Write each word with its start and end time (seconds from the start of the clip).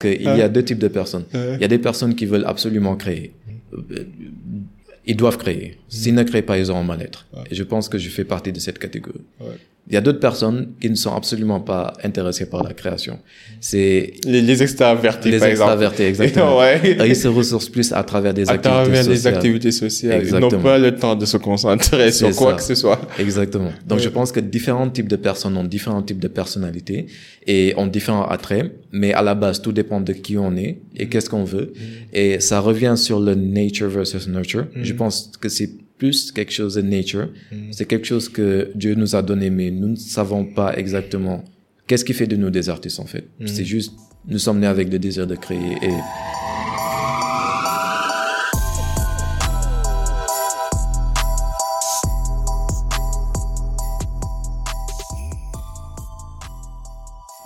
qu'il 0.00 0.22
y 0.22 0.28
a 0.28 0.48
deux 0.48 0.64
types 0.64 0.78
de 0.78 0.88
personnes. 0.88 1.24
Il 1.34 1.60
y 1.60 1.64
a 1.64 1.68
des 1.68 1.78
personnes 1.78 2.14
qui 2.14 2.26
veulent 2.26 2.46
absolument 2.46 2.96
créer. 2.96 3.32
Ils 5.06 5.16
doivent 5.16 5.38
créer. 5.38 5.78
S'ils 5.88 6.14
ne 6.14 6.22
créent 6.22 6.42
pas, 6.42 6.58
ils 6.58 6.70
auront 6.70 6.84
mal-être. 6.84 7.26
Et 7.50 7.54
je 7.54 7.62
pense 7.62 7.88
que 7.88 7.98
je 7.98 8.08
fais 8.08 8.24
partie 8.24 8.52
de 8.52 8.58
cette 8.60 8.78
catégorie. 8.78 9.20
Il 9.90 9.94
y 9.94 9.96
a 9.96 10.00
d'autres 10.00 10.20
personnes 10.20 10.68
qui 10.80 10.88
ne 10.88 10.94
sont 10.94 11.12
absolument 11.14 11.60
pas 11.60 11.92
intéressées 12.04 12.48
par 12.48 12.62
la 12.62 12.72
création. 12.72 13.18
C'est 13.60 14.12
les, 14.24 14.40
les 14.40 14.62
extravertis, 14.62 15.30
les 15.32 15.38
par 15.38 15.48
extravertis, 15.48 16.02
exemple. 16.04 16.28
exactement. 16.28 16.58
ouais. 16.60 17.08
Ils 17.08 17.16
se 17.16 17.26
ressourcent 17.28 17.68
plus 17.70 17.92
à 17.92 18.02
travers 18.04 18.32
des 18.32 18.48
À 18.48 18.52
activités 18.52 18.82
travers 18.84 19.04
sociales. 19.04 19.34
activités 19.34 19.70
sociales. 19.72 20.22
Ils 20.24 20.34
n'ont 20.36 20.48
pas 20.62 20.78
le 20.78 20.94
temps 20.94 21.16
de 21.16 21.26
se 21.26 21.36
concentrer 21.36 22.12
sur 22.12 22.30
quoi 22.36 22.52
ça. 22.52 22.56
que 22.58 22.62
ce 22.62 22.74
soit. 22.76 23.00
Exactement. 23.18 23.72
Donc 23.86 23.98
je 23.98 24.08
pense 24.08 24.30
que 24.32 24.40
différents 24.40 24.88
types 24.88 25.08
de 25.08 25.16
personnes 25.16 25.56
ont 25.56 25.64
différents 25.64 26.02
types 26.02 26.20
de 26.20 26.28
personnalités 26.28 27.06
et 27.46 27.74
ont 27.76 27.86
différents 27.88 28.26
attraits, 28.26 28.72
mais 28.92 29.12
à 29.12 29.22
la 29.22 29.34
base 29.34 29.60
tout 29.60 29.72
dépend 29.72 30.00
de 30.00 30.12
qui 30.12 30.38
on 30.38 30.56
est 30.56 30.78
et 30.96 31.08
qu'est-ce 31.08 31.28
qu'on 31.28 31.44
veut. 31.44 31.72
Et 32.12 32.38
ça 32.40 32.60
revient 32.60 32.94
sur 32.96 33.18
le 33.18 33.34
nature 33.34 33.88
versus 33.88 34.28
nurture. 34.28 34.66
Je 34.80 34.92
pense 34.92 35.32
que 35.40 35.48
c'est 35.48 35.70
plus 36.00 36.32
quelque 36.32 36.50
chose 36.50 36.74
de 36.76 36.82
nature. 36.82 37.28
C'est 37.72 37.84
quelque 37.84 38.06
chose 38.06 38.28
que 38.30 38.70
Dieu 38.74 38.94
nous 38.94 39.14
a 39.14 39.20
donné, 39.22 39.50
mais 39.50 39.70
nous 39.70 39.88
ne 39.88 39.96
savons 39.96 40.46
pas 40.46 40.74
exactement 40.76 41.44
qu'est-ce 41.86 42.06
qui 42.06 42.14
fait 42.14 42.26
de 42.26 42.36
nous 42.36 42.48
des 42.50 42.70
artistes 42.70 43.00
en 43.00 43.04
fait. 43.06 43.24
C'est 43.44 43.66
juste 43.66 43.92
nous 44.26 44.38
sommes 44.38 44.60
nés 44.60 44.66
avec 44.66 44.90
le 44.90 44.98
désir 44.98 45.26
de 45.26 45.36
créer 45.36 45.76
et 45.82 45.92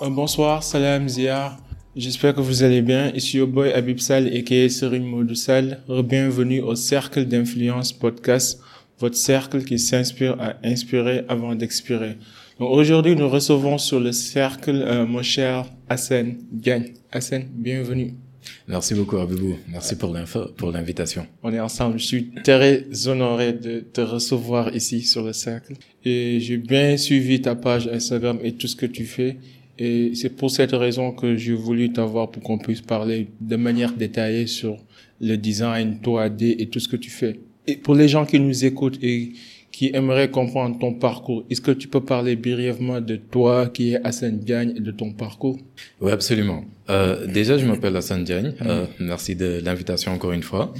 Euh, 0.02 0.10
bonsoir, 0.10 0.62
salam 0.62 1.08
Zia. 1.08 1.56
J'espère 1.96 2.34
que 2.34 2.40
vous 2.40 2.64
allez 2.64 2.82
bien. 2.82 3.12
Ici 3.14 3.38
au 3.40 3.46
boy 3.46 3.72
Abib 3.72 4.00
Sal 4.00 4.26
et 4.26 4.68
Serine 4.68 5.04
Modou 5.04 5.36
Sal. 5.36 5.78
Bienvenue 6.02 6.60
au 6.60 6.74
Cercle 6.74 7.24
d'influence 7.24 7.92
podcast, 7.92 8.60
votre 8.98 9.14
cercle 9.14 9.62
qui 9.62 9.78
s'inspire 9.78 10.36
à 10.40 10.56
inspirer 10.64 11.24
avant 11.28 11.54
d'expirer. 11.54 12.16
Donc 12.58 12.72
aujourd'hui, 12.72 13.14
nous 13.14 13.28
recevons 13.28 13.78
sur 13.78 14.00
le 14.00 14.10
cercle 14.10 14.74
euh, 14.74 15.06
mon 15.06 15.22
cher 15.22 15.66
Hassan 15.88 16.34
Gagne. 16.52 16.94
Hassan, 17.12 17.44
bienvenue. 17.52 18.14
merci 18.66 18.94
beaucoup 18.94 19.18
Abibou. 19.18 19.56
Merci 19.68 19.94
pour 19.94 20.12
l'info, 20.12 20.46
pour 20.56 20.72
l'invitation. 20.72 21.28
On 21.44 21.52
est 21.52 21.60
ensemble. 21.60 22.00
Je 22.00 22.06
suis 22.06 22.30
très 22.42 22.86
honoré 23.06 23.52
de 23.52 23.78
te 23.78 24.00
recevoir 24.00 24.74
ici 24.74 25.02
sur 25.02 25.22
le 25.22 25.32
cercle. 25.32 25.74
Et 26.04 26.40
j'ai 26.40 26.56
bien 26.56 26.96
suivi 26.96 27.40
ta 27.40 27.54
page 27.54 27.86
Instagram 27.86 28.40
et 28.42 28.54
tout 28.54 28.66
ce 28.66 28.74
que 28.74 28.86
tu 28.86 29.04
fais. 29.04 29.36
Et 29.78 30.14
c'est 30.14 30.30
pour 30.30 30.50
cette 30.50 30.72
raison 30.72 31.12
que 31.12 31.36
j'ai 31.36 31.54
voulu 31.54 31.92
t'avoir 31.92 32.30
pour 32.30 32.42
qu'on 32.42 32.58
puisse 32.58 32.80
parler 32.80 33.28
de 33.40 33.56
manière 33.56 33.92
détaillée 33.92 34.46
sur 34.46 34.76
le 35.20 35.36
design, 35.36 35.98
3D 36.02 36.56
et 36.58 36.66
tout 36.68 36.80
ce 36.80 36.88
que 36.88 36.96
tu 36.96 37.10
fais. 37.10 37.40
Et 37.66 37.76
pour 37.76 37.94
les 37.94 38.08
gens 38.08 38.26
qui 38.26 38.38
nous 38.38 38.64
écoutent 38.64 38.98
et 39.02 39.32
qui 39.72 39.90
aimeraient 39.92 40.30
comprendre 40.30 40.78
ton 40.78 40.94
parcours, 40.94 41.44
est-ce 41.50 41.60
que 41.60 41.72
tu 41.72 41.88
peux 41.88 42.00
parler 42.00 42.36
brièvement 42.36 43.00
de 43.00 43.16
toi 43.16 43.66
qui 43.66 43.94
est 43.94 44.06
Hassan 44.06 44.38
Diagne 44.38 44.74
et 44.76 44.80
de 44.80 44.92
ton 44.92 45.12
parcours? 45.12 45.58
Oui, 46.00 46.12
absolument. 46.12 46.64
Euh, 46.90 47.26
déjà, 47.26 47.58
je 47.58 47.66
m'appelle 47.66 47.96
Hassan 47.96 48.22
Diagne. 48.22 48.52
Euh, 48.62 48.86
merci 49.00 49.34
de 49.34 49.60
l'invitation 49.64 50.12
encore 50.12 50.30
une 50.32 50.44
fois. 50.44 50.72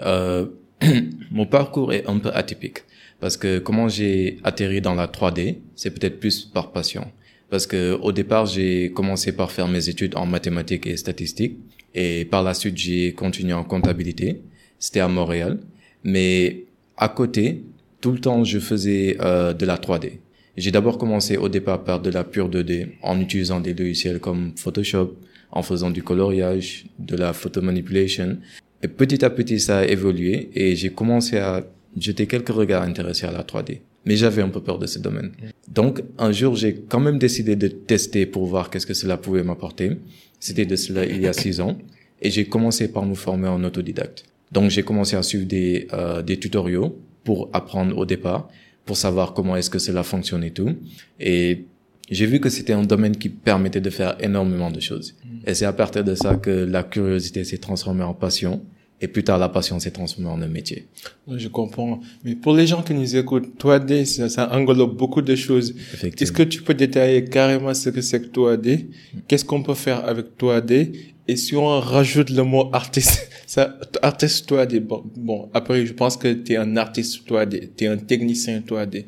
Euh, 0.00 0.46
mon 1.30 1.46
parcours 1.46 1.92
est 1.92 2.08
un 2.08 2.18
peu 2.18 2.30
atypique 2.32 2.78
parce 3.20 3.36
que 3.36 3.58
comment 3.58 3.88
j'ai 3.88 4.38
atterri 4.42 4.80
dans 4.80 4.94
la 4.94 5.06
3D, 5.06 5.58
c'est 5.76 5.90
peut-être 5.90 6.18
plus 6.18 6.44
par 6.44 6.72
passion. 6.72 7.06
Parce 7.50 7.66
que 7.66 7.98
au 8.00 8.12
départ, 8.12 8.46
j'ai 8.46 8.92
commencé 8.92 9.32
par 9.32 9.50
faire 9.50 9.68
mes 9.68 9.88
études 9.88 10.16
en 10.16 10.24
mathématiques 10.24 10.86
et 10.86 10.96
statistiques 10.96 11.58
et 11.94 12.24
par 12.24 12.42
la 12.42 12.54
suite, 12.54 12.76
j'ai 12.76 13.12
continué 13.12 13.52
en 13.52 13.64
comptabilité. 13.64 14.40
C'était 14.78 15.00
à 15.00 15.08
Montréal, 15.08 15.58
mais 16.04 16.64
à 16.96 17.08
côté, 17.08 17.64
tout 18.00 18.12
le 18.12 18.18
temps, 18.20 18.44
je 18.44 18.58
faisais 18.58 19.16
euh, 19.20 19.52
de 19.52 19.66
la 19.66 19.76
3D. 19.76 20.12
J'ai 20.56 20.70
d'abord 20.70 20.98
commencé 20.98 21.36
au 21.36 21.48
départ 21.48 21.84
par 21.84 22.00
de 22.00 22.10
la 22.10 22.24
pure 22.24 22.48
2D 22.48 22.88
en 23.02 23.20
utilisant 23.20 23.60
des 23.60 23.74
logiciels 23.74 24.20
comme 24.20 24.52
Photoshop, 24.56 25.16
en 25.50 25.62
faisant 25.62 25.90
du 25.90 26.02
coloriage, 26.02 26.86
de 26.98 27.16
la 27.16 27.32
photomanipulation. 27.32 28.38
Et 28.82 28.88
petit 28.88 29.24
à 29.24 29.30
petit, 29.30 29.60
ça 29.60 29.78
a 29.78 29.84
évolué 29.84 30.50
et 30.54 30.76
j'ai 30.76 30.90
commencé 30.90 31.38
à 31.38 31.66
jeter 31.98 32.26
quelques 32.26 32.50
regards 32.50 32.82
intéressés 32.82 33.26
à 33.26 33.32
la 33.32 33.42
3D. 33.42 33.80
Mais 34.04 34.16
j'avais 34.16 34.42
un 34.42 34.48
peu 34.48 34.62
peur 34.62 34.78
de 34.78 34.86
ce 34.86 34.98
domaine. 34.98 35.32
Donc, 35.68 36.02
un 36.18 36.32
jour, 36.32 36.56
j'ai 36.56 36.74
quand 36.74 37.00
même 37.00 37.18
décidé 37.18 37.54
de 37.56 37.68
tester 37.68 38.26
pour 38.26 38.46
voir 38.46 38.70
qu'est-ce 38.70 38.86
que 38.86 38.94
cela 38.94 39.16
pouvait 39.16 39.42
m'apporter. 39.42 39.92
C'était 40.38 40.66
de 40.66 40.76
cela 40.76 41.04
il 41.04 41.20
y 41.20 41.26
a 41.26 41.32
six 41.32 41.60
ans. 41.60 41.76
Et 42.22 42.30
j'ai 42.30 42.46
commencé 42.46 42.90
par 42.92 43.04
me 43.04 43.14
former 43.14 43.48
en 43.48 43.62
autodidacte. 43.62 44.24
Donc, 44.52 44.70
j'ai 44.70 44.82
commencé 44.82 45.16
à 45.16 45.22
suivre 45.22 45.46
des, 45.46 45.86
euh, 45.92 46.22
des 46.22 46.38
tutoriaux 46.38 46.98
pour 47.24 47.50
apprendre 47.52 47.96
au 47.96 48.06
départ, 48.06 48.48
pour 48.84 48.96
savoir 48.96 49.34
comment 49.34 49.56
est-ce 49.56 49.70
que 49.70 49.78
cela 49.78 50.02
fonctionne 50.02 50.44
et 50.44 50.50
tout. 50.50 50.74
Et 51.18 51.64
j'ai 52.10 52.26
vu 52.26 52.40
que 52.40 52.48
c'était 52.48 52.72
un 52.72 52.82
domaine 52.82 53.16
qui 53.16 53.28
permettait 53.28 53.80
de 53.80 53.90
faire 53.90 54.16
énormément 54.20 54.70
de 54.70 54.80
choses. 54.80 55.14
Et 55.46 55.54
c'est 55.54 55.64
à 55.64 55.72
partir 55.72 56.02
de 56.04 56.14
ça 56.14 56.34
que 56.34 56.50
la 56.50 56.82
curiosité 56.82 57.44
s'est 57.44 57.58
transformée 57.58 58.02
en 58.02 58.14
passion. 58.14 58.62
Et 59.02 59.08
plus 59.08 59.24
tard, 59.24 59.38
la 59.38 59.48
passion 59.48 59.80
s'est 59.80 59.90
transformée 59.90 60.28
en 60.28 60.42
un 60.42 60.48
métier. 60.48 60.86
Je 61.26 61.48
comprends. 61.48 62.00
Mais 62.22 62.34
pour 62.34 62.54
les 62.54 62.66
gens 62.66 62.82
qui 62.82 62.92
nous 62.92 63.16
écoutent, 63.16 63.58
3D, 63.58 64.04
ça, 64.04 64.28
ça 64.28 64.54
englobe 64.54 64.94
beaucoup 64.94 65.22
de 65.22 65.34
choses. 65.34 65.74
Est-ce 66.02 66.32
que 66.32 66.42
tu 66.42 66.62
peux 66.62 66.74
détailler 66.74 67.24
carrément 67.24 67.72
ce 67.72 67.88
que 67.88 68.02
c'est 68.02 68.20
que 68.20 68.26
3D 68.26 68.88
Qu'est-ce 69.26 69.44
qu'on 69.46 69.62
peut 69.62 69.74
faire 69.74 70.06
avec 70.06 70.36
3D 70.38 70.92
Et 71.26 71.36
si 71.36 71.56
on 71.56 71.80
rajoute 71.80 72.28
le 72.28 72.42
mot 72.42 72.68
artiste, 72.74 73.30
ça, 73.46 73.74
artiste 74.02 74.50
3D, 74.50 74.80
bon, 74.80 75.02
bon, 75.16 75.48
après, 75.54 75.86
je 75.86 75.94
pense 75.94 76.18
que 76.18 76.30
tu 76.34 76.52
es 76.52 76.56
un 76.56 76.76
artiste 76.76 77.26
3D, 77.26 77.70
tu 77.74 77.84
es 77.84 77.86
un 77.86 77.96
technicien 77.96 78.60
3D. 78.60 79.06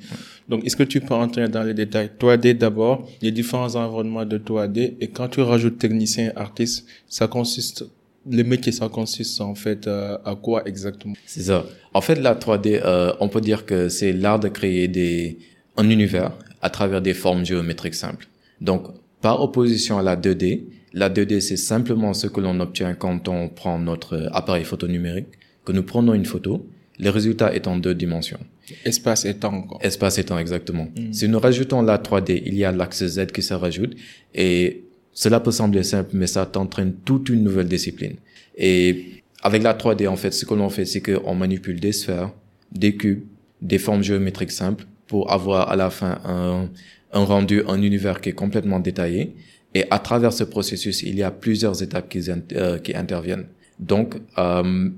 Donc, 0.49 0.65
est-ce 0.65 0.77
que 0.77 0.85
tu 0.85 1.01
peux 1.01 1.15
entrer 1.15 1.49
dans 1.49 1.65
les 1.65 1.75
détails? 1.75 2.11
3D 2.19 2.55
d'abord, 2.57 3.07
les 3.21 3.31
différents 3.31 3.75
environnements 3.75 4.25
de 4.25 4.39
3D, 4.39 4.95
et 5.01 5.09
quand 5.09 5.29
tu 5.29 5.43
rajoutes 5.43 5.79
technicien, 5.79 6.33
artiste, 6.35 6.87
ça 7.09 7.29
consiste, 7.29 7.85
le 8.31 8.43
métier, 8.45 8.73
ça 8.73 8.89
consiste 8.89 9.41
en 9.41 9.55
fait 9.55 9.87
euh, 9.87 10.17
à 10.25 10.35
quoi 10.35 10.63
exactement? 10.67 11.15
C'est 11.27 11.43
ça. 11.43 11.65
En 11.95 12.01
fait, 12.01 12.17
la 12.17 12.35
3D, 12.35 12.81
euh, 12.85 13.13
on 13.21 13.29
peut 13.29 13.41
dire 13.41 13.67
que 13.67 13.89
c'est 13.89 14.13
l'art 14.13 14.41
de 14.41 14.49
créer 14.49 14.89
des, 14.89 15.39
un 15.77 15.89
univers 15.91 16.33
à 16.61 16.71
travers 16.71 17.03
des 17.03 17.15
formes 17.15 17.45
géométriques 17.45 17.95
simples. 17.95 18.29
Donc, 18.61 18.87
par 19.21 19.43
opposition 19.43 19.99
à 19.99 20.03
la 20.03 20.17
2D, 20.17 20.65
la 20.93 21.11
2D, 21.11 21.41
c'est 21.41 21.57
simplement 21.57 22.15
ce 22.15 22.27
que 22.27 22.41
l'on 22.41 22.61
obtient 22.61 22.95
quand 22.95 23.29
on 23.29 23.49
prend 23.49 23.79
notre 23.79 24.29
appareil 24.33 24.65
photo 24.65 24.87
numérique, 24.87 25.29
que 25.65 25.73
nous 25.73 25.83
prenons 25.83 26.15
une 26.15 26.27
photo, 26.27 26.67
le 26.99 27.11
résultat 27.11 27.55
est 27.55 27.67
en 27.67 27.77
deux 27.77 27.95
dimensions. 27.95 28.41
Espace 28.85 29.25
et 29.25 29.35
temps, 29.35 29.63
quoi. 29.63 29.79
Espace 29.83 30.19
et 30.19 30.25
temps, 30.25 30.39
exactement. 30.39 30.89
Si 31.11 31.29
nous 31.29 31.41
rajoutons 31.41 31.83
la 31.83 31.99
3D, 31.99 32.43
il 32.45 32.55
y 32.55 32.65
a 32.65 32.73
l'axe 32.73 33.05
Z 33.05 33.27
qui 33.27 33.43
se 33.43 33.55
rajoute 33.55 33.95
et 34.35 34.85
cela 35.13 35.41
peut 35.41 35.51
sembler 35.51 35.83
simple, 35.83 36.11
mais 36.15 36.27
ça 36.27 36.47
t'entraîne 36.47 36.95
toute 37.05 37.29
une 37.29 37.43
nouvelle 37.43 37.69
discipline. 37.69 38.17
Et 38.57 39.23
avec 39.43 39.63
la 39.63 39.75
3D, 39.75 40.09
en 40.09 40.17
fait, 40.17 40.31
ce 40.33 40.45
que 40.47 40.55
l'on 40.55 40.71
fait, 40.71 40.85
c'est 40.85 41.01
qu'on 41.03 41.35
manipule 41.35 41.81
des 41.81 41.93
sphères, 41.93 42.31
des 42.71 42.97
cubes, 42.97 43.25
des 43.61 43.79
formes 43.79 44.03
géométriques 44.03 44.53
simples 44.53 44.87
pour 45.07 45.31
avoir 45.31 45.71
à 45.71 45.77
la 45.77 45.91
fin 45.91 46.21
un, 46.25 46.69
rendu, 47.13 47.63
un 47.69 47.83
univers 47.83 48.21
qui 48.21 48.31
est 48.31 48.35
complètement 48.35 48.81
détaillé. 48.81 49.35
Et 49.75 49.85
à 49.91 49.99
travers 49.99 50.33
ce 50.33 50.45
processus, 50.45 51.03
il 51.03 51.17
y 51.17 51.23
a 51.23 51.31
plusieurs 51.31 51.83
étapes 51.83 52.09
qui, 52.09 52.31
euh, 52.31 52.79
interviennent. 52.95 53.47
Donc, 53.79 54.17
euh, 54.39 54.91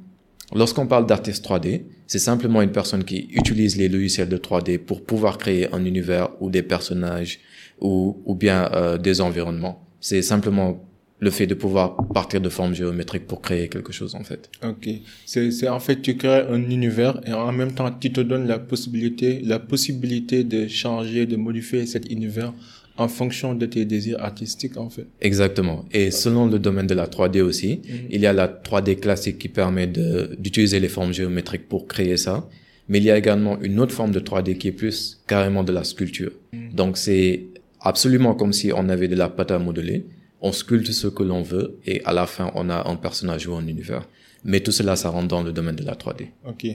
lorsqu'on 0.54 0.86
parle 0.86 1.06
d'artiste 1.06 1.44
3D, 1.44 1.84
c'est 2.06 2.18
simplement 2.18 2.60
une 2.60 2.72
personne 2.72 3.04
qui 3.04 3.28
utilise 3.32 3.76
les 3.76 3.88
logiciels 3.88 4.28
de 4.28 4.36
3D 4.36 4.78
pour 4.78 5.04
pouvoir 5.04 5.38
créer 5.38 5.72
un 5.72 5.84
univers 5.84 6.30
ou 6.40 6.50
des 6.50 6.62
personnages 6.62 7.40
ou, 7.80 8.20
ou 8.24 8.34
bien 8.34 8.70
euh, 8.72 8.98
des 8.98 9.20
environnements. 9.20 9.83
C'est 10.04 10.20
simplement 10.20 10.84
le 11.18 11.30
fait 11.30 11.46
de 11.46 11.54
pouvoir 11.54 11.96
partir 12.12 12.38
de 12.42 12.50
formes 12.50 12.74
géométriques 12.74 13.26
pour 13.26 13.40
créer 13.40 13.68
quelque 13.70 13.90
chose 13.90 14.14
en 14.14 14.22
fait. 14.22 14.50
Ok. 14.62 14.86
C'est, 15.24 15.50
c'est 15.50 15.66
en 15.68 15.80
fait, 15.80 16.02
tu 16.02 16.18
crées 16.18 16.44
un 16.46 16.62
univers 16.68 17.18
et 17.26 17.32
en 17.32 17.52
même 17.52 17.72
temps, 17.72 17.90
tu 17.90 18.12
te 18.12 18.20
donnes 18.20 18.46
la 18.46 18.58
possibilité, 18.58 19.40
la 19.42 19.58
possibilité 19.58 20.44
de 20.44 20.68
changer, 20.68 21.24
de 21.24 21.36
modifier 21.36 21.86
cet 21.86 22.12
univers 22.12 22.52
en 22.98 23.08
fonction 23.08 23.54
de 23.54 23.64
tes 23.64 23.86
désirs 23.86 24.20
artistiques, 24.20 24.76
en 24.76 24.90
fait. 24.90 25.06
Exactement. 25.22 25.86
Et 25.90 26.10
selon 26.10 26.48
le 26.48 26.58
domaine 26.58 26.86
de 26.86 26.94
la 26.94 27.06
3D 27.06 27.40
aussi, 27.40 27.80
il 28.10 28.20
y 28.20 28.26
a 28.26 28.34
la 28.34 28.46
3D 28.46 29.00
classique 29.00 29.38
qui 29.38 29.48
permet 29.48 29.86
de, 29.86 30.36
d'utiliser 30.38 30.80
les 30.80 30.88
formes 30.88 31.14
géométriques 31.14 31.66
pour 31.66 31.88
créer 31.88 32.18
ça. 32.18 32.46
Mais 32.88 32.98
il 32.98 33.04
y 33.04 33.10
a 33.10 33.16
également 33.16 33.58
une 33.62 33.80
autre 33.80 33.94
forme 33.94 34.12
de 34.12 34.20
3D 34.20 34.58
qui 34.58 34.68
est 34.68 34.72
plus 34.72 35.22
carrément 35.26 35.64
de 35.64 35.72
la 35.72 35.82
sculpture. 35.82 36.32
Donc 36.74 36.98
c'est 36.98 37.46
absolument 37.84 38.34
comme 38.34 38.52
si 38.52 38.72
on 38.72 38.88
avait 38.88 39.08
de 39.08 39.14
la 39.16 39.28
pâte 39.28 39.50
à 39.52 39.58
modeler. 39.58 40.06
On 40.40 40.52
sculpte 40.52 40.90
ce 40.92 41.06
que 41.08 41.22
l'on 41.22 41.42
veut 41.42 41.78
et 41.86 42.02
à 42.04 42.12
la 42.12 42.26
fin 42.26 42.50
on 42.54 42.68
a 42.68 42.88
un 42.88 42.96
personnage 42.96 43.46
ou 43.46 43.54
un 43.54 43.66
univers. 43.66 44.08
Mais 44.46 44.60
tout 44.60 44.72
cela, 44.72 44.94
ça 44.94 45.08
rentre 45.08 45.28
dans 45.28 45.42
le 45.42 45.52
domaine 45.52 45.76
de 45.76 45.84
la 45.84 45.94
3D. 45.94 46.26
Ok. 46.46 46.66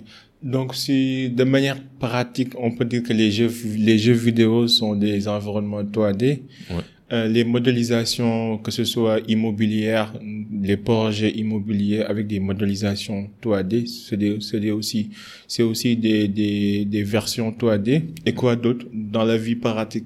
Donc, 0.42 0.74
si, 0.74 1.30
de 1.30 1.44
manière 1.44 1.78
pratique, 2.00 2.54
on 2.58 2.72
peut 2.72 2.86
dire 2.86 3.04
que 3.04 3.14
les 3.14 3.30
jeux, 3.30 3.52
les 3.78 4.00
jeux 4.00 4.14
vidéo 4.14 4.68
sont 4.68 4.96
des 4.96 5.28
environnements 5.28 5.84
3D. 5.84 6.40
Ouais. 6.72 6.78
euh, 7.14 7.28
les 7.28 7.44
modélisations, 7.44 8.58
que 8.58 8.72
ce 8.72 8.86
soit 8.86 9.20
immobilières, 9.28 10.14
les 10.62 10.78
projets 10.78 11.30
immobiliers 11.32 12.02
avec 12.02 12.26
des 12.26 12.40
modélisations 12.40 13.30
3D, 13.44 13.86
c'est 13.86 14.72
aussi, 14.72 15.10
c'est 15.48 15.64
aussi 15.64 15.96
des, 15.96 16.28
des, 16.28 16.86
des 16.86 17.04
versions 17.04 17.52
3D. 17.52 18.02
Et 18.26 18.34
quoi 18.34 18.56
d'autre? 18.56 18.88
Dans 18.92 19.24
la 19.26 19.38
vie 19.38 19.56
pratique? 19.56 20.06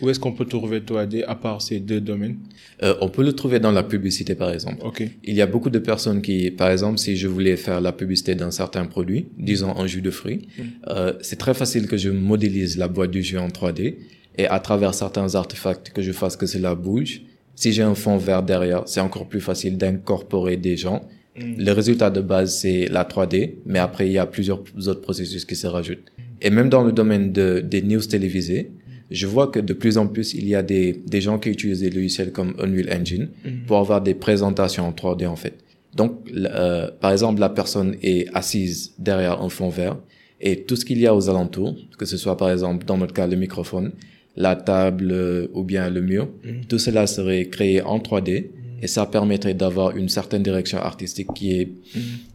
Où 0.00 0.08
est-ce 0.08 0.18
qu'on 0.18 0.32
peut 0.32 0.44
trouver 0.44 0.80
3D 0.80 1.24
à 1.26 1.34
part 1.34 1.60
ces 1.60 1.80
deux 1.80 2.00
domaines? 2.00 2.38
Euh, 2.82 2.94
On 3.00 3.08
peut 3.08 3.22
le 3.22 3.32
trouver 3.32 3.60
dans 3.60 3.72
la 3.72 3.82
publicité, 3.82 4.34
par 4.34 4.50
exemple. 4.50 4.78
Ok. 4.84 5.02
Il 5.24 5.34
y 5.34 5.42
a 5.42 5.46
beaucoup 5.46 5.70
de 5.70 5.78
personnes 5.78 6.22
qui, 6.22 6.50
par 6.50 6.70
exemple, 6.70 6.98
si 6.98 7.16
je 7.16 7.28
voulais 7.28 7.56
faire 7.56 7.80
la 7.80 7.92
publicité 7.92 8.34
d'un 8.34 8.50
certain 8.50 8.86
produit, 8.86 9.26
disons 9.38 9.76
un 9.76 9.86
jus 9.86 10.02
de 10.02 10.10
fruits, 10.10 10.48
mm. 10.56 10.62
euh, 10.88 11.12
c'est 11.20 11.36
très 11.36 11.54
facile 11.54 11.86
que 11.86 11.96
je 11.96 12.10
modélise 12.10 12.78
la 12.78 12.88
boîte 12.88 13.10
du 13.10 13.22
jus 13.22 13.38
en 13.38 13.48
3D 13.48 13.96
et 14.38 14.46
à 14.46 14.60
travers 14.60 14.94
certains 14.94 15.34
artefacts 15.34 15.90
que 15.90 16.02
je 16.02 16.12
fasse 16.12 16.36
que 16.36 16.46
cela 16.46 16.74
bouge. 16.74 17.22
Si 17.54 17.72
j'ai 17.72 17.82
un 17.82 17.94
fond 17.94 18.16
vert 18.16 18.42
derrière, 18.42 18.84
c'est 18.86 19.00
encore 19.00 19.28
plus 19.28 19.40
facile 19.40 19.76
d'incorporer 19.76 20.56
des 20.56 20.76
gens. 20.76 21.02
Mm. 21.36 21.54
Le 21.58 21.72
résultat 21.72 22.10
de 22.10 22.20
base, 22.22 22.58
c'est 22.58 22.86
la 22.86 23.04
3D, 23.04 23.56
mais 23.66 23.78
après, 23.78 24.06
il 24.06 24.12
y 24.12 24.18
a 24.18 24.26
plusieurs 24.26 24.62
autres 24.86 25.02
processus 25.02 25.44
qui 25.44 25.56
se 25.56 25.66
rajoutent. 25.66 26.10
Et 26.42 26.48
même 26.50 26.70
dans 26.70 26.82
le 26.82 26.92
domaine 26.92 27.32
de, 27.32 27.60
des 27.60 27.82
news 27.82 28.00
télévisées, 28.00 28.70
je 29.10 29.26
vois 29.26 29.48
que 29.48 29.58
de 29.58 29.72
plus 29.72 29.98
en 29.98 30.06
plus, 30.06 30.34
il 30.34 30.46
y 30.48 30.54
a 30.54 30.62
des, 30.62 30.92
des 30.92 31.20
gens 31.20 31.38
qui 31.38 31.50
utilisent 31.50 31.80
des 31.80 31.90
logiciels 31.90 32.32
comme 32.32 32.54
Unreal 32.58 32.88
Engine 32.92 33.28
mhm. 33.44 33.64
pour 33.66 33.78
avoir 33.78 34.00
des 34.00 34.14
présentations 34.14 34.86
en 34.86 34.92
3D, 34.92 35.26
en 35.26 35.36
fait. 35.36 35.54
Donc, 35.94 36.30
euh, 36.32 36.88
par 37.00 37.10
exemple, 37.10 37.40
la 37.40 37.48
personne 37.48 37.96
est 38.02 38.28
assise 38.34 38.92
derrière 38.98 39.42
un 39.42 39.48
fond 39.48 39.68
vert 39.68 39.96
et 40.40 40.62
tout 40.62 40.76
ce 40.76 40.84
qu'il 40.84 40.98
y 40.98 41.06
a 41.06 41.14
aux 41.14 41.28
alentours, 41.28 41.76
que 41.98 42.06
ce 42.06 42.16
soit 42.16 42.36
par 42.36 42.50
exemple, 42.50 42.86
dans 42.86 42.96
notre 42.96 43.12
cas, 43.12 43.26
le 43.26 43.36
microphone, 43.36 43.92
la 44.36 44.54
table 44.54 45.10
euh, 45.10 45.48
ou 45.52 45.64
bien 45.64 45.90
le 45.90 46.00
mur, 46.00 46.28
mhm. 46.44 46.66
tout 46.68 46.78
cela 46.78 47.08
serait 47.08 47.46
créé 47.46 47.82
en 47.82 47.98
3D 47.98 48.44
mhm. 48.44 48.50
et 48.82 48.86
ça 48.86 49.04
permettrait 49.06 49.54
d'avoir 49.54 49.96
une 49.96 50.08
certaine 50.08 50.44
direction 50.44 50.78
artistique 50.78 51.28
qui 51.34 51.60
est, 51.60 51.72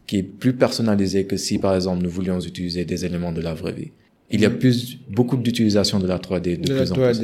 qui 0.06 0.18
est 0.18 0.22
plus 0.22 0.52
personnalisée 0.52 1.24
que 1.24 1.38
si, 1.38 1.58
par 1.58 1.74
exemple, 1.74 2.02
nous 2.02 2.10
voulions 2.10 2.38
utiliser 2.38 2.84
des 2.84 3.06
éléments 3.06 3.32
de 3.32 3.40
la 3.40 3.54
vraie 3.54 3.72
vie 3.72 3.90
il 4.30 4.40
y 4.40 4.44
a 4.44 4.50
plus, 4.50 4.98
beaucoup 5.08 5.36
d'utilisation 5.36 5.98
de 6.00 6.06
la 6.06 6.18
3D 6.18 6.60
de, 6.60 6.74
plus 6.74 6.92
en 6.92 6.94
plus. 6.94 7.22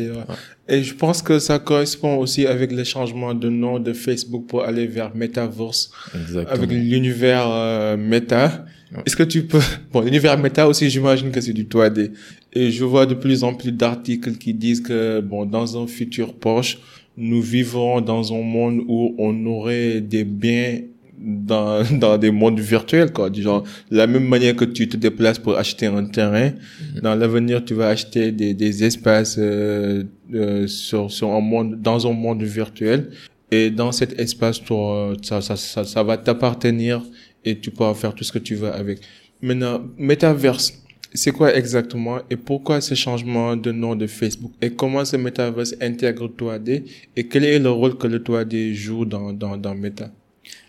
Et 0.68 0.82
je 0.82 0.94
pense 0.94 1.20
que 1.20 1.38
ça 1.38 1.58
correspond 1.58 2.16
aussi 2.16 2.46
avec 2.46 2.70
le 2.70 2.84
changement 2.84 3.34
de 3.34 3.48
nom 3.48 3.80
de 3.80 3.92
Facebook 3.92 4.46
pour 4.46 4.62
aller 4.64 4.86
vers 4.86 5.14
Metaverse. 5.14 5.90
Exactement. 6.14 6.54
Avec 6.54 6.70
l'univers 6.70 7.46
euh, 7.48 7.96
Meta. 7.96 8.64
Est-ce 9.06 9.16
que 9.16 9.22
tu 9.22 9.44
peux, 9.44 9.60
bon, 9.92 10.02
l'univers 10.02 10.38
Meta 10.38 10.68
aussi, 10.68 10.88
j'imagine 10.90 11.30
que 11.30 11.40
c'est 11.40 11.52
du 11.52 11.64
3D. 11.64 12.12
Et 12.52 12.70
je 12.70 12.84
vois 12.84 13.06
de 13.06 13.14
plus 13.14 13.42
en 13.42 13.54
plus 13.54 13.72
d'articles 13.72 14.36
qui 14.36 14.54
disent 14.54 14.80
que, 14.80 15.20
bon, 15.20 15.44
dans 15.44 15.82
un 15.82 15.86
futur 15.86 16.34
proche, 16.34 16.78
nous 17.16 17.42
vivrons 17.42 18.00
dans 18.00 18.32
un 18.32 18.42
monde 18.42 18.82
où 18.86 19.14
on 19.18 19.44
aurait 19.46 20.00
des 20.00 20.24
biens 20.24 20.78
dans, 21.18 21.82
dans 21.98 22.18
des 22.18 22.30
mondes 22.30 22.60
virtuels, 22.60 23.12
quoi. 23.12 23.30
Du 23.30 23.42
genre, 23.42 23.64
la 23.90 24.06
même 24.06 24.26
manière 24.26 24.56
que 24.56 24.64
tu 24.64 24.88
te 24.88 24.96
déplaces 24.96 25.38
pour 25.38 25.56
acheter 25.56 25.86
un 25.86 26.04
terrain, 26.04 26.50
mhm. 26.50 27.00
dans 27.02 27.14
l'avenir, 27.14 27.64
tu 27.64 27.74
vas 27.74 27.88
acheter 27.88 28.32
des, 28.32 28.54
des 28.54 28.84
espaces 28.84 29.36
euh, 29.38 30.04
euh, 30.34 30.66
sur, 30.66 31.10
sur 31.10 31.30
un 31.32 31.40
monde, 31.40 31.80
dans 31.80 32.06
un 32.06 32.12
monde 32.12 32.42
virtuel. 32.42 33.10
Et 33.50 33.70
dans 33.70 33.92
cet 33.92 34.18
espace, 34.18 34.62
toi, 34.62 35.12
ça, 35.22 35.42
ça, 35.42 35.56
ça, 35.56 35.84
ça 35.84 36.02
va 36.02 36.16
t'appartenir 36.16 37.02
et 37.44 37.58
tu 37.58 37.70
pourras 37.70 37.94
faire 37.94 38.14
tout 38.14 38.24
ce 38.24 38.32
que 38.32 38.38
tu 38.38 38.54
veux 38.54 38.72
avec. 38.72 39.00
Maintenant, 39.42 39.82
Metaverse, 39.98 40.82
c'est 41.14 41.32
quoi 41.32 41.54
exactement 41.54 42.20
et 42.30 42.36
pourquoi 42.36 42.80
ce 42.80 42.94
changement 42.94 43.56
de 43.56 43.70
nom 43.70 43.94
de 43.94 44.06
Facebook? 44.06 44.52
Et 44.62 44.70
comment 44.70 45.04
ce 45.04 45.16
Metaverse 45.16 45.74
intègre 45.80 46.28
3D 46.28 46.84
et 47.14 47.28
quel 47.28 47.44
est 47.44 47.58
le 47.58 47.70
rôle 47.70 47.98
que 47.98 48.06
le 48.06 48.20
3D 48.20 48.72
joue 48.72 49.04
dans, 49.04 49.32
dans, 49.34 49.58
dans 49.58 49.74
Meta? 49.74 50.10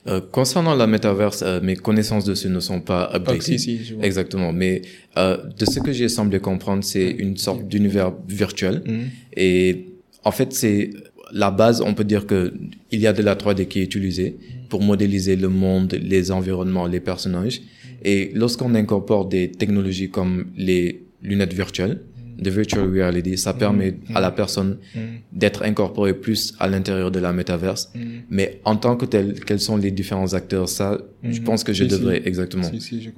Euh, 0.06 0.20
concernant 0.20 0.76
la 0.76 0.86
métaverse, 0.86 1.44
euh, 1.44 1.62
mes 1.62 1.76
connaissances 1.76 2.26
dessus 2.26 2.50
ne 2.50 2.60
sont 2.60 2.82
pas 2.82 3.10
updatées. 3.16 3.58
Exactement. 4.02 4.52
Mais 4.52 4.82
euh, 5.18 5.38
de 5.58 5.66
ce 5.66 5.80
que 5.80 5.94
j'ai 5.94 6.10
semblé 6.10 6.40
comprendre, 6.40 6.84
c'est 6.84 7.10
une 7.10 7.38
sorte 7.38 7.68
d'univers 7.68 8.12
virtuel. 8.28 8.82
Mm-hmm. 8.86 9.04
Et 9.38 9.86
en 10.26 10.32
fait, 10.32 10.52
c'est 10.52 10.90
la 11.32 11.52
base. 11.52 11.82
On 11.82 11.94
peut 11.94 12.04
dire 12.04 12.28
que 12.28 12.54
il 12.92 13.00
y 13.00 13.08
a 13.08 13.14
de 13.14 13.24
la 13.24 13.36
3D 13.36 13.68
qui 13.68 13.80
est 13.80 13.84
utilisée 13.84 14.38
pour 14.68 14.82
modéliser 14.82 15.38
le 15.38 15.48
monde, 15.48 15.98
les 16.02 16.32
environnements, 16.32 16.86
les 16.86 17.00
personnages. 17.00 17.62
Et 18.04 18.32
lorsqu'on 18.34 18.76
incorpore 18.76 19.30
des 19.30 19.52
technologies 19.52 20.10
comme 20.10 20.48
les 20.58 21.06
lunettes 21.22 21.54
virtuelles, 21.54 22.02
de 22.38 22.50
virtual 22.50 22.90
reality, 22.90 23.38
ça 23.38 23.54
permet 23.54 23.92
mm-hmm. 23.92 24.16
à 24.16 24.20
la 24.22 24.32
personne 24.32 24.78
mm-hmm. 24.96 25.00
d'être 25.32 25.64
incorporée 25.64 26.14
plus 26.14 26.54
à 26.60 26.68
l'intérieur 26.68 27.12
de 27.12 27.20
la 27.20 27.34
métaverse. 27.34 27.92
Mais 28.30 28.60
en 28.66 28.76
tant 28.76 28.96
que 28.96 29.06
tel, 29.06 29.40
quels 29.46 29.60
sont 29.60 29.78
les 29.78 29.92
différents 29.92 30.34
acteurs 30.34 30.70
Ça, 30.70 30.98
je 31.24 31.42
pense 31.42 31.64
que 31.64 31.74
je 31.74 31.86
devrais 31.86 32.22
exactement 32.26 32.70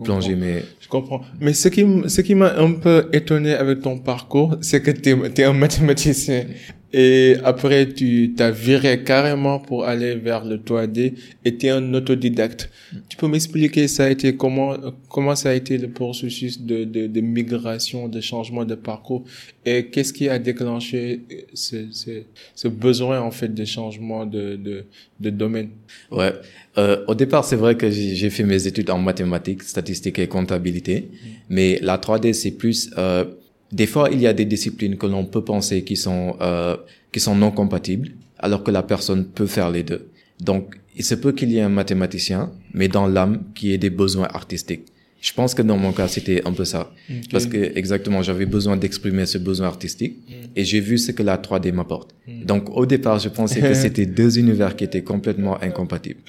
plonger. 0.04 0.36
Mais 0.36 0.64
je 0.80 0.88
comprends. 0.88 1.22
Mais 1.40 1.54
ce 1.54 1.70
qui 1.70 1.86
ce 2.08 2.22
qui 2.22 2.36
m'a 2.36 2.58
un 2.58 2.74
peu 2.74 3.08
étonné 3.14 3.54
avec 3.54 3.82
ton 3.82 3.98
parcours, 3.98 4.58
c'est 4.62 4.82
que 4.82 4.92
tu 4.92 5.10
es, 5.10 5.44
un 5.44 5.54
mathématicien 5.54 6.46
et 6.94 7.36
après, 7.44 7.90
tu 7.90 8.34
t'as 8.38 8.52
viré 8.52 9.04
carrément 9.04 9.60
pour 9.60 9.86
aller 9.86 10.16
vers 10.16 10.46
le 10.46 10.58
3D 10.58 11.14
et 11.44 11.58
tu 11.58 11.66
es 11.66 11.70
un 11.70 11.94
autodidacte. 11.94 12.70
Tu 13.10 13.18
peux 13.18 13.28
m'expliquer 13.28 13.88
ça 13.88 14.06
a 14.06 14.10
été 14.10 14.36
comment, 14.36 14.78
comment 15.10 15.36
ça 15.36 15.50
a 15.50 15.54
été 15.54 15.78
le 15.78 15.90
processus 15.90 16.62
de, 16.62 16.84
de, 16.84 17.08
de 17.08 17.22
migration, 17.22 18.08
de 18.08 18.22
changement 18.22 18.64
de 18.66 18.76
parcours? 18.76 19.26
Et 19.66 19.88
qu'est-ce 19.88 20.14
qui 20.14 20.30
a 20.30 20.40
déclenché 20.40 21.22
ce, 21.54 21.92
ce, 21.92 22.22
ce, 22.56 22.68
besoin 22.68 23.20
en 23.20 23.32
fait 23.32 23.54
de 23.54 23.66
changement 23.66 24.26
de, 24.26 24.56
de, 24.56 24.86
de 25.20 25.30
domaine? 25.32 25.70
Ouais. 26.12 26.34
Euh, 26.78 27.04
au 27.08 27.16
départ, 27.16 27.44
c'est 27.46 27.56
vrai 27.56 27.76
que 27.76 27.90
j'ai 27.90 28.30
fait 28.30 28.44
mes 28.44 28.68
études 28.68 28.90
en 28.90 29.00
mathématiques, 29.00 29.64
statistiques 29.64 30.20
et 30.20 30.28
comptabilité, 30.28 31.10
mais 31.50 31.80
la 31.82 31.98
3D, 31.98 32.34
c'est 32.34 32.52
plus, 32.52 32.92
euh, 32.98 33.26
des 33.76 33.88
fois, 33.88 34.10
il 34.12 34.22
y 34.22 34.28
a 34.28 34.34
des 34.34 34.46
disciplines 34.46 34.96
que 34.96 35.06
l'on 35.06 35.26
peut 35.26 35.44
penser 35.44 35.84
qui 35.84 35.98
sont 35.98 36.38
euh, 36.40 36.78
qui 37.12 37.20
sont 37.20 37.36
non 37.36 37.52
compatibles, 37.52 38.10
alors 38.40 38.64
que 38.64 38.72
la 38.72 38.84
personne 38.84 39.26
peut 39.26 39.48
faire 39.58 39.70
les 39.70 39.84
deux. 39.84 40.08
Donc, 40.40 40.76
il 40.96 41.04
se 41.04 41.16
peut 41.16 41.34
qu'il 41.34 41.52
y 41.52 41.58
ait 41.58 41.68
un 41.72 41.76
mathématicien, 41.82 42.52
mais 42.74 42.88
dans 42.88 43.08
l'âme, 43.08 43.44
qui 43.54 43.74
ait 43.74 43.78
des 43.78 43.90
besoins 43.90 44.30
artistiques. 44.42 44.86
Je 45.20 45.34
pense 45.34 45.54
que 45.56 45.62
dans 45.62 45.78
mon 45.78 45.92
cas, 45.92 46.08
c'était 46.08 46.42
un 46.46 46.54
peu 46.54 46.66
ça. 46.66 46.92
Parce 47.32 47.48
que, 47.48 47.78
exactement, 47.78 48.22
j'avais 48.22 48.46
besoin 48.46 48.78
d'exprimer 48.78 49.26
ce 49.26 49.38
besoin 49.40 49.68
artistique 49.68 50.16
mm. 50.28 50.34
et 50.56 50.64
j'ai 50.64 50.80
vu 50.80 50.98
ce 50.98 51.12
que 51.12 51.24
la 51.24 51.38
3D 51.38 51.74
m'apporte. 51.74 52.16
Mm. 52.28 52.46
Donc, 52.46 52.70
au 52.70 52.86
départ, 52.86 53.20
je 53.20 53.30
pensais 53.30 53.60
que 53.60 53.74
c'était 53.84 54.06
deux 54.06 54.40
univers 54.40 54.76
qui 54.78 54.84
étaient 54.86 55.04
complètement 55.04 55.62
incompatibles. 55.62 56.22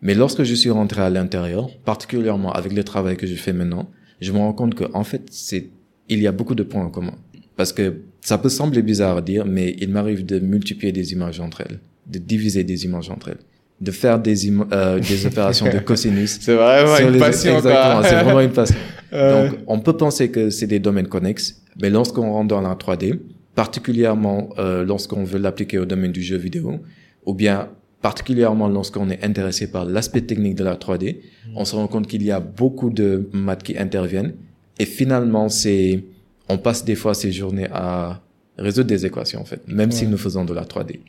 Mais 0.00 0.14
lorsque 0.14 0.44
je 0.44 0.54
suis 0.54 0.70
rentré 0.70 1.00
à 1.00 1.10
l'intérieur, 1.10 1.70
particulièrement 1.84 2.52
avec 2.52 2.72
le 2.72 2.84
travail 2.84 3.16
que 3.16 3.26
je 3.26 3.34
fais 3.34 3.52
maintenant, 3.52 3.90
je 4.20 4.30
me 4.32 4.38
rends 4.38 4.52
compte 4.52 4.74
que, 4.74 4.84
en 4.94 5.04
fait, 5.04 5.22
c'est 5.30 5.70
il 6.08 6.20
y 6.20 6.26
a 6.26 6.32
beaucoup 6.32 6.54
de 6.54 6.62
points 6.62 6.84
en 6.84 6.90
commun. 6.90 7.14
Parce 7.56 7.72
que 7.72 8.02
ça 8.20 8.38
peut 8.38 8.48
sembler 8.48 8.82
bizarre 8.82 9.16
à 9.16 9.22
dire, 9.22 9.44
mais 9.44 9.74
il 9.80 9.90
m'arrive 9.90 10.24
de 10.24 10.38
multiplier 10.38 10.92
des 10.92 11.12
images 11.12 11.40
entre 11.40 11.62
elles, 11.62 11.80
de 12.06 12.18
diviser 12.18 12.64
des 12.64 12.84
images 12.84 13.10
entre 13.10 13.30
elles, 13.30 13.40
de 13.80 13.90
faire 13.90 14.18
des, 14.18 14.50
euh, 14.50 15.00
des 15.00 15.26
opérations 15.30 15.66
de 15.66 15.78
cosinus. 15.78 16.38
c'est 16.40 16.54
vraiment 16.54 16.98
une 16.98 17.18
passion. 17.18 17.56
Exactement, 17.56 18.02
c'est 18.02 18.14
vraiment 18.14 18.40
une 18.40 18.52
passion. 18.52 18.76
Donc, 19.12 19.58
on 19.66 19.80
peut 19.80 19.96
penser 19.96 20.30
que 20.30 20.50
c'est 20.50 20.66
des 20.66 20.78
domaines 20.78 21.08
connexes, 21.08 21.62
mais 21.80 21.90
lorsqu'on 21.90 22.30
rentre 22.30 22.48
dans 22.48 22.60
la 22.60 22.74
3D, 22.74 23.18
particulièrement 23.54 24.50
euh, 24.58 24.84
lorsqu'on 24.84 25.24
veut 25.24 25.38
l'appliquer 25.38 25.78
au 25.78 25.84
domaine 25.84 26.12
du 26.12 26.22
jeu 26.22 26.36
vidéo, 26.36 26.80
ou 27.24 27.34
bien 27.34 27.70
particulièrement 28.02 28.68
lorsqu'on 28.68 29.10
est 29.10 29.24
intéressé 29.24 29.70
par 29.70 29.84
l'aspect 29.84 30.20
technique 30.20 30.54
de 30.54 30.64
la 30.64 30.76
3D, 30.76 31.16
on 31.56 31.64
se 31.64 31.74
rend 31.74 31.88
compte 31.88 32.06
qu'il 32.06 32.22
y 32.22 32.30
a 32.30 32.38
beaucoup 32.40 32.90
de 32.90 33.28
maths 33.32 33.62
qui 33.62 33.76
interviennent 33.76 34.34
et 34.78 34.86
finalement, 34.86 35.48
c'est, 35.48 36.04
on 36.48 36.58
passe 36.58 36.84
des 36.84 36.94
fois 36.94 37.14
ces 37.14 37.32
journées 37.32 37.68
à 37.72 38.20
résoudre 38.58 38.88
des 38.88 39.06
équations, 39.06 39.40
en 39.40 39.44
fait, 39.44 39.60
même 39.68 39.92
si 39.92 40.06
nous 40.06 40.18
faisons 40.18 40.44
de 40.44 40.52
la 40.52 40.64
3D. 40.64 41.00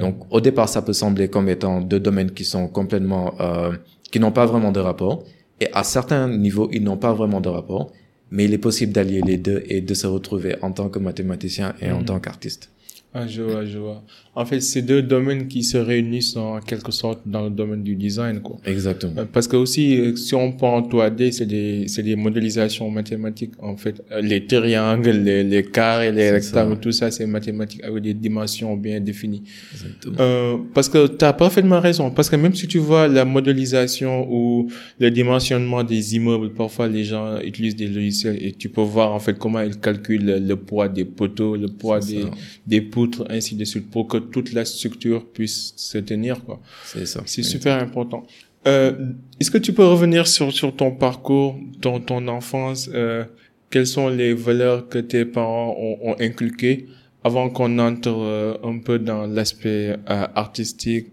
Donc, 0.00 0.26
au 0.30 0.40
départ, 0.40 0.68
ça 0.68 0.82
peut 0.82 0.92
sembler 0.92 1.28
comme 1.28 1.48
étant 1.48 1.80
deux 1.80 2.00
domaines 2.00 2.30
qui 2.30 2.44
sont 2.44 2.66
complètement, 2.68 3.34
euh, 3.40 3.72
qui 4.10 4.20
n'ont 4.20 4.32
pas 4.32 4.46
vraiment 4.46 4.72
de 4.72 4.80
rapport. 4.80 5.24
Et 5.60 5.68
à 5.72 5.84
certains 5.84 6.28
niveaux, 6.28 6.68
ils 6.72 6.82
n'ont 6.82 6.96
pas 6.96 7.12
vraiment 7.12 7.40
de 7.40 7.48
rapport. 7.48 7.92
Mais 8.30 8.46
il 8.46 8.54
est 8.54 8.58
possible 8.58 8.92
d'allier 8.92 9.20
les 9.20 9.36
deux 9.36 9.62
et 9.68 9.80
de 9.80 9.94
se 9.94 10.06
retrouver 10.06 10.56
en 10.62 10.72
tant 10.72 10.88
que 10.88 10.98
mathématicien 10.98 11.74
et 11.80 11.92
en 11.92 12.00
mm. 12.00 12.04
tant 12.06 12.20
qu'artiste. 12.20 12.70
Ah, 13.16 13.28
je 13.28 13.42
vois, 13.42 13.64
je 13.64 13.78
vois. 13.78 14.02
En 14.34 14.44
fait, 14.44 14.60
c'est 14.60 14.82
deux 14.82 15.00
domaines 15.00 15.46
qui 15.46 15.62
se 15.62 15.78
réunissent 15.78 16.36
en 16.36 16.58
quelque 16.58 16.90
sorte 16.90 17.20
dans 17.24 17.44
le 17.44 17.50
domaine 17.50 17.84
du 17.84 17.94
design, 17.94 18.40
quoi. 18.40 18.56
Exactement. 18.66 19.12
Euh, 19.18 19.24
parce 19.32 19.46
que 19.46 19.54
aussi, 19.54 19.96
euh, 20.00 20.16
si 20.16 20.34
on 20.34 20.50
prend 20.50 20.82
3D, 20.82 21.30
c'est 21.30 21.46
des, 21.46 21.86
c'est 21.86 22.02
des 22.02 22.16
modélisations 22.16 22.90
mathématiques, 22.90 23.52
en 23.62 23.76
fait. 23.76 24.02
Euh, 24.10 24.20
les 24.20 24.44
triangles, 24.44 25.10
les, 25.10 25.44
les 25.44 25.62
carrés, 25.62 26.10
les 26.10 26.32
rectangles, 26.32 26.80
tout 26.80 26.90
ça, 26.90 27.12
c'est 27.12 27.24
mathématique 27.26 27.84
avec 27.84 28.02
des 28.02 28.14
dimensions 28.14 28.76
bien 28.76 28.98
définies. 28.98 29.44
Exactement. 29.72 30.16
Euh, 30.18 30.56
parce 30.74 30.88
que 30.88 31.06
tu 31.06 31.24
as 31.24 31.32
parfaitement 31.32 31.78
raison. 31.78 32.10
Parce 32.10 32.28
que 32.28 32.34
même 32.34 32.54
si 32.56 32.66
tu 32.66 32.78
vois 32.78 33.06
la 33.06 33.24
modélisation 33.24 34.26
ou 34.28 34.68
le 34.98 35.12
dimensionnement 35.12 35.84
des 35.84 36.16
immeubles, 36.16 36.52
parfois 36.52 36.88
les 36.88 37.04
gens 37.04 37.38
utilisent 37.38 37.76
des 37.76 37.86
logiciels 37.86 38.44
et 38.44 38.50
tu 38.50 38.68
peux 38.70 38.82
voir, 38.82 39.12
en 39.12 39.20
fait, 39.20 39.38
comment 39.38 39.60
ils 39.60 39.78
calculent 39.78 40.44
le, 40.44 40.56
poids 40.56 40.88
des 40.88 41.04
poteaux, 41.04 41.54
le 41.54 41.68
poids 41.68 42.00
des, 42.00 42.24
des 42.66 42.80
poutres 42.80 43.03
poutres, 43.04 43.24
ainsi 43.30 43.54
de 43.56 43.64
suite, 43.64 43.90
pour 43.90 44.06
que 44.08 44.18
toute 44.18 44.52
la 44.52 44.64
structure 44.64 45.20
puisse 45.36 45.72
se 45.76 45.98
tenir, 45.98 46.44
quoi. 46.44 46.60
C'est 46.84 47.06
ça. 47.06 47.22
C'est 47.26 47.42
super 47.42 47.82
important. 47.82 48.22
Euh, 48.66 48.92
Est-ce 49.38 49.50
que 49.50 49.58
tu 49.58 49.72
peux 49.72 49.84
revenir 49.84 50.26
sur, 50.26 50.52
sur 50.52 50.74
ton 50.74 50.90
parcours, 50.92 51.56
ton, 51.80 52.00
ton 52.00 52.28
enfance? 52.28 52.88
Euh, 52.92 53.24
Quelles 53.70 53.86
sont 53.86 54.08
les 54.08 54.32
valeurs 54.34 54.88
que 54.88 55.00
tes 55.12 55.24
parents 55.24 55.76
ont, 55.86 55.96
ont 56.08 56.16
inculquées 56.20 56.86
avant 57.24 57.50
qu'on 57.50 57.78
entre 57.78 58.10
euh, 58.10 58.54
un 58.62 58.78
peu 58.78 58.98
dans 58.98 59.26
l'aspect 59.26 59.84
euh, 59.90 60.26
artistique, 60.34 61.06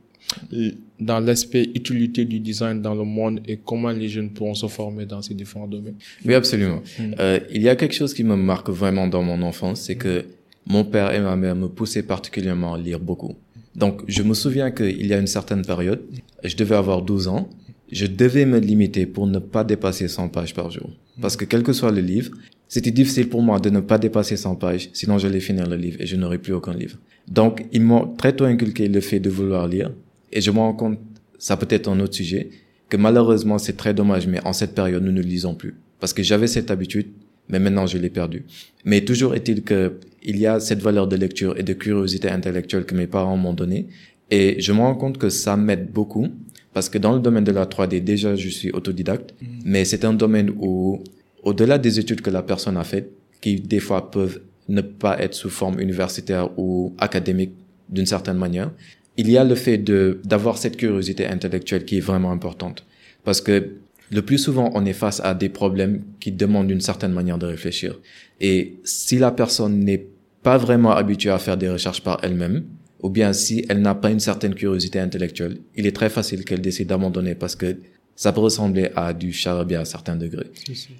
dans 1.00 1.20
l'aspect 1.20 1.66
utilité 1.74 2.26
du 2.26 2.40
design 2.40 2.82
dans 2.82 2.96
le 2.96 3.04
monde 3.04 3.42
et 3.48 3.58
comment 3.58 3.92
les 3.92 4.10
jeunes 4.10 4.30
pourront 4.30 4.54
se 4.54 4.68
former 4.68 5.06
dans 5.06 5.22
ces 5.22 5.34
différents 5.34 5.68
domaines? 5.68 5.96
Oui, 6.26 6.34
absolument. 6.34 6.82
Mm. 7.00 7.04
Euh, 7.20 7.40
il 7.52 7.62
y 7.62 7.70
a 7.70 7.76
quelque 7.76 7.96
chose 7.96 8.14
qui 8.14 8.24
me 8.24 8.36
marque 8.36 8.70
vraiment 8.70 9.08
dans 9.08 9.24
mon 9.24 9.42
enfance, 9.42 9.82
c'est 9.82 9.96
que 9.96 10.26
mon 10.66 10.84
père 10.84 11.14
et 11.14 11.20
ma 11.20 11.36
mère 11.36 11.56
me 11.56 11.68
poussaient 11.68 12.04
particulièrement 12.04 12.74
à 12.74 12.78
lire 12.78 13.00
beaucoup. 13.00 13.36
Donc, 13.76 14.04
je 14.08 14.22
me 14.24 14.34
souviens 14.34 14.72
qu'il 14.72 15.06
y 15.06 15.14
a 15.14 15.18
une 15.18 15.28
certaine 15.28 15.66
période, 15.66 16.02
je 16.44 16.56
devais 16.56 16.76
avoir 16.76 17.02
12 17.02 17.28
ans, 17.28 17.50
je 17.92 18.06
devais 18.06 18.46
me 18.46 18.60
limiter 18.60 19.06
pour 19.06 19.28
ne 19.28 19.40
pas 19.40 19.64
dépasser 19.64 20.08
100 20.08 20.30
pages 20.30 20.54
par 20.54 20.72
jour. 20.72 20.90
Parce 21.22 21.36
que 21.36 21.46
quel 21.46 21.64
que 21.64 21.74
soit 21.74 21.92
le 21.92 22.02
livre, 22.02 22.32
c'était 22.68 22.92
difficile 22.92 23.28
pour 23.28 23.42
moi 23.42 23.60
de 23.60 23.70
ne 23.70 23.82
pas 23.82 23.98
dépasser 23.98 24.38
100 24.38 24.56
pages, 24.56 24.90
sinon 24.94 25.18
j'allais 25.18 25.40
finir 25.40 25.68
le 25.68 25.76
livre 25.76 25.98
et 26.00 26.06
je 26.06 26.16
n'aurais 26.16 26.38
plus 26.38 26.54
aucun 26.54 26.74
livre. 26.74 26.98
Donc, 27.28 27.66
ils 27.72 27.82
m'ont 27.82 28.08
très 28.16 28.34
tôt 28.34 28.46
inculqué 28.46 28.88
le 28.88 29.02
fait 29.02 29.20
de 29.20 29.30
vouloir 29.30 29.68
lire. 29.68 29.92
Et 30.32 30.42
je 30.42 30.52
me 30.52 30.58
rends 30.58 30.74
compte, 30.74 31.00
ça 31.38 31.58
peut 31.58 31.68
être 31.70 31.90
un 31.90 32.00
autre 32.00 32.16
sujet, 32.16 32.50
que 32.90 32.98
malheureusement 32.98 33.58
c'est 33.58 33.78
très 33.78 33.94
dommage, 33.94 34.28
mais 34.28 34.40
en 34.46 34.54
cette 34.54 34.76
période, 34.76 35.04
nous 35.04 35.12
ne 35.12 35.22
lisons 35.22 35.56
plus. 35.56 35.76
Parce 36.00 36.14
que 36.14 36.24
j'avais 36.24 36.48
cette 36.48 36.72
habitude, 36.72 37.08
mais 37.50 37.60
maintenant 37.60 37.88
je 37.88 37.98
l'ai 37.98 38.10
perdue. 38.10 38.46
Mais 38.86 39.02
toujours 39.02 39.36
est-il 39.36 39.64
que 39.64 40.00
il 40.22 40.38
y 40.38 40.48
a 40.48 40.60
cette 40.60 40.82
valeur 40.82 41.08
de 41.08 41.16
lecture 41.16 41.58
et 41.58 41.64
de 41.64 41.74
curiosité 41.74 42.30
intellectuelle 42.30 42.86
que 42.86 42.96
mes 42.96 43.08
parents 43.08 43.38
m'ont 43.38 43.54
donnée. 43.54 43.88
Et 44.30 44.62
je 44.62 44.72
me 44.72 44.80
rends 44.80 44.96
compte 44.96 45.18
que 45.18 45.30
ça 45.30 45.58
m'aide 45.58 45.92
beaucoup 45.92 46.28
parce 46.74 46.90
que 46.90 46.98
dans 46.98 47.14
le 47.14 47.20
domaine 47.20 47.44
de 47.44 47.52
la 47.52 47.66
3D, 47.66 48.02
déjà, 48.04 48.36
je 48.36 48.50
suis 48.50 48.72
autodidacte, 48.72 49.34
mm. 49.42 49.46
mais 49.66 49.86
c'est 49.86 50.06
un 50.06 50.14
domaine 50.14 50.52
où, 50.60 51.04
au-delà 51.44 51.78
des 51.78 52.00
études 52.00 52.22
que 52.22 52.30
la 52.30 52.44
personne 52.44 52.78
a 52.78 52.84
faites, 52.84 53.12
qui 53.42 53.56
des 53.60 53.80
fois 53.80 54.10
peuvent 54.12 54.40
ne 54.70 54.82
pas 54.82 55.20
être 55.22 55.34
sous 55.34 55.50
forme 55.50 55.80
universitaire 55.80 56.58
ou 56.58 56.94
académique 56.98 57.52
d'une 57.90 58.06
certaine 58.06 58.38
manière, 58.38 58.72
il 59.18 59.30
y 59.30 59.38
a 59.38 59.44
le 59.44 59.56
fait 59.56 59.78
de 59.78 60.22
d'avoir 60.24 60.58
cette 60.58 60.78
curiosité 60.78 61.28
intellectuelle 61.28 61.84
qui 61.84 61.98
est 61.98 62.02
vraiment 62.12 62.32
importante. 62.32 62.86
Parce 63.26 63.42
que 63.42 63.72
le 64.12 64.22
plus 64.22 64.38
souvent, 64.38 64.70
on 64.74 64.86
est 64.86 64.94
face 64.94 65.22
à 65.24 65.34
des 65.34 65.50
problèmes 65.50 66.04
qui 66.20 66.32
demandent 66.32 66.70
une 66.70 66.82
certaine 66.82 67.14
manière 67.14 67.38
de 67.38 67.46
réfléchir. 67.46 68.00
Et 68.42 68.76
si 68.84 69.18
la 69.18 69.32
personne 69.32 69.80
n'est 69.80 70.06
pas 70.44 70.58
vraiment 70.58 70.92
habituée 70.92 71.30
à 71.30 71.40
faire 71.40 71.58
des 71.58 71.70
recherches 71.70 72.04
par 72.04 72.20
elle-même, 72.24 72.66
ou 73.02 73.10
bien 73.10 73.34
si 73.34 73.66
elle 73.70 73.82
n'a 73.82 73.96
pas 73.96 74.12
une 74.12 74.20
certaine 74.20 74.54
curiosité 74.54 75.00
intellectuelle, 75.00 75.60
il 75.76 75.88
est 75.88 75.96
très 75.96 76.10
facile 76.10 76.44
qu'elle 76.44 76.62
décide 76.62 76.88
d'abandonner 76.88 77.36
parce 77.36 77.56
que 77.56 77.78
ça 78.16 78.34
peut 78.34 78.42
ressembler 78.42 78.90
à 78.96 79.14
du 79.14 79.32
charabia 79.32 79.80
à 79.80 79.86
certains 79.86 80.16
degrés. 80.16 80.52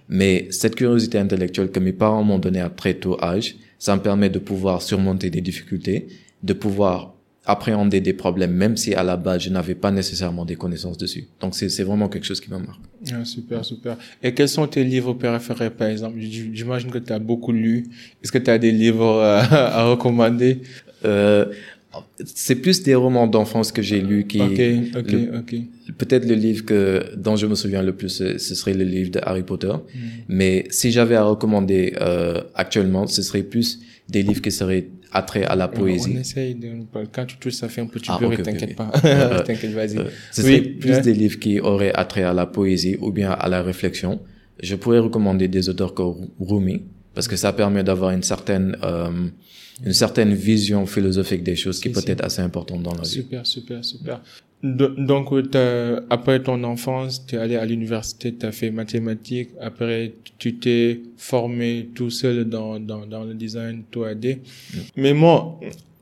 Mais 0.08 0.48
cette 0.50 0.76
curiosité 0.76 1.20
intellectuelle 1.20 1.70
que 1.70 1.80
mes 1.80 1.94
parents 1.94 2.24
m'ont 2.24 2.40
donnée 2.40 2.62
à 2.62 2.70
très 2.70 2.96
tôt 2.96 3.18
âge, 3.22 3.56
ça 3.78 3.96
me 3.96 4.02
permet 4.02 4.30
de 4.30 4.40
pouvoir 4.40 4.82
surmonter 4.82 5.30
des 5.30 5.42
difficultés, 5.42 6.08
de 6.42 6.54
pouvoir 6.54 7.14
appréhender 7.46 8.02
des 8.02 8.14
problèmes, 8.14 8.52
même 8.52 8.78
si 8.78 8.94
à 8.94 9.04
la 9.04 9.18
base 9.18 9.44
je 9.44 9.50
n'avais 9.50 9.74
pas 9.74 9.92
nécessairement 9.92 10.46
des 10.46 10.56
connaissances 10.56 10.98
dessus. 10.98 11.26
Donc 11.40 11.56
c'est 11.56 11.84
vraiment 11.84 12.08
quelque 12.08 12.26
chose 12.26 12.40
qui 12.40 12.52
me 12.52 12.60
marque. 12.60 12.82
Ah, 13.12 13.26
super, 13.26 13.66
super. 13.66 13.98
Et 14.22 14.34
quels 14.34 14.50
sont 14.50 14.68
tes 14.68 14.84
livres 14.84 15.14
préférés, 15.14 15.72
par 15.72 15.88
exemple? 15.88 16.20
J'imagine 16.20 16.92
que 16.92 17.00
tu 17.00 17.12
as 17.12 17.20
beaucoup 17.20 17.52
lu. 17.52 17.86
Est-ce 18.24 18.32
que 18.32 18.38
tu 18.38 18.52
as 18.52 18.60
des 18.60 18.72
livres 18.72 19.20
à, 19.52 19.86
recommander? 19.86 20.62
Euh, 21.04 21.46
c'est 22.24 22.56
plus 22.56 22.84
des 22.84 22.96
romans 22.96 23.28
d'enfance 23.28 23.72
que 23.72 23.82
j'ai 23.82 24.02
lus 24.02 24.26
qui. 24.26 24.40
Ok, 24.40 24.62
ok, 25.00 25.16
ok. 25.40 25.56
Peut-être 25.98 26.26
le 26.26 26.36
livre 26.36 26.64
que 26.64 27.04
dont 27.18 27.36
je 27.36 27.48
me 27.48 27.56
souviens 27.56 27.82
le 27.82 27.94
plus, 27.94 28.24
ce 28.38 28.56
serait 28.56 28.76
le 28.76 28.86
livre 28.86 29.10
de 29.10 29.20
Harry 29.24 29.44
Potter. 29.44 29.74
Hmm. 29.74 30.00
Mais 30.30 30.66
si 30.70 30.92
j'avais 30.92 31.16
à 31.16 31.24
recommander 31.24 31.96
euh, 32.00 32.42
actuellement, 32.54 33.08
ce 33.08 33.24
serait 33.24 33.44
plus 33.44 33.80
des 34.08 34.22
livres 34.22 34.42
qui 34.42 34.52
seraient 34.52 34.88
attrait 35.12 35.44
à 35.44 35.56
la 35.56 35.68
poésie. 35.68 36.14
On 36.16 36.20
essaye 36.20 36.56
de 36.56 36.70
quand 37.12 37.26
tu 37.26 37.38
touches 37.38 37.54
ça 37.54 37.70
fait 37.70 37.82
un 37.82 37.88
peu 37.88 38.00
tu 38.00 38.12
ah, 38.12 38.20
t'inquiète 38.44 38.76
pas. 38.76 38.90
t'inquiète, 39.46 39.72
vas-y. 39.72 39.98
Euh, 39.98 40.06
ce 40.32 40.42
serait 40.42 40.62
plus 40.62 41.00
des 41.02 41.14
livres 41.14 41.40
qui 41.40 41.60
auraient 41.60 41.94
attrait 41.94 42.24
à 42.24 42.34
la 42.34 42.46
poésie 42.46 42.98
ou 43.00 43.12
bien 43.12 43.32
à 43.32 43.50
la 43.50 43.62
réflexion. 43.62 44.20
Je 44.62 44.76
pourrais 44.76 45.00
recommander 45.00 45.48
des 45.48 45.70
auteurs 45.70 45.94
comme 45.94 46.30
Rumi 46.40 46.84
parce 47.14 47.28
que 47.28 47.36
ça 47.36 47.52
permet 47.54 47.84
d'avoir 47.84 48.12
une 48.12 48.24
certaine 48.24 48.78
euh, 48.84 49.28
une 49.84 49.94
certaine 49.94 50.34
vision 50.34 50.86
philosophique 50.86 51.44
des 51.44 51.56
choses 51.56 51.80
qui 51.80 51.90
peut 51.90 52.04
être 52.06 52.24
assez 52.24 52.42
importante 52.42 52.84
dans 52.84 52.94
la 52.94 53.02
vie. 53.02 53.10
Super, 53.10 53.46
super, 53.46 53.84
super. 53.84 54.22
Donc, 54.64 55.30
après 56.10 56.44
ton 56.44 56.64
enfance, 56.64 57.26
tu 57.26 57.36
es 57.36 57.40
allé 57.40 57.56
à 57.56 57.66
l'université, 57.66 58.34
tu 58.34 58.46
as 58.46 58.52
fait 58.52 58.70
mathématiques, 58.70 59.50
après 59.60 60.14
tu 60.38 60.56
t'es 60.56 61.02
formé 61.18 61.90
tout 61.96 62.10
seul 62.12 62.46
dans, 62.46 62.80
dans, 62.80 63.06
dans 63.06 63.24
le 63.24 63.34
design 63.34 63.84
3D. 63.92 64.38
Mm. 64.38 64.78
Mais 64.98 65.14
moi, 65.14 65.60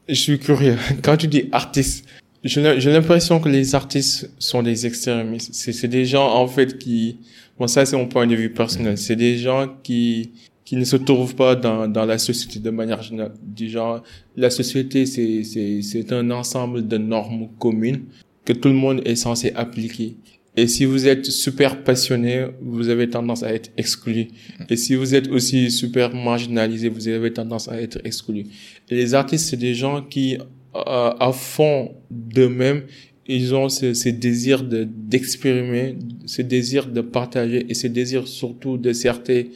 je 0.08 0.13
suis 0.13 0.39
curieux. 0.39 0.75
Quand 1.01 1.16
tu 1.16 1.28
dis 1.28 1.46
artiste, 1.51 2.06
j'ai 2.44 2.62
l'impression 2.92 3.39
que 3.39 3.50
les 3.50 3.75
artistes 3.75 4.30
sont 4.39 4.63
des 4.63 4.86
extrémistes. 4.86 5.54
C'est 5.54 5.88
des 5.88 6.06
gens, 6.06 6.34
en 6.36 6.48
fait, 6.48 6.78
qui... 6.78 7.18
Bon, 7.58 7.68
ça, 7.68 7.86
c'est 7.86 7.98
mon 7.98 8.08
point 8.08 8.28
de 8.28 8.36
vue 8.36 8.50
personnel. 8.50 8.98
C'est 8.98 9.18
des 9.18 9.38
gens 9.38 9.68
qui 9.84 10.32
qui 10.70 10.75
ne 10.75 10.86
se 10.86 10.98
trouvent 10.98 11.34
pas 11.34 11.56
dans, 11.56 11.88
dans 11.88 12.06
la 12.06 12.20
société 12.20 12.60
de 12.60 12.70
manière 12.70 13.01
générale. 13.01 13.34
Du 13.42 13.68
genre, 13.68 14.04
la 14.38 14.51
société, 14.51 15.08
c'est 15.08 16.12
un 16.13 16.30
ensemble 16.30 16.88
de 16.88 17.00
normes 17.00 17.48
communes 17.58 18.04
que 18.50 18.53
tout 18.53 18.70
le 18.70 18.74
monde 18.74 19.01
est 19.06 19.15
censé 19.15 19.51
appliquer. 19.53 20.15
Et 20.58 20.68
si 20.68 20.84
vous 20.86 21.08
êtes 21.08 21.25
super 21.25 21.84
passionné, 21.84 22.48
vous 22.60 22.89
avez 22.89 23.08
tendance 23.08 23.44
à 23.44 23.53
être 23.53 23.70
exclu. 23.77 24.29
Et 24.72 24.75
si 24.75 24.96
vous 24.96 25.13
êtes 25.13 25.27
aussi 25.29 25.70
super 25.70 26.15
marginalisé, 26.15 26.89
vous 26.89 27.08
avez 27.08 27.32
tendance 27.32 27.70
à 27.70 27.79
être 27.79 28.00
exclu. 28.03 28.48
Et 28.89 28.96
les 28.96 29.13
artistes, 29.13 29.46
c'est 29.50 29.63
des 29.70 29.75
gens 29.75 30.01
qui, 30.01 30.38
euh, 30.38 31.27
à 31.27 31.32
fond 31.32 31.91
d'eux-mêmes, 32.10 32.82
ils 33.27 33.53
ont 33.53 33.70
ce, 33.70 34.10
désir 34.10 34.63
de 34.63 34.88
d'expérimenter, 34.89 35.98
ce 36.25 36.41
désir 36.41 36.88
de 36.88 37.01
partager 37.01 37.68
et 37.70 37.75
ce 37.75 37.86
désir 37.86 38.27
surtout 38.27 38.77
de 38.77 38.91
certer, 38.94 39.51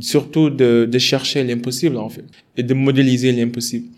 surtout 0.00 0.48
de, 0.48 0.88
de 0.90 0.98
chercher 0.98 1.44
l'impossible 1.44 1.98
en 1.98 2.08
fait 2.08 2.24
et 2.56 2.62
de 2.62 2.72
modéliser 2.72 3.32
l'impossible. 3.32 3.88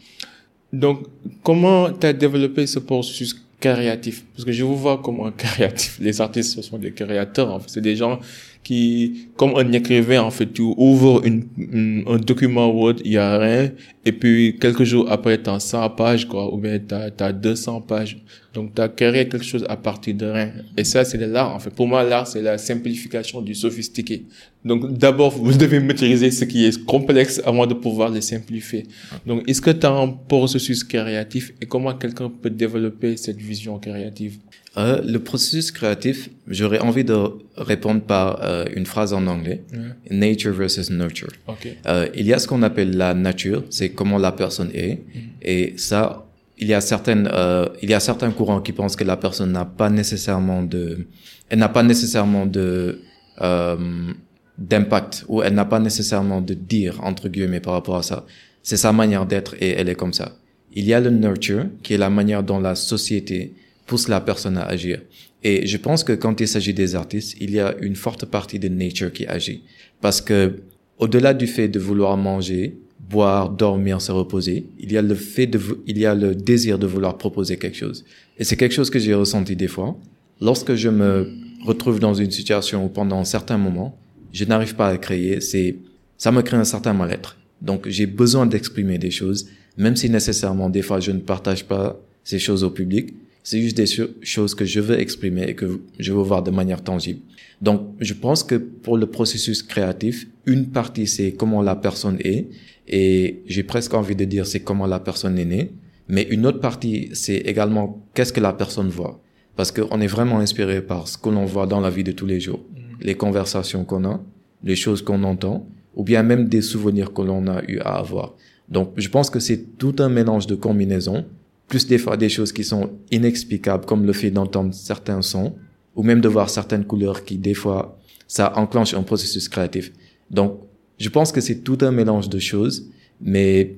Donc, 0.73 1.07
comment 1.45 1.93
tu 1.93 2.05
as 2.09 2.13
développé 2.13 2.67
ce 2.67 2.81
processus 2.81 3.37
créatif 3.63 4.25
Parce 4.35 4.45
que 4.45 4.53
je 4.53 4.65
vous 4.65 4.77
vois 4.77 4.99
comme 4.99 5.21
un 5.21 5.31
créatif. 5.31 5.99
Les 6.01 6.21
artistes, 6.21 6.61
sont 6.63 6.79
des 6.79 6.93
créateurs. 6.93 7.53
En 7.53 7.61
fait. 7.61 7.69
C'est 7.69 7.81
des 7.81 7.97
gens 7.97 8.19
qui, 8.63 9.29
comme 9.37 9.57
un 9.57 9.73
écrivain, 9.73 10.21
en 10.23 10.31
fait, 10.31 10.53
tu 10.53 10.63
ouvres 10.63 11.25
une, 11.25 12.05
un 12.07 12.19
document 12.19 12.69
Word, 12.71 12.97
il 13.05 13.13
y 13.13 13.19
a 13.19 13.39
rien, 13.39 13.71
et 14.05 14.13
puis 14.13 14.57
quelques 14.61 14.85
jours 14.85 15.11
après, 15.11 15.39
t'as 15.39 15.59
100 15.59 15.91
pages, 15.91 16.29
quoi, 16.29 16.53
ou 16.53 16.59
bien 16.59 16.79
t'as, 16.79 17.11
as 17.19 17.33
200 17.33 17.81
pages. 17.81 18.19
Donc, 18.55 18.75
t'as 18.75 18.89
créé 18.89 19.29
quelque 19.29 19.45
chose 19.45 19.65
à 19.69 19.77
partir 19.77 20.15
de 20.15 20.27
rien. 20.27 20.53
Et 20.77 20.85
ça, 20.85 21.05
c'est 21.05 21.19
l'art, 21.19 21.55
en 21.55 21.59
fait. 21.59 21.71
Pour 21.71 21.87
moi, 21.87 22.03
l'art, 22.03 22.27
c'est 22.27 22.43
la 22.43 22.59
simplification 22.59 23.41
du 23.41 23.55
sophistiqué. 23.55 24.27
Donc, 24.65 24.97
d'abord, 24.99 25.31
vous 25.31 25.53
devez 25.65 25.81
maîtriser 25.81 26.31
ce 26.31 26.45
qui 26.45 26.67
est 26.67 26.85
complexe 26.85 27.41
avant 27.45 27.67
de 27.67 27.75
pouvoir 27.75 28.11
le 28.11 28.21
simplifier. 28.21 28.87
Donc, 29.27 29.49
est-ce 29.49 29.61
que 29.61 29.71
tu 29.71 29.87
as 29.87 29.91
un 29.91 30.09
processus 30.09 30.85
créatif 30.85 31.53
et 31.61 31.67
comment 31.67 31.95
quelqu'un 31.95 32.31
peut 32.31 32.51
développer 32.51 33.17
cette 33.17 33.39
vision 33.39 33.79
créative? 33.79 34.39
Euh, 34.79 35.03
le 35.05 35.19
processus 35.19 35.71
créatif, 35.71 36.31
j'aurais 36.47 36.79
envie 36.79 37.05
de 37.05 37.17
répondre 37.57 38.01
par 38.01 38.43
euh, 38.43 38.65
une 38.75 38.87
phrase 38.87 39.13
en 39.13 39.27
anglais. 39.27 39.63
Nature 40.11 40.53
versus 40.53 40.91
nurture. 40.91 41.33
Okay. 41.47 41.77
Euh, 41.87 42.09
il 42.15 42.27
y 42.27 42.33
a 42.33 42.39
ce 42.39 42.49
qu'on 42.49 42.63
appelle 42.63 42.97
la 42.97 43.13
nature, 43.13 43.65
c'est 43.69 43.91
comment 43.91 44.19
la 44.19 44.33
personne 44.33 44.71
est. 44.73 44.95
Mm. 44.95 45.19
Et 45.43 45.75
ça, 45.77 46.27
il 46.59 46.69
y 46.69 46.75
a 46.75 46.81
certaines, 46.81 47.29
euh, 47.33 47.67
il 47.83 47.91
y 47.91 47.95
a 47.95 48.01
certains 48.01 48.31
courants 48.31 48.61
qui 48.61 48.73
pensent 48.73 48.97
que 48.97 49.05
la 49.05 49.17
personne 49.17 49.53
n'a 49.53 49.65
pas 49.65 49.91
nécessairement 49.91 50.63
de, 50.63 51.07
elle 51.49 51.59
n'a 51.59 51.69
pas 51.69 51.83
nécessairement 51.83 52.47
de 52.47 53.01
euh, 53.41 54.13
d'impact 54.59 55.25
ou 55.29 55.43
elle 55.43 55.55
n'a 55.55 55.65
pas 55.65 55.81
nécessairement 55.81 56.41
de 56.41 56.55
dire 56.55 57.03
entre 57.03 57.29
guillemets 57.29 57.61
par 57.61 57.73
rapport 57.73 57.97
à 57.97 58.03
ça. 58.03 58.27
C'est 58.63 58.77
sa 58.77 58.93
manière 58.93 59.27
d'être 59.27 59.55
et 59.61 59.71
elle 59.71 59.89
est 59.89 59.95
comme 59.95 60.13
ça. 60.13 60.37
Il 60.75 60.85
y 60.85 60.95
a 60.95 61.01
le 61.01 61.11
nurture 61.11 61.67
qui 61.83 61.95
est 61.95 61.99
la 61.99 62.11
manière 62.11 62.43
dont 62.43 62.61
la 62.61 62.75
société 62.75 63.55
pousse 63.87 64.09
la 64.09 64.21
personne 64.21 64.57
à 64.57 64.65
agir. 64.65 65.01
Et 65.43 65.67
je 65.67 65.77
pense 65.77 66.05
que 66.05 66.13
quand 66.13 66.41
il 66.41 66.47
s'agit 66.47 66.75
des 66.75 66.95
artistes, 66.95 67.37
il 67.41 67.51
y 67.51 67.61
a 67.61 67.75
une 67.81 67.97
forte 67.97 68.27
partie 68.27 68.59
de 68.59 68.69
nature 68.69 69.13
qui 69.13 69.27
agit. 69.27 69.65
Parce 70.01 70.21
que, 70.21 70.61
au-delà 70.99 71.35
du 71.35 71.47
fait 71.47 71.69
de 71.69 71.81
vouloir 71.81 72.17
manger, 72.17 72.79
boire, 73.09 73.51
dormir, 73.51 74.01
se 74.01 74.13
reposer, 74.13 74.67
il 74.79 74.93
y 74.93 74.97
a 74.97 75.03
le 75.03 75.15
fait 75.15 75.47
de, 75.47 75.61
il 75.87 75.99
y 75.99 76.07
a 76.07 76.15
le 76.15 76.35
désir 76.35 76.79
de 76.79 76.87
vouloir 76.87 77.19
proposer 77.19 77.57
quelque 77.59 77.77
chose. 77.77 78.05
Et 78.39 78.45
c'est 78.45 78.57
quelque 78.57 78.75
chose 78.75 78.91
que 78.91 78.99
j'ai 78.99 79.15
ressenti 79.15 79.57
des 79.57 79.69
fois. 79.69 79.97
Lorsque 80.41 80.75
je 80.75 80.89
me 80.89 81.31
retrouve 81.65 82.01
dans 82.01 82.15
une 82.15 82.31
situation 82.31 82.85
où 82.85 82.89
pendant 82.89 83.25
certains 83.25 83.59
moments, 83.59 83.99
je 84.33 84.45
n'arrive 84.45 84.75
pas 84.75 84.89
à 84.89 84.97
créer, 84.97 85.41
c'est, 85.41 85.77
ça 86.17 86.33
me 86.33 86.43
crée 86.43 86.57
un 86.57 86.65
certain 86.65 86.93
mal-être. 86.93 87.37
Donc, 87.61 87.89
j'ai 87.89 88.07
besoin 88.07 88.47
d'exprimer 88.47 88.99
des 88.99 89.11
choses, 89.11 89.49
même 89.77 89.95
si 89.95 90.11
nécessairement, 90.11 90.69
des 90.69 90.83
fois, 90.83 91.01
je 91.01 91.13
ne 91.13 91.21
partage 91.21 91.65
pas 91.65 92.01
ces 92.25 92.39
choses 92.39 92.65
au 92.65 92.71
public. 92.71 93.15
C'est 93.45 93.61
juste 93.61 93.77
des 93.77 93.87
choses 94.23 94.55
que 94.55 94.65
je 94.65 94.81
veux 94.81 94.99
exprimer 94.99 95.45
et 95.45 95.55
que 95.55 95.81
je 95.99 96.13
veux 96.13 96.23
voir 96.23 96.43
de 96.43 96.51
manière 96.51 96.83
tangible. 96.83 97.21
Donc, 97.61 97.95
je 98.01 98.15
pense 98.15 98.43
que 98.43 98.57
pour 98.57 98.97
le 98.97 99.07
processus 99.07 99.63
créatif, 99.63 100.27
une 100.47 100.67
partie, 100.71 101.07
c'est 101.07 101.33
comment 101.33 101.63
la 101.63 101.77
personne 101.77 102.19
est. 102.21 102.49
Et 102.89 103.43
j'ai 103.47 103.63
presque 103.63 103.95
envie 103.95 104.17
de 104.17 104.25
dire, 104.25 104.47
c'est 104.47 104.61
comment 104.61 104.87
la 104.87 105.01
personne 105.01 105.39
est 105.39 105.45
née. 105.45 105.73
Mais 106.09 106.23
une 106.25 106.47
autre 106.47 106.61
partie, 106.61 107.11
c'est 107.13 107.37
également 107.37 108.05
qu'est-ce 108.15 108.33
que 108.33 108.41
la 108.41 108.53
personne 108.53 108.89
voit. 108.89 109.21
Parce 109.57 109.71
qu'on 109.71 110.01
est 110.01 110.07
vraiment 110.07 110.39
inspiré 110.39 110.83
par 110.83 111.09
ce 111.09 111.17
que 111.17 111.29
l'on 111.29 111.45
voit 111.45 111.67
dans 111.67 111.81
la 111.81 111.91
vie 111.91 112.05
de 112.05 112.13
tous 112.13 112.27
les 112.27 112.41
jours. 112.41 112.61
Mm. 112.71 112.81
Les 113.01 113.15
conversations 113.15 113.85
qu'on 113.85 114.05
a, 114.05 114.21
les 114.65 114.77
choses 114.77 115.03
qu'on 115.03 115.23
entend, 115.23 115.67
ou 115.95 116.05
bien 116.05 116.23
même 116.23 116.49
des 116.49 116.63
souvenirs 116.63 117.13
que 117.13 117.23
l'on 117.23 117.47
a 117.47 117.63
eu 117.69 117.79
à 117.81 117.99
avoir. 117.99 118.35
Donc, 118.69 118.93
je 118.97 119.09
pense 119.09 119.31
que 119.31 119.41
c'est 119.41 119.79
tout 119.79 119.95
un 119.99 120.09
mélange 120.09 120.47
de 120.47 120.55
combinaisons, 120.55 121.25
plus 121.69 121.87
des 121.87 121.99
fois 121.99 122.17
des 122.17 122.29
choses 122.29 122.53
qui 122.53 122.65
sont 122.65 122.91
inexplicables, 123.11 123.85
comme 123.85 124.07
le 124.07 124.13
fait 124.13 124.31
d'entendre 124.31 124.75
certains 124.75 125.23
sons, 125.23 125.55
ou 125.95 126.03
même 126.03 126.21
de 126.21 126.29
voir 126.29 126.49
certaines 126.49 126.85
couleurs 126.85 127.25
qui, 127.25 127.37
des 127.37 127.55
fois, 127.55 127.99
ça 128.27 128.53
enclenche 128.57 128.95
un 128.95 129.03
processus 129.03 129.49
créatif. 129.49 129.93
Donc, 130.31 130.61
je 131.03 131.09
pense 131.09 131.33
que 131.33 131.41
c'est 131.41 131.65
tout 131.65 131.79
un 131.81 131.91
mélange 131.91 132.29
de 132.29 132.39
choses, 132.39 132.89
mais 133.21 133.75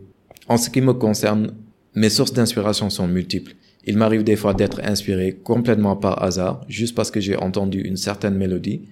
en 0.46 0.58
ce 0.58 0.68
qui 0.68 0.82
me 0.82 0.92
concerne, 0.92 1.54
mes 1.94 2.10
sources 2.10 2.34
d'inspiration 2.34 2.90
sont 2.90 3.08
multiples. 3.08 3.54
Il 3.86 3.96
m'arrive 3.96 4.24
des 4.24 4.36
fois 4.36 4.52
d'être 4.52 4.80
inspiré 4.84 5.32
complètement 5.32 5.96
par 5.96 6.22
hasard, 6.22 6.60
juste 6.68 6.94
parce 6.94 7.10
que 7.10 7.20
j'ai 7.20 7.36
entendu 7.36 7.80
une 7.80 7.96
certaine 7.96 8.34
mélodie. 8.34 8.82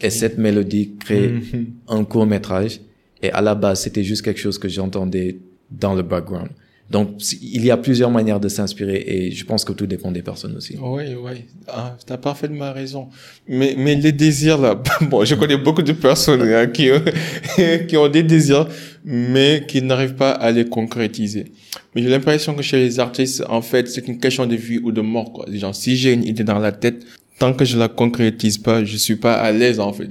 Et 0.00 0.08
cette 0.08 0.38
mélodie 0.38 0.94
crée 0.98 1.28
mhm. 1.28 1.66
un 1.88 2.04
court 2.04 2.24
métrage. 2.24 2.80
Et 3.22 3.30
à 3.30 3.42
la 3.42 3.54
base, 3.54 3.82
c'était 3.82 4.04
juste 4.04 4.22
quelque 4.22 4.40
chose 4.40 4.58
que 4.58 4.70
j'entendais 4.70 5.38
dans 5.70 5.94
le 5.94 6.02
background. 6.02 6.48
Donc, 6.88 7.20
il 7.42 7.64
y 7.64 7.70
a 7.72 7.76
plusieurs 7.76 8.10
manières 8.10 8.38
de 8.38 8.48
s'inspirer 8.48 9.02
et 9.06 9.30
je 9.32 9.44
pense 9.44 9.64
que 9.64 9.72
tout 9.72 9.86
dépend 9.86 10.12
des 10.12 10.22
personnes 10.22 10.56
aussi. 10.56 10.78
Oui, 10.80 11.02
oui. 11.20 11.44
Ah, 11.66 11.96
tu 12.06 12.12
as 12.12 12.16
parfaitement 12.16 12.72
raison. 12.72 13.08
Mais, 13.48 13.74
mais 13.76 13.96
les 13.96 14.12
désirs, 14.12 14.58
là, 14.58 14.80
bon, 15.00 15.24
je 15.24 15.34
connais 15.34 15.56
beaucoup 15.56 15.82
de 15.82 15.92
personnes 15.92 16.42
hein, 16.42 16.66
qui, 17.88 17.96
ont 17.96 18.08
des 18.08 18.22
désirs, 18.22 18.68
mais 19.04 19.64
qui 19.66 19.82
n'arrivent 19.82 20.14
pas 20.14 20.30
à 20.30 20.52
les 20.52 20.64
concrétiser. 20.64 21.46
Mais 21.94 22.02
j'ai 22.02 22.08
l'impression 22.08 22.54
que 22.54 22.62
chez 22.62 22.78
les 22.78 23.00
artistes, 23.00 23.42
en 23.48 23.62
fait, 23.62 23.88
c'est 23.88 24.06
une 24.06 24.20
question 24.20 24.46
de 24.46 24.54
vie 24.54 24.78
ou 24.78 24.92
de 24.92 25.00
mort, 25.00 25.32
quoi. 25.32 25.46
Genre, 25.52 25.74
si 25.74 25.96
j'ai 25.96 26.12
une 26.12 26.24
idée 26.24 26.44
dans 26.44 26.60
la 26.60 26.70
tête, 26.70 27.04
tant 27.40 27.52
que 27.52 27.64
je 27.64 27.76
la 27.76 27.88
concrétise 27.88 28.58
pas, 28.58 28.84
je 28.84 28.96
suis 28.96 29.16
pas 29.16 29.34
à 29.34 29.50
l'aise, 29.50 29.80
en 29.80 29.92
fait. 29.92 30.08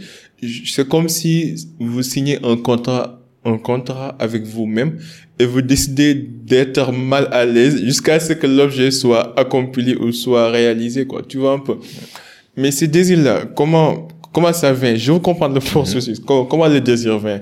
C'est 0.66 0.88
comme 0.90 1.08
si 1.08 1.56
vous 1.80 2.04
signez 2.04 2.38
un 2.44 2.58
contrat 2.58 3.25
un 3.46 3.58
contrat 3.58 4.16
avec 4.20 4.44
vous-même 4.44 4.98
et 5.40 5.46
vous 5.46 5.62
décidez 5.62 6.14
d'être 6.16 6.92
mal 6.92 7.28
à 7.32 7.46
l'aise 7.46 7.82
jusqu'à 7.84 8.20
ce 8.20 8.34
que 8.34 8.48
l'objet 8.48 8.92
soit 8.92 9.40
accompli 9.40 9.96
ou 9.96 10.12
soit 10.12 10.50
réalisé, 10.50 11.06
quoi. 11.06 11.22
Tu 11.28 11.38
vois 11.38 11.54
un 11.54 11.60
peu. 11.60 11.78
Mais 12.58 12.72
ces 12.72 12.88
désirs-là, 12.88 13.46
comment, 13.56 14.08
comment 14.34 14.54
ça 14.54 14.74
vient? 14.74 14.96
Je 14.96 15.12
veux 15.12 15.20
comprendre 15.20 15.56
le 15.56 15.62
processus. 15.62 16.20
Mhm. 16.20 16.26
Comment, 16.26 16.46
comment 16.46 16.68
le 16.68 16.82
désir 16.82 17.20
vient? 17.20 17.42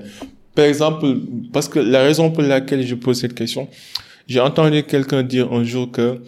Par 0.54 0.66
exemple, 0.66 1.06
parce 1.52 1.68
que 1.68 1.78
la 1.80 2.02
raison 2.02 2.30
pour 2.30 2.42
laquelle 2.42 2.86
je 2.86 2.94
pose 2.94 3.20
cette 3.20 3.34
question, 3.34 3.68
j'ai 4.26 4.40
entendu 4.40 4.82
quelqu'un 4.84 5.22
dire 5.22 5.52
un 5.52 5.64
jour 5.64 5.90
que 5.90 6.20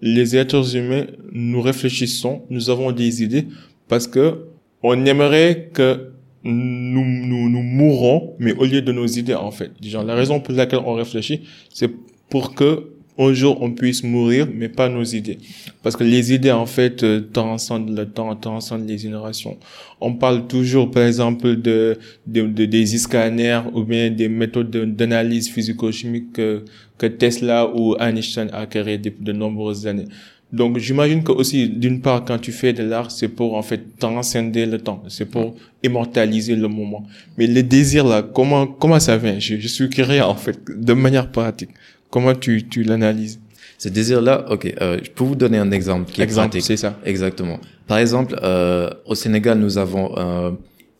les 0.00 0.36
êtres 0.36 0.76
humains, 0.76 1.06
nous 1.32 1.60
réfléchissons, 1.60 2.42
nous 2.50 2.70
avons 2.70 2.92
des 2.92 3.22
idées 3.22 3.46
parce 3.88 4.06
que 4.06 4.46
on 4.82 5.06
aimerait 5.06 5.70
que 5.72 6.10
nous, 6.44 7.04
nous, 7.04 7.48
nous 7.48 7.62
mourrons, 7.62 8.34
mais 8.38 8.52
au 8.52 8.64
lieu 8.64 8.82
de 8.82 8.92
nos 8.92 9.06
idées, 9.06 9.34
en 9.34 9.50
fait. 9.50 9.72
Genre, 9.82 10.04
la 10.04 10.14
raison 10.14 10.40
pour 10.40 10.54
laquelle 10.54 10.80
on 10.84 10.94
réfléchit, 10.94 11.42
c'est 11.72 11.90
pour 12.28 12.54
que 12.54 12.90
un 13.16 13.32
jour 13.32 13.62
on 13.62 13.70
puisse 13.70 14.02
mourir, 14.02 14.48
mais 14.52 14.68
pas 14.68 14.88
nos 14.88 15.04
idées. 15.04 15.38
Parce 15.82 15.96
que 15.96 16.04
les 16.04 16.32
idées, 16.32 16.50
en 16.50 16.66
fait, 16.66 17.02
euh, 17.04 17.20
transcendent 17.32 17.96
le 17.96 18.06
temps, 18.06 18.34
transcendent 18.34 18.88
les 18.88 18.98
générations. 18.98 19.56
On 20.00 20.14
parle 20.14 20.46
toujours, 20.46 20.90
par 20.90 21.04
exemple, 21.04 21.56
de, 21.56 21.98
de, 22.26 22.42
de 22.46 22.64
des 22.64 22.86
scanners 22.86 23.60
ou 23.72 23.84
bien 23.84 24.10
des 24.10 24.28
méthodes 24.28 24.70
d'analyse 24.96 25.48
physico-chimique 25.48 26.32
que, 26.32 26.64
que 26.98 27.06
Tesla 27.06 27.70
ou 27.74 27.94
Einstein 28.00 28.50
a 28.52 28.66
créé 28.66 28.98
depuis 28.98 29.24
de 29.24 29.32
nombreuses 29.32 29.86
années. 29.86 30.06
Donc 30.54 30.78
j'imagine 30.78 31.24
que 31.24 31.32
aussi 31.32 31.68
d'une 31.68 32.00
part 32.00 32.24
quand 32.24 32.38
tu 32.38 32.52
fais 32.52 32.72
de 32.72 32.84
l'art 32.84 33.10
c'est 33.10 33.26
pour 33.26 33.56
en 33.56 33.62
fait 33.62 33.82
transcender 33.98 34.66
le 34.66 34.78
temps, 34.78 35.02
c'est 35.08 35.24
pour 35.24 35.56
immortaliser 35.82 36.54
le 36.54 36.68
moment. 36.68 37.02
Mais 37.36 37.48
le 37.48 37.62
désir 37.64 38.06
là, 38.06 38.22
comment 38.22 38.64
comment 38.64 39.00
ça 39.00 39.16
vient? 39.16 39.40
Je, 39.40 39.56
je 39.58 39.66
suis 39.66 39.88
curieux 39.90 40.22
en 40.22 40.36
fait 40.36 40.56
de 40.68 40.92
manière 40.92 41.28
pratique. 41.32 41.70
Comment 42.08 42.34
tu 42.36 42.68
tu 42.68 42.84
l'analyses? 42.84 43.40
Ce 43.78 43.88
désir 43.88 44.22
là, 44.22 44.46
ok, 44.48 44.72
euh, 44.80 45.00
je 45.02 45.10
peux 45.10 45.24
vous 45.24 45.34
donner 45.34 45.58
un 45.58 45.72
exemple 45.72 46.12
qui 46.12 46.22
exemple, 46.22 46.60
c'est 46.60 46.76
ça. 46.76 46.96
Exactement. 47.04 47.58
Par 47.88 47.98
exemple, 47.98 48.38
euh, 48.44 48.88
au 49.06 49.16
Sénégal 49.16 49.58
nous 49.58 49.76
avons 49.76 50.06
euh, 50.16 50.52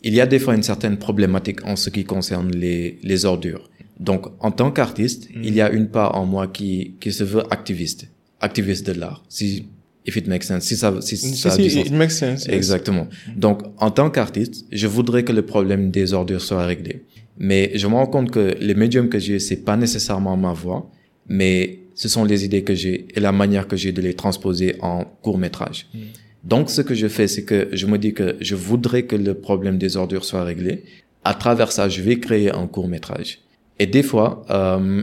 il 0.03 0.15
y 0.15 0.21
a 0.21 0.27
des 0.27 0.41
fois 0.41 0.57
une 0.57 0.65
certaine 0.65 0.97
problématique 0.97 1.65
en 1.65 1.77
ce 1.77 1.91
qui 1.91 2.03
concerne 2.05 2.51
les 2.51 2.99
les 3.05 3.25
ordures. 3.25 3.71
Donc 4.01 4.27
en 4.41 4.51
tant 4.51 4.73
qu'artiste, 4.73 5.31
mm. 5.31 5.45
il 5.45 5.55
y 5.55 5.61
a 5.61 5.71
une 5.71 5.89
part 5.97 6.17
en 6.21 6.27
moi 6.27 6.49
qui 6.49 6.97
qui 6.99 7.13
se 7.13 7.23
veut 7.23 7.45
activiste 7.53 8.09
activiste 8.41 8.87
de 8.87 8.93
l'art. 8.93 9.25
Si, 9.29 9.67
if 10.07 10.17
it 10.17 10.27
makes 10.27 10.47
sense. 10.47 10.65
Si 10.65 10.77
ça, 10.77 10.95
si, 11.01 11.17
ça 11.17 11.53
a 11.53 11.57
du 11.57 11.71
sens. 11.71 11.87
It 11.87 11.93
makes 11.93 12.11
sense. 12.11 12.49
Exactement. 12.49 13.09
Donc, 13.37 13.63
en 13.79 13.91
tant 13.91 14.11
qu'artiste, 14.11 14.67
je 14.71 14.87
voudrais 14.87 15.25
que 15.25 15.33
le 15.33 15.43
problème 15.43 15.91
des 15.91 16.13
ordures 16.13 16.43
soit 16.43 16.65
réglé. 16.65 17.03
Mais 17.39 17.73
je 17.75 17.87
me 17.87 17.95
rends 17.95 18.07
compte 18.07 18.31
que 18.31 18.57
les 18.61 18.75
médiums 18.75 19.09
que 19.09 19.19
j'ai, 19.19 19.39
c'est 19.39 19.65
pas 19.65 19.77
nécessairement 19.77 20.37
ma 20.37 20.53
voix, 20.53 20.91
mais 21.29 21.81
ce 21.95 22.09
sont 22.09 22.25
les 22.25 22.45
idées 22.45 22.63
que 22.63 22.75
j'ai 22.75 23.07
et 23.15 23.21
la 23.21 23.33
manière 23.33 23.67
que 23.67 23.77
j'ai 23.77 23.93
de 23.93 24.03
les 24.03 24.15
transposer 24.15 24.77
en 24.81 25.05
court 25.23 25.39
métrage. 25.39 25.87
Mm. 25.93 25.99
Donc, 26.45 26.71
ce 26.71 26.83
que 26.83 26.95
je 26.95 27.09
fais, 27.09 27.27
c'est 27.27 27.45
que 27.45 27.69
je 27.73 27.87
me 27.87 27.97
dis 27.99 28.13
que 28.13 28.37
je 28.41 28.55
voudrais 28.55 29.05
que 29.05 29.17
le 29.17 29.35
problème 29.35 29.79
des 29.79 29.97
ordures 29.97 30.25
soit 30.25 30.45
réglé. 30.45 30.85
À 31.25 31.35
travers 31.35 31.73
ça, 31.73 31.89
je 31.89 32.03
vais 32.03 32.19
créer 32.19 32.51
un 32.51 32.67
court 32.67 32.87
métrage. 32.87 33.39
Et 33.79 33.87
des 33.87 34.03
fois, 34.03 34.45
euh, 34.51 35.03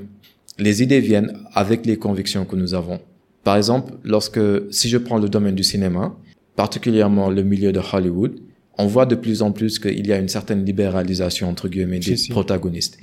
les 0.59 0.83
idées 0.83 0.99
viennent 0.99 1.33
avec 1.53 1.85
les 1.85 1.97
convictions 1.97 2.45
que 2.45 2.55
nous 2.55 2.73
avons. 2.73 2.99
Par 3.43 3.57
exemple, 3.57 3.93
lorsque, 4.03 4.39
si 4.69 4.89
je 4.89 4.97
prends 4.97 5.17
le 5.17 5.29
domaine 5.29 5.55
du 5.55 5.63
cinéma, 5.63 6.15
particulièrement 6.55 7.29
le 7.29 7.43
milieu 7.43 7.71
de 7.71 7.81
Hollywood, 7.91 8.39
on 8.77 8.87
voit 8.87 9.05
de 9.05 9.15
plus 9.15 9.41
en 9.41 9.51
plus 9.51 9.79
qu'il 9.79 10.05
y 10.07 10.13
a 10.13 10.17
une 10.17 10.29
certaine 10.29 10.65
libéralisation, 10.65 11.49
entre 11.49 11.67
guillemets, 11.67 11.99
des 11.99 12.15
protagonistes. 12.29 12.97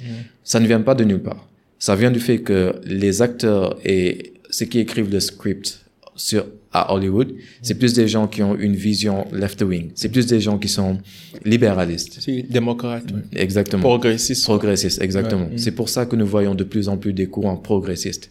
Ça 0.45 0.61
ne 0.61 0.67
vient 0.67 0.81
pas 0.81 0.95
de 0.95 1.05
nulle 1.05 1.23
part. 1.23 1.49
Ça 1.79 1.95
vient 1.95 2.11
du 2.11 2.21
fait 2.21 2.39
que 2.39 2.75
les 2.85 3.23
acteurs 3.23 3.79
et 3.85 4.33
ceux 4.51 4.67
qui 4.67 4.79
écrivent 4.81 5.13
le 5.13 5.21
script 5.21 5.85
sur, 6.17 6.47
à 6.73 6.93
Hollywood, 6.93 7.35
c'est 7.63 7.77
plus 7.77 7.93
des 7.93 8.09
gens 8.09 8.27
qui 8.27 8.43
ont 8.43 8.57
une 8.57 8.75
vision 8.75 9.27
left-wing. 9.33 9.91
C'est 9.95 10.09
plus 10.09 10.27
des 10.27 10.41
gens 10.41 10.59
qui 10.59 10.69
sont 10.69 10.99
libéralistes. 11.45 12.19
C'est 12.21 12.43
démocrates. 12.43 13.05
Exactement. 13.33 13.83
Progressistes. 13.83 14.45
Progressistes, 14.45 15.01
exactement. 15.01 15.49
C'est 15.57 15.73
pour 15.73 15.89
ça 15.89 16.07
que 16.07 16.17
nous 16.17 16.27
voyons 16.27 16.55
de 16.55 16.65
plus 16.65 16.89
en 16.89 16.97
plus 16.97 17.13
des 17.13 17.27
courants 17.27 17.57
progressistes 17.57 18.31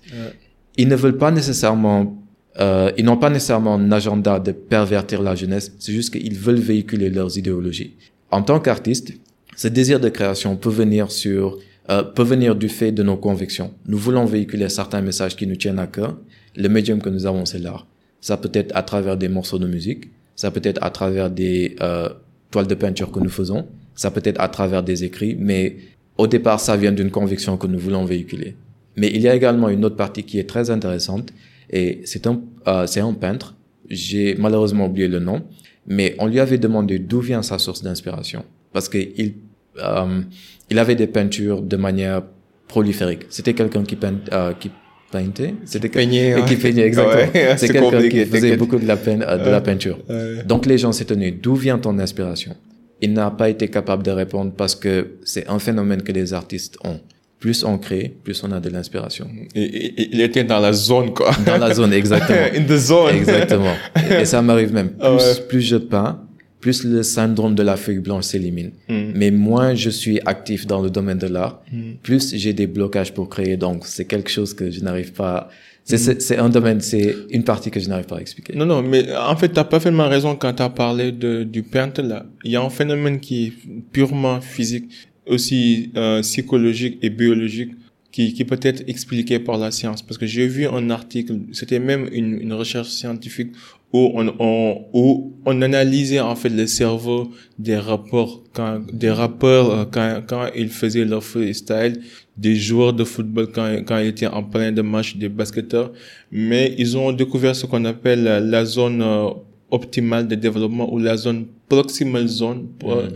ils 0.78 0.88
ne 0.88 0.96
veulent 0.96 1.18
pas 1.18 1.32
nécessairement, 1.32 2.24
euh, 2.60 2.92
ils 2.98 3.06
n'ont 3.06 3.18
pas 3.18 3.30
nécessairement 3.30 3.76
un 3.76 3.92
agenda 3.92 4.40
de 4.40 4.52
pervertir 4.52 5.22
la 5.22 5.36
jeunesse, 5.36 5.74
c'est 5.80 5.92
juste 5.92 6.14
qu'ils 6.14 6.38
veulent 6.38 6.60
véhiculer 6.60 7.10
leurs 7.10 7.38
idéologies. 7.38 7.96
En 8.32 8.42
tant 8.44 8.60
qu'artiste, 8.60 9.14
ce 9.56 9.68
désir 9.68 10.00
de 10.00 10.10
création 10.10 10.56
peut 10.56 10.70
venir 10.70 11.12
sur, 11.12 11.58
euh, 11.90 12.04
peut 12.04 12.24
venir 12.24 12.56
du 12.56 12.70
fait 12.70 12.92
de 12.92 13.02
nos 13.02 13.18
convictions. 13.18 13.74
Nous 13.88 13.98
voulons 13.98 14.26
véhiculer 14.26 14.70
certains 14.70 15.02
messages 15.02 15.36
qui 15.36 15.48
nous 15.48 15.56
tiennent 15.56 15.80
à 15.80 15.88
cœur. 15.88 16.18
Le 16.56 16.70
médium 16.70 17.02
que 17.02 17.10
nous 17.10 17.26
avons, 17.26 17.46
c'est 17.46 17.60
l'art. 17.60 17.88
Ça 18.22 18.38
peut 18.38 18.52
être 18.54 18.76
à 18.76 18.84
travers 18.84 19.18
des 19.18 19.30
morceaux 19.30 19.60
de 19.60 19.68
musique, 19.68 20.10
ça 20.36 20.52
peut 20.52 20.62
être 20.64 20.84
à 20.84 20.90
travers 20.90 21.30
des 21.30 21.76
euh, 21.82 22.10
toiles 22.52 22.68
de 22.68 22.76
peinture 22.76 23.12
que 23.12 23.20
nous 23.20 23.30
faisons, 23.30 23.68
ça 23.96 24.12
peut 24.12 24.22
être 24.24 24.40
à 24.40 24.48
travers 24.48 24.84
des 24.84 25.04
écrits, 25.04 25.36
mais 25.40 25.78
au 26.18 26.28
départ, 26.28 26.60
ça 26.60 26.78
vient 26.78 26.92
d'une 26.92 27.12
conviction 27.12 27.58
que 27.58 27.68
nous 27.68 27.80
voulons 27.80 28.06
véhiculer. 28.06 28.56
Mais 28.98 29.08
il 29.14 29.22
y 29.22 29.28
a 29.28 29.36
également 29.36 29.70
une 29.70 29.86
autre 29.86 29.96
partie 29.96 30.24
qui 30.24 30.40
est 30.40 30.50
très 30.50 30.70
intéressante 30.70 31.32
et 31.70 32.02
c'est 32.06 32.28
un, 32.28 32.42
euh, 32.68 32.88
c'est 32.88 33.00
un 33.00 33.14
peintre. 33.14 33.56
J'ai 33.90 34.36
malheureusement 34.36 34.88
oublié 34.88 35.08
le 35.08 35.20
nom, 35.20 35.44
mais 35.86 36.16
on 36.20 36.28
lui 36.28 36.40
avait 36.40 36.58
demandé 36.58 37.00
d'où 37.00 37.22
vient 37.22 37.44
sa 37.44 37.60
source 37.60 37.84
d'inspiration 37.84 38.44
parce 38.74 38.90
que 38.90 38.98
il, 38.98 39.36
euh, 39.84 40.22
il 40.70 40.80
avait 40.80 40.96
des 40.96 41.08
peintures 41.08 41.62
de 41.62 41.78
manière 41.78 42.24
proliférique. 42.68 43.22
C'était 43.30 43.54
quelqu'un 43.54 43.84
qui 43.84 43.96
peint, 43.96 44.20
euh, 44.34 44.54
qui 44.54 44.72
peintait, 45.12 45.56
c'était 45.66 45.90
peigné, 45.90 46.36
ouais. 46.36 46.46
qui 46.46 46.56
peignait 46.58 46.86
exactement. 46.86 47.32
c'est 47.58 47.70
quelqu'un 47.70 48.10
qui 48.10 48.26
faisait 48.26 48.58
beaucoup 48.58 48.78
de 48.78 48.88
la 48.88 48.98
peine, 48.98 49.24
euh, 49.26 49.38
de 49.38 49.50
la 49.50 49.62
peinture. 49.62 50.00
Donc 50.46 50.66
les 50.66 50.78
gens 50.78 50.92
s'étonnaient 50.92 51.32
d'où 51.32 51.56
vient 51.56 51.78
ton 51.78 51.98
inspiration? 52.00 52.56
Il 53.00 53.14
n'a 53.14 53.30
pas 53.30 53.50
été 53.50 53.68
capable 53.68 54.04
de 54.04 54.12
répondre 54.12 54.52
parce 54.58 54.76
que 54.76 55.18
c'est 55.24 55.48
un 55.48 55.60
phénomène 55.60 56.02
que 56.02 56.12
les 56.12 56.34
artistes 56.34 56.78
ont 56.84 57.00
plus 57.40 57.64
on 57.64 57.78
crée, 57.78 58.16
plus 58.24 58.44
on 58.44 58.52
a 58.52 58.60
de 58.60 58.70
l'inspiration. 58.70 59.28
Et, 59.54 60.12
il 60.14 60.22
était 60.22 60.44
dans 60.44 60.60
la 60.60 60.74
zone, 60.74 61.14
quoi. 61.14 61.32
Dans 61.46 61.58
la 61.58 61.74
zone, 61.74 61.94
exactement. 61.94 62.40
In 62.56 62.64
the 62.64 62.78
zone. 62.78 63.16
Exactement. 63.16 63.76
Et, 64.20 64.26
ça 64.26 64.42
m'arrive 64.42 64.74
même. 64.74 64.90
Plus, 64.90 65.40
plus 65.48 65.62
je 65.62 65.78
peins, 65.78 66.20
plus 66.60 66.84
le 66.84 67.04
syndrome 67.04 67.54
de 67.54 67.64
la 67.64 67.78
feuille 67.78 68.00
blanche 68.00 68.26
s'élimine. 68.26 68.72
Mm. 68.90 69.12
Mais 69.14 69.32
moins 69.32 69.76
je 69.76 69.90
suis 69.90 70.20
actif 70.26 70.66
dans 70.66 70.82
le 70.82 70.90
domaine 70.90 71.20
de 71.20 71.28
l'art, 71.28 71.62
Mm. 71.72 71.94
plus 72.02 72.34
j'ai 72.36 72.54
des 72.54 72.68
blocages 72.68 73.14
pour 73.14 73.30
créer. 73.30 73.56
Donc, 73.58 73.86
c'est 73.86 74.06
quelque 74.06 74.30
chose 74.30 74.54
que 74.54 74.72
je 74.72 74.82
n'arrive 74.82 75.14
pas... 75.14 75.50
C'est 75.86 76.38
un 76.38 76.50
domaine, 76.50 76.82
c'est 76.82 77.16
une 77.30 77.46
partie 77.46 77.72
que 77.72 77.80
je 77.80 77.88
n'arrive 77.88 78.08
pas 78.08 78.18
à 78.18 78.20
expliquer. 78.20 78.54
Non, 78.58 78.66
non, 78.66 78.82
mais 78.82 79.16
en 79.16 79.38
fait, 79.38 79.48
t'as 79.48 79.64
parfaitement 79.64 80.10
raison 80.10 80.36
quand 80.36 80.52
t'as 80.52 80.68
parlé 80.68 81.14
de, 81.14 81.44
du 81.44 81.64
peintre, 81.64 82.02
là. 82.02 82.26
Il 82.44 82.52
y 82.52 82.58
a 82.58 82.62
un 82.62 82.70
phénomène 82.70 83.22
qui 83.22 83.46
est 83.46 83.54
purement 83.94 84.42
physique, 84.42 84.92
aussi 85.30 85.92
euh, 85.96 86.22
psychologique 86.22 86.98
et 87.02 87.10
biologique, 87.10 87.72
qui, 88.12 88.34
qui 88.34 88.46
peut 88.46 88.60
être 88.62 88.84
expliqué 88.88 89.40
par 89.40 89.58
la 89.58 89.72
science. 89.72 90.02
Parce 90.02 90.18
que 90.18 90.26
j'ai 90.26 90.48
vu 90.48 90.68
un 90.68 90.90
article, 90.90 91.40
c'était 91.52 91.80
même 91.80 92.08
une, 92.12 92.40
une 92.42 92.54
recherche 92.54 92.90
scientifique 92.90 93.52
où 93.94 94.12
on, 94.16 94.34
on, 94.40 94.86
où 94.94 95.34
on 95.46 95.62
analysait 95.62 96.20
en 96.20 96.36
fait 96.36 96.50
le 96.50 96.68
cerveau 96.68 97.32
des 97.58 97.78
rapports, 97.78 98.44
quand, 98.54 98.82
des 98.92 99.12
rappeurs 99.12 99.70
euh, 99.72 99.86
quand, 99.90 100.22
quand 100.28 100.48
ils 100.56 100.70
faisaient 100.70 101.06
leur 101.06 101.24
freestyle, 101.24 102.02
des 102.36 102.56
joueurs 102.56 102.94
de 102.94 103.04
football 103.04 103.48
quand, 103.52 103.84
quand 103.86 103.98
ils 104.00 104.08
étaient 104.08 104.28
en 104.28 104.44
plein 104.44 104.72
de 104.72 104.82
match, 104.82 105.16
des 105.16 105.30
basketteurs. 105.30 105.92
Mais 106.32 106.76
ils 106.78 106.98
ont 106.98 107.12
découvert 107.14 107.56
ce 107.56 107.66
qu'on 107.66 107.86
appelle 107.86 108.24
la, 108.24 108.66
zone 108.66 109.02
euh, 109.02 109.30
optimale 109.72 110.28
de 110.28 110.36
développement 110.36 110.92
ou 110.94 111.00
la 111.00 111.16
zone 111.18 111.48
proximale 111.70 112.28
zone, 112.28 112.68
euh, 112.84 113.10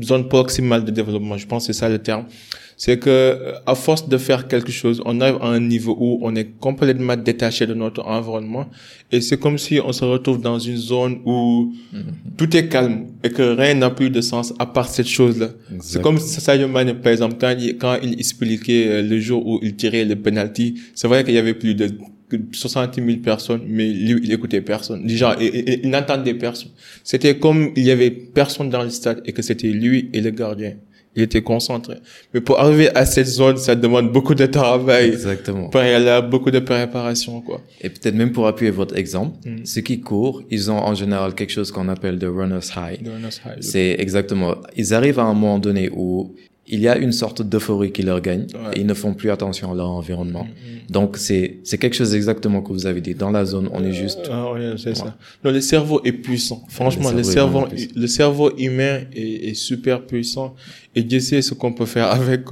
zone 0.00 0.28
proximale 0.28 0.84
de 0.84 0.90
développement. 0.90 1.36
Je 1.36 1.46
pense 1.46 1.66
que 1.66 1.72
c'est 1.72 1.78
ça 1.78 1.88
le 1.88 1.98
terme. 1.98 2.24
C'est 2.76 2.98
que 2.98 3.10
euh, 3.10 3.52
à 3.66 3.74
force 3.74 4.08
de 4.08 4.18
faire 4.18 4.48
quelque 4.48 4.72
chose, 4.72 5.02
on 5.04 5.20
arrive 5.20 5.36
à 5.40 5.46
un 5.46 5.60
niveau 5.60 5.96
où 6.00 6.18
on 6.22 6.34
est 6.34 6.58
complètement 6.58 7.16
détaché 7.16 7.66
de 7.66 7.74
notre 7.74 8.04
environnement 8.06 8.66
et 9.12 9.20
c'est 9.20 9.38
comme 9.38 9.58
si 9.58 9.78
on 9.78 9.92
se 9.92 10.04
retrouve 10.04 10.40
dans 10.40 10.58
une 10.58 10.78
zone 10.78 11.20
où 11.26 11.72
tout 12.38 12.56
est 12.56 12.68
calme 12.68 13.08
et 13.22 13.30
que 13.30 13.42
rien 13.54 13.74
n'a 13.74 13.90
plus 13.90 14.08
de 14.08 14.20
sens 14.22 14.54
à 14.58 14.64
part 14.64 14.88
cette 14.88 15.06
chose-là. 15.06 15.48
C'est 15.80 16.00
comme 16.00 16.18
Sadio 16.18 16.66
Mane, 16.66 16.94
par 16.94 17.12
exemple, 17.12 17.36
quand 17.38 17.54
il, 17.58 17.76
quand 17.76 17.98
il 18.02 18.14
expliquait 18.14 18.86
euh, 18.88 19.02
le 19.02 19.20
jour 19.20 19.46
où 19.46 19.60
il 19.62 19.76
tirait 19.76 20.06
le 20.06 20.16
penalty, 20.16 20.80
c'est 20.94 21.08
vrai 21.08 21.24
qu'il 21.24 21.34
y 21.34 21.38
avait 21.38 21.54
plus 21.54 21.74
de 21.74 21.90
que 22.32 22.56
60 22.56 22.96
000 22.96 23.18
personnes, 23.18 23.62
mais 23.66 23.88
lui, 23.92 24.20
il 24.24 24.32
écoutait 24.32 24.60
personne. 24.60 25.06
Déjà, 25.06 25.36
il, 25.40 25.46
il- 25.54 25.80
il 25.84 25.90
n'entendait 25.90 26.34
personne. 26.34 26.70
C'était 27.04 27.36
comme 27.38 27.70
il 27.76 27.84
y 27.84 27.90
avait 27.90 28.10
personne 28.10 28.68
dans 28.70 28.82
le 28.82 28.90
stade 28.90 29.22
et 29.26 29.32
que 29.32 29.42
c'était 29.42 29.68
lui 29.68 30.08
et 30.12 30.20
le 30.20 30.30
gardien. 30.30 30.74
Il 31.14 31.22
était 31.22 31.42
concentré. 31.42 31.96
Mais 32.32 32.40
pour 32.40 32.58
arriver 32.58 32.88
à 32.96 33.04
cette 33.04 33.26
zone, 33.26 33.58
ça 33.58 33.74
demande 33.74 34.10
beaucoup 34.10 34.34
de 34.34 34.46
travail. 34.46 35.08
Exactement. 35.08 35.68
Préalable, 35.68 36.30
beaucoup 36.30 36.50
de 36.50 36.58
préparation, 36.58 37.42
quoi. 37.42 37.60
Et 37.82 37.90
peut-être 37.90 38.14
même 38.14 38.32
pour 38.32 38.46
appuyer 38.46 38.70
votre 38.70 38.96
exemple, 38.96 39.36
Mm. 39.46 39.56
ceux 39.64 39.82
qui 39.82 40.00
courent, 40.00 40.42
ils 40.50 40.70
ont 40.70 40.78
en 40.78 40.94
général 40.94 41.34
quelque 41.34 41.50
chose 41.52 41.70
qu'on 41.70 41.88
appelle 41.90 42.18
de 42.18 42.26
runner's 42.26 42.72
high. 42.74 42.98
C'est 43.60 43.94
exactement. 43.98 44.56
Ils 44.74 44.94
arrivent 44.94 45.18
à 45.18 45.24
un 45.24 45.34
moment 45.34 45.58
donné 45.58 45.90
où 45.94 46.34
il 46.74 46.80
y 46.80 46.88
a 46.88 46.96
une 46.96 47.12
sorte 47.12 47.40
d'euphorie 47.42 47.92
qui 47.92 48.02
leur 48.02 48.20
gagne 48.20 48.46
Ouais. 48.54 48.72
et 48.74 48.80
ils 48.80 48.86
ne 48.86 48.94
font 48.94 49.14
plus 49.14 49.30
attention 49.30 49.70
à 49.72 49.74
leur 49.74 49.90
environnement. 49.90 50.44
Mm, 50.44 50.92
Donc 50.92 51.16
c'est 51.16 51.58
c'est 51.64 51.78
quelque 51.78 51.94
chose 52.00 52.14
exactement 52.14 52.60
que 52.62 52.72
vous 52.72 52.86
avez 52.86 53.00
dit. 53.00 53.14
Dans 53.14 53.30
la 53.30 53.44
zone, 53.44 53.68
on 53.72 53.84
est 53.84 53.92
juste. 53.92 54.20
Ah, 54.30 54.52
ouais, 54.52 54.74
c'est 54.82 54.96
ça. 54.96 55.14
Non, 55.44 55.50
le 55.52 55.60
cerveau 55.60 56.00
est 56.04 56.12
puissant. 56.26 56.60
Franchement, 56.68 57.10
Le 57.12 57.22
cerveau 57.22 57.66
le 58.04 58.06
cerveau 58.06 58.48
humain 58.56 58.96
est, 59.14 59.50
est 59.50 59.54
super 59.54 59.96
puissant. 60.06 60.54
Et 60.94 61.02
Dieu 61.02 61.20
sait 61.20 61.40
ce 61.42 61.54
qu'on 61.54 61.72
peut 61.72 61.86
faire 61.86 62.08
avec. 62.20 62.42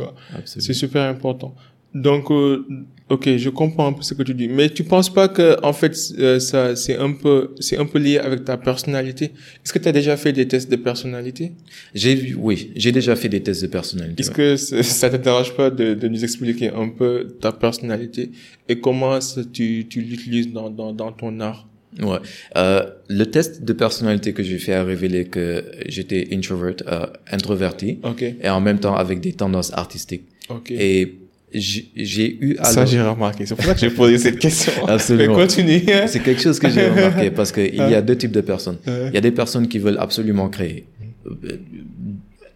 C'est 0.44 0.72
super 0.84 1.02
important. 1.08 1.54
Donc, 1.94 2.30
euh, 2.30 2.64
ok, 3.08 3.36
je 3.36 3.50
comprends 3.50 3.88
un 3.88 3.92
peu 3.92 4.02
ce 4.02 4.14
que 4.14 4.22
tu 4.22 4.32
dis. 4.34 4.48
Mais 4.48 4.68
tu 4.70 4.84
penses 4.84 5.12
pas 5.12 5.26
que, 5.28 5.56
en 5.64 5.72
fait, 5.72 5.96
euh, 6.18 6.38
ça, 6.38 6.76
c'est 6.76 6.96
un 6.96 7.12
peu, 7.12 7.50
c'est 7.58 7.76
un 7.78 7.84
peu 7.86 7.98
lié 7.98 8.18
avec 8.18 8.44
ta 8.44 8.56
personnalité? 8.56 9.24
Est-ce 9.64 9.72
que 9.72 9.78
tu 9.80 9.88
as 9.88 9.92
déjà 9.92 10.16
fait 10.16 10.32
des 10.32 10.46
tests 10.46 10.70
de 10.70 10.76
personnalité? 10.76 11.52
J'ai 11.94 12.14
vu, 12.14 12.36
oui, 12.38 12.70
j'ai 12.76 12.92
déjà 12.92 13.16
fait 13.16 13.28
des 13.28 13.42
tests 13.42 13.62
de 13.62 13.66
personnalité. 13.66 14.22
Est-ce 14.22 14.30
ouais. 14.30 14.36
que 14.36 14.82
ça 14.82 15.10
te 15.10 15.16
dérange 15.16 15.54
pas 15.56 15.70
de, 15.70 15.94
de 15.94 16.08
nous 16.08 16.22
expliquer 16.22 16.68
un 16.70 16.88
peu 16.90 17.26
ta 17.40 17.50
personnalité 17.50 18.30
et 18.68 18.78
comment 18.78 19.20
ça, 19.20 19.42
tu, 19.52 19.86
tu 19.88 20.00
l'utilises 20.02 20.52
dans, 20.52 20.70
dans, 20.70 20.92
dans 20.92 21.10
ton 21.10 21.40
art? 21.40 21.66
Ouais. 22.00 22.18
Euh, 22.56 22.86
le 23.08 23.24
test 23.26 23.64
de 23.64 23.72
personnalité 23.72 24.32
que 24.32 24.44
j'ai 24.44 24.58
fait 24.58 24.74
a 24.74 24.84
révélé 24.84 25.24
que 25.24 25.64
j'étais 25.88 26.28
introvert, 26.32 26.76
euh, 26.86 27.06
introverti, 27.32 27.98
Ok, 28.04 28.22
et 28.22 28.48
en 28.48 28.60
même 28.60 28.78
temps 28.78 28.94
avec 28.94 29.20
des 29.20 29.32
tendances 29.32 29.72
artistiques. 29.72 30.22
ok. 30.48 30.70
Et 30.70 31.16
j'ai 31.52 32.38
eu 32.40 32.56
Ça, 32.62 32.70
alors- 32.70 32.86
j'ai 32.86 33.00
remarqué. 33.02 33.44
C'est 33.46 33.54
pour 33.54 33.64
ça 33.64 33.74
que 33.74 33.80
j'ai 33.80 33.90
posé 33.90 34.18
cette 34.18 34.38
question. 34.38 34.72
Absolument. 34.86 35.34
Mais 35.34 35.40
continue. 35.42 35.82
C'est 36.06 36.20
quelque 36.22 36.40
chose 36.40 36.58
que 36.58 36.68
j'ai 36.70 36.88
remarqué 36.88 37.30
parce 37.38 37.50
qu'il 37.52 37.74
y 37.74 37.80
a 37.80 38.02
deux 38.02 38.16
types 38.16 38.32
de 38.32 38.40
personnes. 38.40 38.78
Il 38.86 39.14
y 39.14 39.18
a 39.18 39.20
des 39.20 39.32
personnes 39.32 39.66
qui 39.68 39.78
veulent 39.78 39.98
absolument 39.98 40.48
créer. 40.48 40.86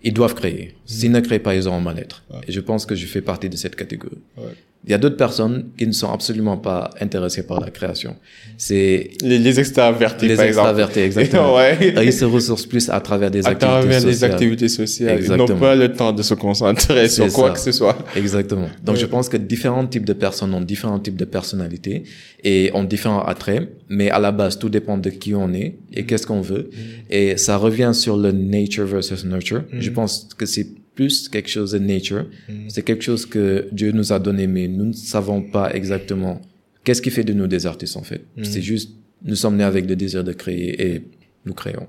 Ils 0.03 0.13
doivent 0.13 0.35
créer. 0.35 0.75
S'ils 0.85 1.11
ne 1.11 1.21
créent 1.21 1.39
pas, 1.39 1.55
ils 1.55 1.67
auront 1.67 1.81
mal-être. 1.81 2.25
Et 2.47 2.53
je 2.53 2.61
pense 2.61 2.85
que 2.87 2.95
je 2.95 3.07
fais 3.07 3.23
partie 3.23 3.49
de 3.49 3.57
cette 3.57 3.75
catégorie. 3.77 4.19
Ouais. 4.37 4.45
Il 4.87 4.91
y 4.91 4.95
a 4.95 4.99
d'autres 4.99 5.17
personnes 5.17 5.71
qui 5.79 5.87
ne 5.87 5.93
sont 5.93 6.11
absolument 6.13 6.59
pas 6.59 6.91
intéressées 7.01 7.47
par 7.47 7.59
la 7.61 7.71
création. 7.71 8.17
C'est 8.59 9.11
Les, 9.23 9.39
les 9.39 9.59
extravertis, 9.59 10.29
les 10.29 10.37
par 10.37 10.45
exemple. 10.45 10.69
extravertis, 10.69 11.01
exactement. 11.11 11.55
ouais. 11.57 11.95
Ils 12.05 12.13
se 12.13 12.25
ressourcent 12.27 12.67
plus 12.67 12.89
à 12.91 13.01
travers 13.01 13.31
des 13.31 13.47
à 13.47 13.51
activités 13.51 13.67
travers 13.81 14.01
les 14.05 14.13
sociales. 14.13 14.33
activités 14.33 14.69
sociales. 14.69 15.21
Ils 15.25 15.33
n'ont 15.33 15.47
pas 15.47 15.75
le 15.75 15.93
temps 15.93 16.13
de 16.13 16.23
se 16.23 16.35
concentrer 16.35 17.09
sur 17.09 17.33
quoi 17.33 17.49
ça. 17.49 17.55
que 17.55 17.61
ce 17.61 17.73
soit. 17.73 17.97
Exactement. 18.15 18.69
Donc 18.85 18.97
Ouais. 18.97 19.01
je 19.01 19.07
pense 19.07 19.29
que 19.31 19.37
différents 19.39 19.87
types 19.87 20.05
de 20.05 20.13
personnes 20.13 20.53
ont 20.55 20.61
différents 20.61 20.99
types 21.01 21.17
de 21.17 21.25
personnalités 21.25 22.05
et 22.43 22.71
ont 22.75 22.85
différents 22.85 23.23
attraits, 23.25 23.69
mais 23.89 24.11
à 24.11 24.19
la 24.19 24.33
base 24.33 24.59
tout 24.59 24.69
dépend 24.69 24.99
de 24.99 25.09
qui 25.11 25.35
on 25.35 25.53
est 25.55 25.77
et 25.93 26.05
qu'est-ce 26.05 26.27
qu'on 26.27 26.43
veut. 26.43 26.69
Et 27.11 27.37
ça 27.39 27.57
revient 27.57 27.93
sur 27.95 28.17
le 28.17 28.33
nature 28.33 28.85
versus 28.87 29.25
nurture. 29.25 29.63
Je 29.73 29.91
pense 29.91 30.29
que 30.37 30.45
c'est 30.47 30.67
plus 30.95 31.29
quelque 31.29 31.49
chose 31.49 31.73
de 31.73 31.79
nature. 31.79 32.27
C'est 32.69 32.83
quelque 32.83 33.03
chose 33.05 33.27
que 33.27 33.67
Dieu 33.73 33.91
nous 33.93 34.13
a 34.13 34.19
donné, 34.19 34.47
mais 34.47 34.69
nous 34.69 34.87
ne 34.87 34.93
savons 34.93 35.43
pas 35.43 35.75
exactement 35.75 36.41
qu'est-ce 36.85 37.03
qui 37.03 37.11
fait 37.11 37.25
de 37.25 37.33
nous 37.33 37.47
des 37.47 37.67
artistes 37.67 37.97
en 37.97 38.03
fait. 38.03 38.23
C'est 38.43 38.63
juste 38.63 38.91
nous 39.25 39.37
sommes 39.37 39.57
nés 39.57 39.65
avec 39.65 39.89
le 39.89 39.97
désir 39.97 40.23
de 40.23 40.33
créer 40.33 40.71
et 40.87 41.03
nous 41.47 41.55
créons. 41.55 41.87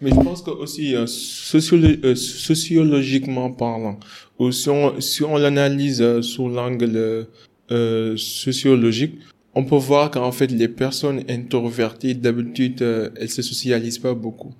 Mais 0.00 0.10
je 0.10 0.16
pense 0.16 0.42
que 0.42 0.50
aussi 0.50 0.94
euh, 0.94 1.06
sociolo- 1.06 1.98
euh, 2.04 2.14
sociologiquement 2.14 3.50
parlant, 3.52 3.98
ou 4.38 4.50
si 4.52 4.68
on 4.68 5.00
si 5.00 5.22
on 5.22 5.36
l'analyse 5.38 6.02
euh, 6.02 6.20
sous 6.22 6.48
l'angle 6.48 7.26
euh, 7.70 8.16
sociologique, 8.16 9.14
on 9.54 9.64
peut 9.64 9.76
voir 9.76 10.10
qu'en 10.10 10.32
fait 10.32 10.48
les 10.50 10.68
personnes 10.68 11.22
introverties 11.28 12.14
d'habitude 12.14 12.82
euh, 12.82 13.10
elles 13.16 13.30
se 13.30 13.42
socialisent 13.42 13.98
pas 13.98 14.14
beaucoup. 14.14 14.52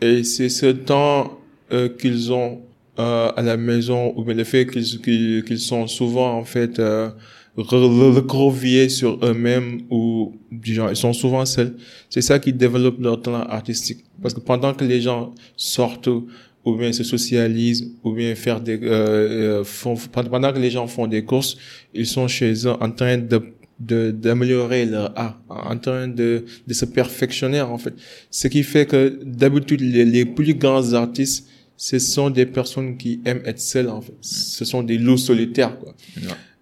Et 0.00 0.24
c'est 0.24 0.48
ce 0.48 0.66
temps 0.66 1.38
euh, 1.72 1.88
qu'ils 1.88 2.32
ont 2.32 2.60
euh, 2.98 3.30
à 3.36 3.42
la 3.42 3.56
maison 3.56 4.12
ou 4.16 4.24
bien 4.24 4.34
le 4.34 4.44
fait 4.44 4.66
qu'ils 4.66 5.00
qu'ils 5.00 5.44
qu'ils 5.46 5.60
sont 5.60 5.86
souvent 5.86 6.30
en 6.40 6.44
fait 6.44 6.78
euh, 6.78 7.08
re- 7.56 8.14
recroquevillés 8.16 8.88
sur 8.88 9.18
eux-mêmes 9.24 9.80
ou 9.90 10.34
du 10.50 10.74
genre 10.74 10.90
ils 10.90 10.96
sont 10.96 11.12
souvent 11.12 11.44
seuls 11.46 11.74
c'est 12.10 12.22
ça 12.22 12.38
qui 12.38 12.52
développe 12.52 12.98
leur 13.00 13.20
talent 13.22 13.42
artistique. 13.58 14.04
Parce 14.22 14.34
que 14.34 14.40
pendant 14.40 14.74
que 14.74 14.84
les 14.84 15.00
gens 15.00 15.32
sortent 15.56 16.08
ou 16.64 16.74
bien 16.76 16.92
se 16.92 17.04
socialisent 17.04 17.84
ou 18.02 18.12
bien 18.12 18.34
faire 18.34 18.60
des 18.60 18.78
euh, 18.82 19.60
euh, 19.60 19.64
font, 19.64 19.94
pendant 20.12 20.52
que 20.52 20.58
les 20.58 20.70
gens 20.70 20.86
font 20.88 21.06
des 21.06 21.22
courses 21.24 21.56
ils 21.94 22.06
sont 22.06 22.26
chez 22.28 22.52
eux 22.66 22.74
en 22.80 22.90
train 22.90 23.16
de 23.18 23.40
d'améliorer 23.80 24.86
leur 24.86 25.12
art 25.16 25.38
en 25.48 25.76
train 25.78 26.08
de 26.08 26.44
de 26.66 26.74
se 26.74 26.84
perfectionner 26.84 27.60
en 27.60 27.78
fait. 27.78 27.94
Ce 28.28 28.48
qui 28.48 28.64
fait 28.64 28.86
que 28.86 29.20
d'habitude 29.24 29.80
les, 29.80 30.04
les 30.04 30.24
plus 30.24 30.54
grands 30.54 30.92
artistes 30.94 31.46
ce 31.80 31.98
sont 32.00 32.28
des 32.28 32.44
personnes 32.44 32.96
qui 32.98 33.20
aiment 33.24 33.42
être 33.46 33.60
seules 33.60 33.88
en 33.88 34.00
fait. 34.02 34.12
Ce 34.20 34.64
sont 34.64 34.82
des 34.82 34.98
loups 34.98 35.16
solitaires 35.30 35.78
quoi. 35.78 35.94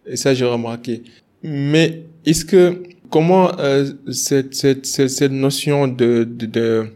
Et 0.07 0.17
ça, 0.17 0.35
j'ai 0.35 0.45
remarqué. 0.45 1.03
Mais 1.43 2.05
est-ce 2.25 2.45
que 2.45 2.83
comment 3.11 3.59
euh, 3.59 3.91
cette, 4.13 4.55
cette, 4.55 4.85
cette, 4.87 5.11
cette 5.11 5.33
notion 5.33 5.89
de 5.89 6.11
de- 6.41 6.47
de 6.47 6.87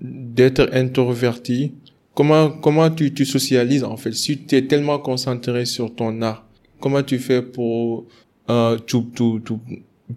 d'être 0.00 0.68
introverti, 0.72 1.72
comment 2.14 2.50
comment 2.50 2.90
tu 2.90 3.14
tu 3.14 3.24
socialises 3.24 3.84
en 3.84 3.96
fait? 3.96 4.12
Si 4.12 4.38
tu 4.38 4.56
es 4.56 4.66
tellement 4.66 4.98
concentré 4.98 5.64
sur 5.64 5.94
ton 5.94 6.20
art, 6.22 6.44
comment 6.80 7.02
tu 7.04 7.18
fais 7.18 7.42
pour 7.42 8.06
euh, 8.50 8.76
to 8.78 9.02
to 9.14 9.38
to 9.40 9.60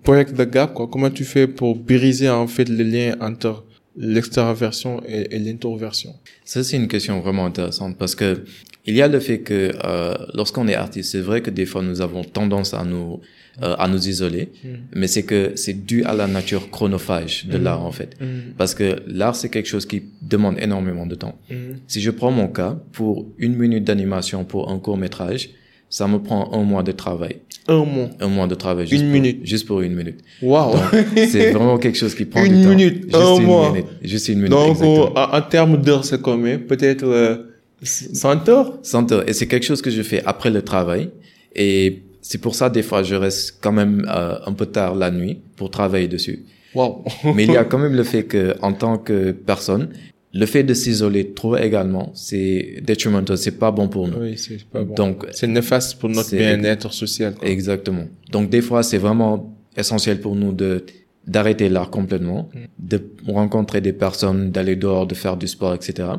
break 0.04 0.34
the 0.34 0.50
gap 0.50 0.74
quoi? 0.74 0.88
Comment 0.88 1.12
tu 1.12 1.24
fais 1.24 1.48
pour 1.48 1.76
briser 1.76 2.30
en 2.30 2.48
fait 2.48 2.68
le 2.68 2.84
lien 2.84 3.16
entre 3.22 3.64
l'extraversion 3.98 5.02
et, 5.08 5.36
et 5.36 5.40
l'introversion. 5.40 6.16
Ça, 6.44 6.64
c'est 6.64 6.78
une 6.78 6.88
question 6.88 7.20
vraiment 7.22 7.46
intéressante 7.46 7.98
parce 7.98 8.16
que 8.16 8.44
il 8.88 8.96
y 8.96 9.02
a 9.02 9.08
le 9.08 9.20
fait 9.20 9.40
que 9.40 9.72
euh, 9.84 10.14
lorsqu'on 10.34 10.68
est 10.68 10.76
artiste, 10.76 11.12
c'est 11.12 11.22
vrai 11.22 11.42
que 11.42 11.50
des 11.50 11.66
fois 11.66 11.82
nous 11.82 12.02
avons 12.02 12.24
tendance 12.24 12.74
à 12.74 12.84
nous 12.84 13.20
euh, 13.64 13.74
à 13.80 13.88
nous 13.88 14.10
isoler, 14.10 14.50
mais 14.94 15.08
c'est 15.08 15.24
que 15.24 15.54
c'est 15.56 15.86
dû 15.86 16.04
à 16.04 16.14
la 16.14 16.28
nature 16.28 16.70
chronophage 16.70 17.46
de 17.48 17.58
l'art 17.58 17.84
en 17.84 17.92
fait. 17.92 18.18
Parce 18.58 18.76
que 18.76 19.02
l'art 19.08 19.36
c'est 19.36 19.50
quelque 19.50 19.68
chose 19.68 19.86
qui 19.86 20.04
demande 20.22 20.60
énormément 20.60 21.06
de 21.08 21.16
temps. 21.16 21.40
Si 21.88 22.02
je 22.02 22.12
prends 22.12 22.32
mon 22.32 22.48
cas, 22.48 22.78
pour 22.92 23.26
une 23.38 23.56
minute 23.56 23.86
d'animation 23.86 24.44
pour 24.44 24.70
un 24.70 24.78
court 24.78 24.98
métrage, 24.98 25.50
ça 25.89 26.08
me 26.08 26.19
prend 26.19 26.52
un 26.54 26.63
mois 26.63 26.84
de 26.84 26.91
travail. 26.91 27.38
Un 27.67 27.84
mois. 27.86 28.10
Un 28.19 28.28
mois 28.28 28.48
de 28.48 28.56
travail. 28.56 28.86
Juste 28.88 29.02
Une 29.02 29.08
pour- 29.10 29.13
minute. 29.21 29.39
Juste 29.43 29.65
pour 29.65 29.82
une 29.82 29.95
minute. 29.95 30.19
Waouh. 30.41 30.76
C'est 31.15 31.52
vraiment 31.52 31.78
quelque 31.78 31.98
chose 31.98 32.13
qui 32.13 32.26
prend 32.26 32.43
Une 32.43 32.58
du 32.58 32.63
temps. 32.63 32.69
minute, 32.69 33.04
Juste 33.04 33.15
un 33.15 33.36
une 33.38 33.43
mois. 33.43 33.71
minute. 33.71 33.86
Juste 34.04 34.28
une 34.30 34.36
minute. 34.36 34.52
Donc, 34.52 34.78
en, 35.15 35.41
termes 35.41 35.78
d'heures, 35.82 36.06
c'est 36.06 36.21
combien? 36.21 36.60
Peut-être 36.60 37.04
euh, 37.06 37.38
100 37.82 38.50
heures? 38.50 38.78
100 38.84 39.12
heures. 39.12 39.28
Et 39.30 39.34
c'est 39.34 39.48
quelque 39.48 39.65
chose 39.65 39.82
que 39.82 39.89
je 39.89 40.02
fais 40.02 40.21
après 40.26 40.50
le 40.52 40.62
travail. 40.62 41.10
Et 41.56 42.04
c'est 42.21 42.39
pour 42.39 42.56
ça, 42.56 42.69
des 42.69 42.84
fois, 42.84 43.04
je 43.04 43.15
reste 43.15 43.58
quand 43.62 43.71
même 43.71 44.06
euh, 44.13 44.36
un 44.45 44.54
peu 44.54 44.65
tard 44.65 44.95
la 44.95 45.10
nuit 45.12 45.39
pour 45.56 45.71
travailler 45.71 46.08
dessus. 46.08 46.45
Waouh. 46.76 47.04
Mais 47.36 47.45
il 47.45 47.52
y 47.52 47.58
a 47.58 47.63
quand 47.69 47.78
même 47.80 47.95
le 47.95 48.04
fait 48.04 48.24
que, 48.24 48.54
en 48.62 48.74
tant 48.74 48.98
que 48.98 49.32
personne, 49.32 49.89
le 50.36 50.45
fait 50.45 50.63
de 50.63 50.74
s'isoler 50.74 51.32
trop 51.32 51.56
également, 51.56 52.12
c'est 52.13 52.82
detrimental, 52.86 53.38
c'est 53.38 53.58
pas 53.58 53.71
bon 53.71 53.88
pour 53.88 54.10
nous. 54.10 54.19
Oui, 54.19 54.38
c'est 54.38 54.65
pas 54.65 54.84
bon. 54.84 54.93
Donc, 54.93 55.26
c'est 55.32 55.48
néfaste 55.48 55.98
pour 55.98 56.10
notre 56.10 56.36
bien-être 56.36 56.91
social. 56.91 57.36
quoi. 57.36 57.48
exactement. 57.48 58.04
Donc, 58.34 58.50
des 58.50 58.62
fois, 58.62 58.84
c'est 58.84 58.98
vraiment 58.98 59.56
essentiel 59.78 60.19
pour 60.19 60.36
nous 60.36 60.52
de 60.52 60.86
d'arrêter 61.26 61.69
l'art 61.69 61.89
complètement, 61.89 62.50
de 62.78 63.02
rencontrer 63.28 63.82
des 63.82 63.93
personnes, 63.93 64.52
d'aller 64.52 64.76
dehors, 64.76 65.08
de 65.08 65.15
faire 65.15 65.38
du 65.38 65.48
sport, 65.48 65.74
etc. 65.74 66.10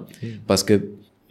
Parce 0.48 0.64
que 0.64 0.83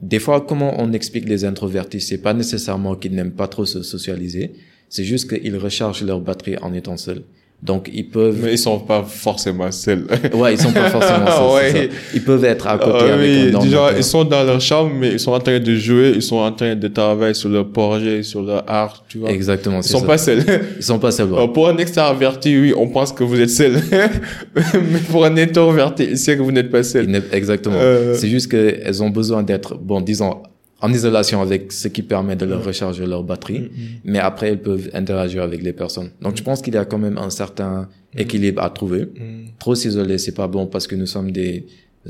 des 0.02 0.20
fois, 0.20 0.40
comment 0.40 0.80
on 0.80 0.94
explique 0.94 1.28
les 1.28 1.44
introvertis, 1.44 2.00
c'est 2.00 2.20
pas 2.20 2.34
nécessairement 2.34 2.96
qu'ils 2.96 3.16
n'aiment 3.16 3.34
pas 3.44 3.50
trop 3.50 3.66
se 3.66 3.84
socialiser, 3.84 4.54
c'est 4.88 5.04
juste 5.04 5.30
qu'ils 5.30 5.58
rechargent 5.58 6.04
leur 6.04 6.22
batterie 6.22 6.56
en 6.62 6.74
étant 6.74 6.96
seuls. 6.96 7.24
Donc, 7.64 7.90
ils 7.92 8.08
peuvent 8.08 8.38
Mais 8.44 8.52
ils 8.54 8.58
sont 8.60 8.80
pas 8.80 9.02
forcément 9.04 9.72
seuls. 9.72 10.06
Ouais, 10.36 10.54
ils 10.54 10.60
sont 10.62 10.72
pas 10.72 10.90
forcément 10.92 11.26
ça, 11.26 11.54
Ouais. 11.56 11.90
Ils 12.14 12.24
peuvent 12.24 12.44
être 12.46 12.68
à 12.68 12.78
côté 12.78 13.06
Ah 13.10 13.14
avec 13.14 13.20
oui, 13.28 13.40
un 13.48 13.52
genre, 13.52 13.56
ordinateur. 13.62 13.94
ils 13.98 14.04
sont 14.04 14.24
dans 14.24 14.44
leur 14.44 14.62
chambre, 14.62 14.92
mais 14.94 15.14
ils 15.14 15.20
sont 15.20 15.32
en 15.32 15.40
train 15.40 15.60
de 15.60 15.76
jouer, 15.76 16.12
ils 16.16 16.22
sont 16.22 16.36
en 16.36 16.52
train 16.52 16.76
de 16.76 16.88
travailler 16.88 17.34
sur 17.34 17.50
leur 17.50 17.68
projet, 17.68 18.22
sur 18.22 18.44
leur 18.44 18.64
art, 18.70 19.04
tu 19.10 19.18
vois. 19.18 19.32
Exactement, 19.32 19.78
Ils 19.80 19.84
sont 19.84 20.02
ça. 20.02 20.06
pas 20.06 20.18
seuls. 20.20 20.44
Ils 20.78 20.84
sont 20.84 21.00
pas 21.00 21.10
seuls. 21.12 21.28
ouais. 21.32 21.38
Alors, 21.38 21.54
pour 21.54 21.68
un 21.68 21.78
extraverti, 21.78 22.56
oui, 22.60 22.74
on 22.78 22.88
pense 22.88 23.12
que 23.12 23.24
vous 23.24 23.40
êtes 23.40 23.50
seul. 23.50 23.82
mais 24.56 25.00
pour 25.10 25.26
un 25.26 25.36
introverti, 25.38 26.08
il 26.12 26.18
sait 26.18 26.38
que 26.38 26.42
vous 26.44 26.52
n'êtes 26.52 26.70
pas 26.70 26.84
seul. 26.84 27.08
Exactement. 27.32 27.76
Euh. 27.80 28.14
C'est 28.16 28.30
juste 28.30 28.52
qu'elles 28.52 29.02
ont 29.02 29.10
besoin 29.10 29.42
d'être, 29.42 29.76
bon, 29.76 30.02
disons, 30.02 30.44
en 30.86 30.94
isolation 30.94 31.42
avec 31.42 31.72
ce 31.72 31.88
qui 31.88 32.04
permet 32.04 32.36
de 32.36 32.46
leur 32.46 32.64
recharger 32.64 33.06
leur 33.06 33.24
batterie. 33.24 33.60
Mm, 33.60 33.70
Mais 34.12 34.20
après, 34.20 34.48
elles 34.50 34.62
peuvent 34.62 34.90
interagir 34.94 35.42
avec 35.44 35.62
les 35.64 35.74
personnes. 35.74 36.12
Donc, 36.22 36.38
je 36.38 36.44
pense 36.44 36.62
qu'il 36.62 36.74
y 36.74 36.78
a 36.78 36.86
quand 36.86 37.00
même 37.08 37.18
un 37.18 37.32
certain 37.32 37.90
équilibre 38.16 38.62
à 38.62 38.70
trouver. 38.70 39.04
Mm. 39.06 39.46
Trop 39.58 39.76
s'isoler, 39.76 40.18
c'est 40.18 40.38
pas 40.44 40.48
bon 40.48 40.68
parce 40.68 40.86
que 40.88 40.96
nous 40.96 41.08
sommes 41.08 41.32
des 41.32 41.66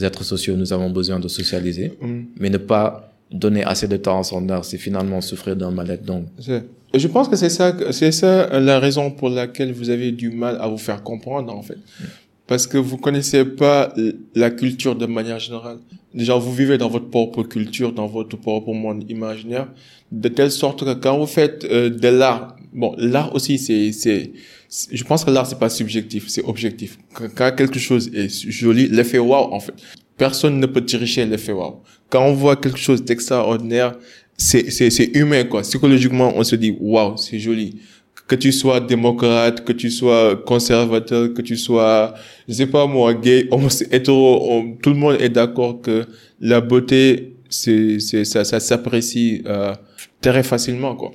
êtres 0.08 0.24
sociaux, 0.24 0.56
nous 0.58 0.74
avons 0.74 0.90
besoin 0.90 1.20
de 1.20 1.30
socialiser. 1.30 1.94
Mm. 2.02 2.22
Mais 2.40 2.50
ne 2.50 2.58
pas 2.58 3.14
donner 3.32 3.64
assez 3.64 3.88
de 3.88 3.98
temps 3.98 4.20
à 4.20 4.24
son 4.24 4.48
art, 4.50 4.66
c'est 4.66 4.78
finalement 4.78 5.22
souffrir 5.22 5.56
d'un 5.56 5.72
mal-être. 5.72 6.04
Donc, 6.04 6.26
Je 7.04 7.08
pense 7.08 7.28
que 7.30 7.36
c'est 7.36 7.50
ça, 7.50 7.76
c'est 7.92 8.12
ça 8.12 8.60
la 8.60 8.80
raison 8.80 9.10
pour 9.12 9.30
laquelle 9.30 9.72
vous 9.74 9.90
avez 9.90 10.12
du 10.12 10.30
mal 10.30 10.58
à 10.60 10.68
vous 10.68 10.78
faire 10.78 11.02
comprendre, 11.02 11.54
en 11.56 11.62
fait. 11.62 11.78
Parce 12.48 12.68
que 12.68 12.78
vous 12.78 12.98
connaissez 12.98 13.44
pas 13.44 13.94
la 14.36 14.52
culture 14.52 14.96
de 14.96 15.08
manière 15.08 15.40
générale. 15.40 15.80
Déjà, 16.14 16.36
vous 16.36 16.54
vivez 16.54 16.78
dans 16.78 16.90
votre 16.90 17.10
propre 17.10 17.44
culture, 17.44 17.92
dans 17.92 18.08
votre 18.08 18.38
propre 18.38 18.72
monde 18.72 19.04
imaginaire, 19.10 19.68
de 20.12 20.30
telle 20.30 20.52
sorte 20.52 20.86
que 20.86 20.94
quand 20.94 21.18
vous 21.18 21.26
faites 21.26 21.66
euh, 21.66 21.90
de 21.90 22.08
l'art, 22.08 22.56
bon, 22.72 22.96
l'art 22.98 23.34
aussi, 23.34 23.58
c'est, 23.58 23.92
c'est, 23.92 24.32
je 24.92 25.04
pense 25.04 25.26
que 25.26 25.32
l'art, 25.32 25.48
c'est 25.48 25.60
pas 25.60 25.70
subjectif, 25.70 26.28
c'est 26.28 26.44
objectif. 26.44 27.00
Quand, 27.36 27.54
quelque 27.56 27.80
chose 27.80 28.12
est 28.14 28.30
joli, 28.50 28.88
l'effet 28.88 29.20
wow, 29.20 29.52
en 29.52 29.60
fait. 29.60 29.74
Personne 30.18 30.60
ne 30.60 30.66
peut 30.68 30.86
tricher 30.86 31.26
l'effet 31.26 31.52
wow. 31.52 31.82
Quand 32.10 32.24
on 32.26 32.34
voit 32.34 32.56
quelque 32.56 32.78
chose 32.78 33.04
d'extraordinaire, 33.04 33.98
c'est, 34.38 34.70
c'est, 34.70 34.90
c'est 34.90 35.16
humain, 35.16 35.44
quoi. 35.46 35.62
Psychologiquement, 35.62 36.34
on 36.36 36.44
se 36.44 36.56
dit, 36.56 36.76
waouh, 36.80 37.18
c'est 37.18 37.40
joli. 37.40 37.80
Que 38.28 38.36
tu 38.36 38.52
sois 38.52 38.80
démocrate, 38.80 39.64
que 39.64 39.72
tu 39.72 39.92
sois 39.92 40.36
conservateur, 40.36 41.34
que 41.34 41.44
tu 41.44 41.58
sois, 41.58 42.16
je 42.48 42.54
sais 42.54 42.66
pas 42.68 42.88
moi, 42.88 43.14
gay, 43.14 43.48
hétéro, 43.92 44.64
tout 44.82 44.90
le 44.90 44.96
monde 44.96 45.18
est 45.20 45.30
d'accord 45.30 45.80
que 45.82 46.06
la 46.42 46.60
beauté, 46.60 47.36
c'est, 47.50 48.00
c'est, 48.00 48.26
ça, 48.26 48.44
ça 48.44 48.60
s'apprécie, 48.60 49.44
euh, 49.46 49.74
très 50.22 50.44
facilement, 50.44 50.96
quoi. 50.96 51.12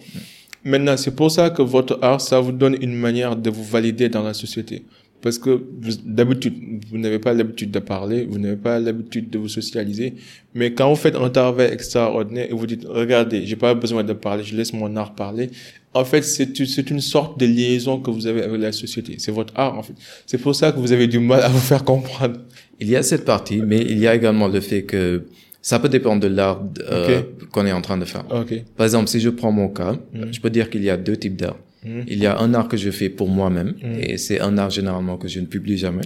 Maintenant, 0.63 0.97
c'est 0.97 1.17
pour 1.17 1.31
ça 1.31 1.51
que 1.51 1.63
votre 1.63 1.99
art, 2.03 2.21
ça 2.21 2.39
vous 2.39 2.53
donne 2.53 2.77
une 2.81 2.95
manière 2.95 3.35
de 3.35 3.51
vous 3.51 3.65
valider 3.65 4.09
dans 4.09 4.23
la 4.23 4.35
société. 4.35 4.85
Parce 5.23 5.39
que 5.39 5.63
d'habitude, 6.05 6.55
vous 6.91 6.99
n'avez 6.99 7.19
pas 7.19 7.35
l'habitude 7.35 7.71
de 7.71 7.79
parler, 7.79 8.25
vous 8.25 8.39
n'avez 8.39 8.57
pas 8.57 8.79
l'habitude 8.79 9.29
de 9.29 9.39
vous 9.39 9.49
socialiser. 9.49 10.15
Mais 10.55 10.73
quand 10.73 10.89
vous 10.89 10.97
faites 10.97 11.15
un 11.15 11.29
travail 11.29 11.71
extraordinaire 11.73 12.47
et 12.51 12.55
vous 12.55 12.67
dites, 12.67 12.87
regardez, 12.87 13.45
j'ai 13.47 13.57
pas 13.57 13.75
besoin 13.75 14.03
de 14.03 14.15
parler, 14.15 14.45
je 14.45 14.57
laisse 14.57 14.73
mon 14.73 14.95
art 14.97 15.15
parler. 15.15 15.51
En 15.93 16.05
fait, 16.05 16.23
c'est 16.23 16.59
une- 16.91 17.01
sorte 17.01 17.39
de 17.41 17.47
liaison 17.47 17.99
que 17.99 18.11
vous 18.11 18.27
avez 18.27 18.43
avec 18.43 18.61
la 18.61 18.71
société. 18.73 19.17
C'est 19.19 19.33
votre 19.33 19.53
art, 19.57 19.77
en 19.77 19.83
fait. 19.83 19.95
C'est 20.27 20.39
pour 20.39 20.55
ça 20.55 20.71
que 20.73 20.79
vous 20.79 20.93
avez 20.93 21.09
du 21.09 21.19
mal 21.19 21.43
à 21.43 21.49
vous 21.49 21.59
faire 21.59 21.85
comprendre. 21.85 22.39
Il 22.79 22.89
y 22.89 22.97
a 22.97 23.03
cette 23.03 23.25
partie, 23.25 23.59
mais 23.59 23.79
il 23.81 23.99
y 23.99 24.07
a 24.07 24.15
également 24.15 24.47
le 24.49 24.61
fait 24.61 24.85
que 24.85 25.25
ça 25.61 25.79
peut 25.81 25.89
dépendre 25.89 26.21
de 26.23 26.29
l'art 26.29 26.63
euh, 26.89 27.23
qu'on 27.53 27.67
est 27.67 27.73
en 27.73 27.81
train 27.83 27.99
de 27.99 28.05
faire. 28.05 28.25
Par 28.77 28.85
exemple, 28.87 29.09
si 29.09 29.19
je 29.21 29.31
prends 29.31 29.53
mon 29.53 29.69
cas, 29.69 29.97
Mhm. 30.15 30.33
je 30.33 30.41
peux 30.41 30.51
dire 30.51 30.71
qu'il 30.71 30.85
y 30.85 30.91
a 30.91 30.97
deux 30.97 31.17
types 31.17 31.37
d'art. 31.37 31.59
Mhm. 31.85 32.05
Il 32.07 32.19
y 32.19 32.27
a 32.27 32.39
un 32.39 32.55
art 32.55 32.69
que 32.69 32.77
je 32.77 32.91
fais 32.91 33.09
pour 33.09 33.29
moi-même, 33.29 33.75
Mhm. 33.83 33.99
et 34.01 34.17
c'est 34.17 34.41
un 34.41 34.57
art 34.59 34.71
généralement 34.71 35.17
que 35.17 35.29
je 35.29 35.41
ne 35.41 35.47
publie 35.47 35.77
jamais, 35.77 36.03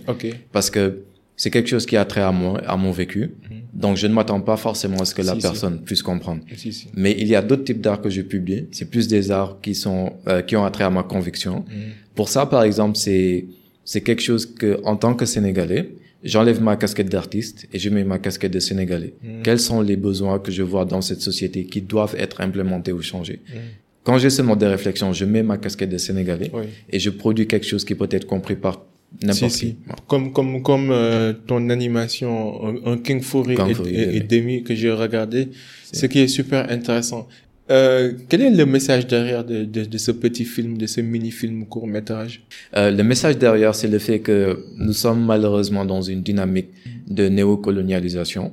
parce 0.53 0.71
que 0.71 1.01
c'est 1.37 1.51
quelque 1.51 1.69
chose 1.69 1.85
qui 1.85 1.97
a 1.97 2.05
trait 2.05 2.23
à 2.23 2.33
moi, 2.33 2.61
à 2.67 2.77
mon 2.77 2.91
vécu. 2.91 3.33
Donc, 3.75 3.97
je 3.97 4.07
ne 4.07 4.13
m'attends 4.15 4.41
pas 4.41 4.57
forcément 4.57 4.99
à 4.99 5.05
ce 5.05 5.15
que 5.15 5.23
la. 5.23 5.35
Si, 5.35 5.41
personne 5.41 5.81
puisse 5.83 6.03
comprendre. 6.03 6.43
Si. 6.57 6.89
Mais 6.95 7.13
il 7.19 7.27
y 7.27 7.35
a 7.35 7.43
d'autres 7.43 7.65
types 7.65 7.81
d'art 7.81 8.01
que 8.01 8.09
je 8.11 8.23
publie. 8.23 8.67
C'est 8.73 8.89
plus 8.89 9.09
des 9.09 9.31
arts 9.31 9.59
qui 9.61 9.75
sont 9.75 10.13
euh, 10.29 10.43
qui 10.43 10.55
ont 10.57 10.65
attrait 10.65 10.85
à 10.85 10.91
ma 10.91 11.03
conviction. 11.03 11.65
Mhm. 11.69 11.93
Pour 12.15 12.29
ça, 12.29 12.47
par 12.47 12.63
exemple, 12.63 12.97
c'est 12.97 13.47
c'est 13.85 14.01
quelque 14.01 14.23
chose 14.23 14.47
que, 14.47 14.81
en 14.85 14.97
tant 14.97 15.15
que 15.15 15.27
Sénégalais, 15.27 15.91
j'enlève 16.23 16.63
ma 16.63 16.77
casquette 16.77 17.11
d'artiste 17.11 17.67
et 17.73 17.79
je 17.79 17.91
mets 17.91 18.05
ma 18.05 18.19
casquette 18.19 18.53
de 18.53 18.61
Sénégalais. 18.61 19.15
Mhm. 19.23 19.43
Quels 19.43 19.61
sont 19.61 19.81
les 19.81 19.97
besoins 19.97 20.39
que 20.39 20.53
je 20.53 20.63
vois 20.63 20.85
dans 20.85 21.01
cette 21.03 21.21
société 21.21 21.65
qui 21.67 21.83
doivent 21.83 22.15
être 22.19 22.41
implémentés 22.41 22.93
ou 22.93 23.03
changés? 23.03 23.41
Mhm. 23.49 23.61
Quand 24.05 24.19
j'ai 24.19 24.31
ce 24.31 24.43
mode 24.43 24.59
de 24.61 24.67
réflexion, 24.67 25.13
je 25.13 25.25
mets 25.25 25.43
ma 25.43 25.57
casquette 25.59 25.91
de 25.91 25.99
Sénégalais 25.99 26.51
Oui. 26.53 26.65
et 26.91 26.99
je 26.99 27.11
produis 27.11 27.47
quelque 27.49 27.67
chose 27.67 27.85
qui 27.85 27.95
peut 27.95 28.09
être 28.11 28.27
compris 28.27 28.55
par 28.55 28.85
n'importe 29.23 29.51
Si, 29.53 29.61
qui. 29.61 29.67
si. 29.69 29.77
Comme, 30.07 30.33
comme, 30.33 30.63
comme 30.63 30.91
euh, 30.91 31.33
ton 31.47 31.69
animation, 31.71 32.87
un, 32.87 32.99
King 32.99 33.21
Fury 33.23 33.55
Kung 33.55 33.71
et, 33.71 33.75
Fury, 33.75 33.95
et- 33.95 34.07
oui. 34.09 34.17
et 34.17 34.21
Demi 34.21 34.63
que 34.63 34.75
j'ai 34.75 34.91
regardé, 34.91 35.49
ce 35.93 36.07
qui 36.07 36.21
est 36.21 36.29
super 36.29 36.71
intéressant. 36.71 37.29
Euh, 37.71 38.13
quel 38.29 38.43
est 38.43 38.51
le 38.51 38.67
message 38.67 39.07
derrière 39.07 39.43
de, 39.43 39.65
de, 39.65 39.85
de 39.85 39.99
ce 39.99 40.11
petit 40.11 40.45
film, 40.45 40.77
de 40.77 40.87
ce 40.87 41.01
mini-film 41.01 41.65
court 41.65 41.87
métrage 41.87 42.43
Euh, 42.77 42.91
le 42.91 43.03
message 43.03 43.39
derrière, 43.39 43.75
c'est 43.75 43.89
le 43.89 43.99
fait 43.99 44.19
que 44.19 44.67
nous 44.77 44.93
sommes 44.93 45.25
malheureusement 45.25 45.87
dans 45.87 46.03
une 46.03 46.21
dynamique 46.23 46.69
de 47.09 47.27
néocolonialisation. 47.31 48.53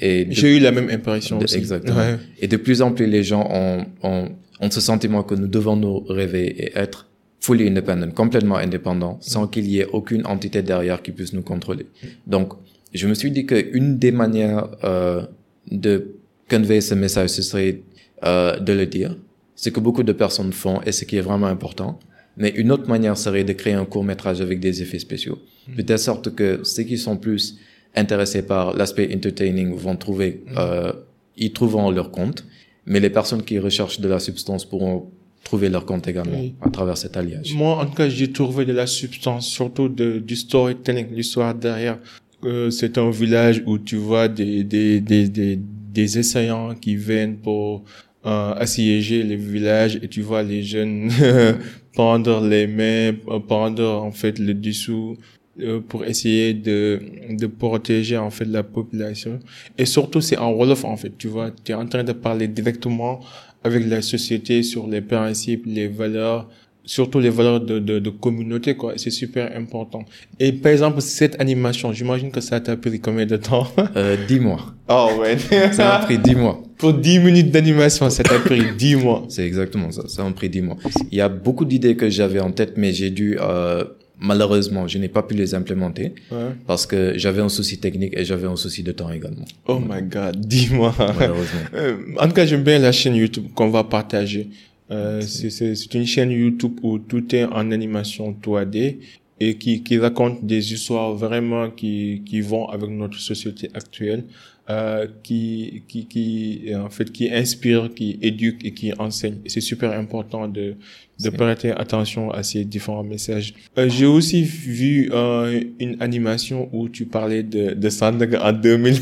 Et 0.00 0.26
de- 0.26 0.32
J'ai 0.32 0.56
eu 0.56 0.60
la 0.60 0.72
même 0.72 0.90
impression 0.90 1.38
aussi. 1.38 1.56
exactement. 1.56 1.96
Ouais. 1.96 2.16
Et 2.40 2.46
de 2.48 2.56
plus 2.58 2.82
en 2.82 2.92
plus, 2.92 3.06
les 3.06 3.22
gens 3.22 3.48
ont, 3.50 3.86
ont, 4.02 4.28
ont 4.60 4.70
ce 4.70 4.80
sentiment 4.82 5.22
que 5.22 5.34
nous 5.34 5.48
devons 5.48 5.76
nous 5.76 6.00
réveiller 6.00 6.66
et 6.66 6.72
être 6.78 7.08
fully 7.44 7.68
independent, 7.68 8.12
complètement 8.14 8.56
indépendants, 8.56 9.18
sans 9.20 9.46
qu'il 9.46 9.66
y 9.66 9.80
ait 9.80 9.86
aucune 9.92 10.24
entité 10.26 10.62
derrière 10.62 11.02
qui 11.02 11.12
puisse 11.12 11.34
nous 11.34 11.42
contrôler. 11.42 11.86
Donc, 12.26 12.54
je 12.94 13.06
me 13.06 13.14
suis 13.14 13.30
dit 13.30 13.44
qu'une 13.44 13.98
des 13.98 14.12
manières 14.12 14.68
euh, 14.82 15.22
de 15.70 16.14
convey 16.48 16.80
ce 16.80 16.94
message, 16.94 17.30
ce 17.30 17.42
serait 17.42 17.82
euh, 18.24 18.58
de 18.58 18.72
le 18.72 18.86
dire. 18.86 19.16
Ce 19.56 19.68
que 19.68 19.78
beaucoup 19.80 20.02
de 20.02 20.12
personnes 20.12 20.52
font 20.52 20.80
et 20.86 20.92
ce 20.92 21.04
qui 21.04 21.16
est 21.16 21.26
vraiment 21.30 21.46
important. 21.46 21.98
Mais 22.38 22.50
une 22.50 22.72
autre 22.72 22.88
manière 22.88 23.18
serait 23.18 23.44
de 23.44 23.52
créer 23.52 23.74
un 23.74 23.84
court 23.84 24.04
métrage 24.04 24.40
avec 24.40 24.58
des 24.58 24.80
effets 24.82 24.98
spéciaux. 24.98 25.38
De 25.68 25.82
telle 25.82 25.98
sorte 25.98 26.34
que 26.34 26.60
ceux 26.64 26.84
qui 26.84 26.96
sont 26.96 27.16
plus 27.18 27.58
intéressés 27.94 28.42
par 28.42 28.74
l'aspect 28.74 29.14
entertaining 29.14 29.74
vont 29.74 29.96
trouver, 29.96 30.42
euh, 30.56 30.92
ils 31.36 31.52
trouveront 31.52 31.90
leur 31.90 32.10
compte. 32.10 32.44
Mais 32.86 33.00
les 33.00 33.10
personnes 33.10 33.42
qui 33.42 33.58
recherchent 33.58 34.00
de 34.00 34.08
la 34.08 34.18
substance 34.18 34.64
pourront 34.64 35.10
trouver 35.44 35.68
leur 35.68 35.84
compte 35.86 36.08
également 36.08 36.38
Oui. 36.40 36.54
à 36.62 36.70
travers 36.70 36.96
cet 36.96 37.16
alliage. 37.16 37.54
Moi, 37.54 37.76
en 37.76 37.86
tout 37.86 37.94
cas, 37.94 38.08
j'ai 38.08 38.32
trouvé 38.32 38.64
de 38.64 38.72
la 38.72 38.86
substance, 38.86 39.46
surtout 39.46 39.88
de, 39.88 40.18
du 40.18 40.36
storytelling, 40.36 41.06
l'histoire 41.12 41.54
derrière. 41.54 41.98
Euh, 42.44 42.70
c'est 42.70 42.98
un 42.98 43.10
village 43.10 43.62
où 43.66 43.78
tu 43.78 43.96
vois 43.96 44.28
des, 44.28 44.64
des, 44.64 45.00
des, 45.00 45.28
des, 45.28 45.58
des 45.92 46.18
essayants 46.18 46.74
qui 46.74 46.96
viennent 46.96 47.36
pour 47.36 47.84
euh, 48.26 48.54
assiéger 48.54 49.22
les 49.22 49.36
villages 49.36 49.96
et 50.02 50.08
tu 50.08 50.22
vois 50.22 50.42
les 50.42 50.62
jeunes 50.62 51.10
prendre 51.92 52.40
les 52.46 52.66
mains, 52.66 53.12
euh, 53.28 53.38
prendre 53.40 53.84
en 53.84 54.10
fait 54.10 54.38
le 54.38 54.54
dessous 54.54 55.16
euh, 55.60 55.80
pour 55.80 56.04
essayer 56.04 56.52
de, 56.54 57.00
de 57.30 57.46
protéger 57.46 58.16
en 58.18 58.30
fait 58.30 58.46
la 58.46 58.62
population. 58.62 59.38
Et 59.78 59.84
surtout, 59.86 60.20
c'est 60.20 60.36
en 60.38 60.52
Wolof 60.52 60.84
en 60.84 60.96
fait, 60.96 61.12
tu 61.16 61.28
vois, 61.28 61.50
tu 61.64 61.72
es 61.72 61.74
en 61.74 61.86
train 61.86 62.02
de 62.04 62.12
parler 62.12 62.48
directement 62.48 63.20
avec 63.64 63.86
la 63.86 64.02
société 64.02 64.62
sur 64.62 64.86
les 64.86 65.00
principes, 65.00 65.64
les 65.66 65.88
valeurs, 65.88 66.48
surtout 66.84 67.18
les 67.18 67.30
valeurs 67.30 67.60
de, 67.60 67.78
de, 67.78 67.98
de 67.98 68.10
communauté, 68.10 68.76
quoi. 68.76 68.92
C'est 68.96 69.10
super 69.10 69.56
important. 69.56 70.04
Et 70.38 70.52
par 70.52 70.70
exemple, 70.72 71.00
cette 71.00 71.40
animation, 71.40 71.92
j'imagine 71.92 72.30
que 72.30 72.40
ça 72.40 72.60
t'a 72.60 72.76
pris 72.76 73.00
combien 73.00 73.26
de 73.26 73.36
temps? 73.36 73.66
Euh, 73.96 74.16
dix 74.28 74.38
mois. 74.38 74.74
Oh 74.88 75.08
ouais. 75.18 75.38
Ça 75.72 75.84
m'a 75.84 75.98
pris 76.04 76.18
dix 76.18 76.34
mois. 76.34 76.62
Pour 76.76 76.92
10 76.92 77.20
minutes 77.20 77.50
d'animation, 77.50 78.10
ça 78.10 78.22
t'a 78.22 78.38
pris 78.40 78.74
10 78.76 78.96
mois. 78.96 79.24
C'est 79.28 79.46
exactement 79.46 79.90
ça. 79.90 80.06
Ça 80.08 80.22
m'a 80.24 80.32
pris 80.32 80.50
10 80.50 80.60
mois. 80.60 80.76
Il 81.10 81.16
y 81.16 81.20
a 81.20 81.28
beaucoup 81.28 81.64
d'idées 81.64 81.96
que 81.96 82.10
j'avais 82.10 82.40
en 82.40 82.50
tête, 82.50 82.74
mais 82.76 82.92
j'ai 82.92 83.10
dû, 83.10 83.38
euh, 83.40 83.84
malheureusement, 84.20 84.86
je 84.88 84.98
n'ai 84.98 85.08
pas 85.08 85.22
pu 85.22 85.34
les 85.34 85.54
implémenter 85.54 86.14
Ouais. 86.30 86.52
parce 86.66 86.86
que 86.86 87.14
j'avais 87.16 87.42
un 87.42 87.48
souci 87.48 87.78
technique 87.78 88.14
et 88.16 88.24
j'avais 88.24 88.46
un 88.46 88.56
souci 88.56 88.82
de 88.82 88.92
temps 88.92 89.10
également. 89.12 89.44
Oh 89.66 89.78
my 89.80 90.02
god, 90.02 90.40
10 90.40 90.70
mois. 90.72 90.94
Malheureusement. 90.98 91.60
Euh, 91.74 91.96
en 92.18 92.26
tout 92.28 92.34
cas, 92.34 92.46
j'aime 92.46 92.62
bien 92.62 92.78
la 92.78 92.92
chaîne 92.92 93.14
YouTube 93.16 93.46
qu'on 93.54 93.68
va 93.70 93.84
partager. 93.84 94.48
Euh, 94.90 95.20
c'est 95.22 95.94
une 95.94 96.06
chaîne 96.06 96.30
YouTube 96.30 96.78
où 96.82 96.98
tout 96.98 97.34
est 97.34 97.44
en 97.44 97.70
animation 97.72 98.36
3D 98.42 98.98
et 99.40 99.56
qui, 99.56 99.82
qui 99.82 99.98
raconte 99.98 100.44
des 100.46 100.72
histoires 100.72 101.14
vraiment 101.14 101.70
qui, 101.70 102.22
qui 102.24 102.40
vont 102.40 102.68
avec 102.68 102.90
notre 102.90 103.18
société 103.18 103.68
actuelle, 103.74 104.24
euh, 104.70 105.06
qui, 105.22 105.82
qui, 105.88 106.06
qui, 106.06 106.62
en 106.74 106.88
fait, 106.90 107.10
qui 107.10 107.30
inspire, 107.32 107.90
qui 107.94 108.18
éduque 108.22 108.64
et 108.64 108.72
qui 108.72 108.92
enseigne. 108.98 109.38
C'est 109.46 109.60
super 109.60 109.90
important 109.98 110.46
de, 110.48 110.76
de 111.22 111.30
prêter 111.30 111.70
attention 111.70 112.30
à 112.30 112.42
ces 112.42 112.64
différents 112.64 113.04
messages. 113.04 113.54
Euh, 113.78 113.88
J'ai 113.88 114.06
aussi 114.06 114.42
vu 114.42 115.10
euh, 115.12 115.60
une 115.78 115.96
animation 116.00 116.68
où 116.72 116.88
tu 116.88 117.04
parlais 117.06 117.42
de, 117.42 117.74
de 117.74 117.88
Sandaga 117.88 118.42
en 118.44 118.52
2000. 118.52 118.96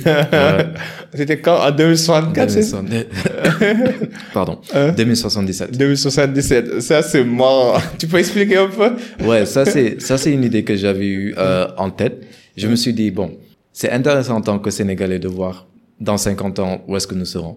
C'était 1.14 1.38
quand? 1.40 1.56
En 1.56 1.70
2064, 1.70 2.50
c'est 2.50 2.62
ça? 2.62 2.82
2070 2.82 4.08
Pardon. 4.34 4.58
Hein? 4.74 4.92
2077. 4.92 5.76
2077. 5.76 6.80
Ça, 6.80 7.02
c'est 7.02 7.24
marrant. 7.24 7.78
Tu 7.98 8.06
peux 8.06 8.18
expliquer 8.18 8.56
un 8.58 8.68
peu? 8.68 8.90
Ouais, 9.24 9.46
ça 9.46 9.64
c'est 9.64 10.00
ça 10.00 10.18
c'est 10.18 10.32
une 10.32 10.44
idée 10.44 10.64
que 10.64 10.76
j'avais 10.76 11.06
eu 11.06 11.34
euh, 11.38 11.66
en 11.78 11.90
tête. 11.90 12.26
Je 12.56 12.66
me 12.68 12.76
suis 12.76 12.92
dit 12.92 13.10
bon, 13.10 13.38
c'est 13.72 13.90
intéressant 13.90 14.36
en 14.36 14.40
tant 14.42 14.58
que 14.58 14.70
Sénégalais 14.70 15.18
de 15.18 15.28
voir 15.28 15.66
dans 16.02 16.16
50 16.18 16.58
ans 16.58 16.82
où 16.86 16.96
est-ce 16.96 17.06
que 17.06 17.14
nous 17.14 17.24
serons? 17.24 17.56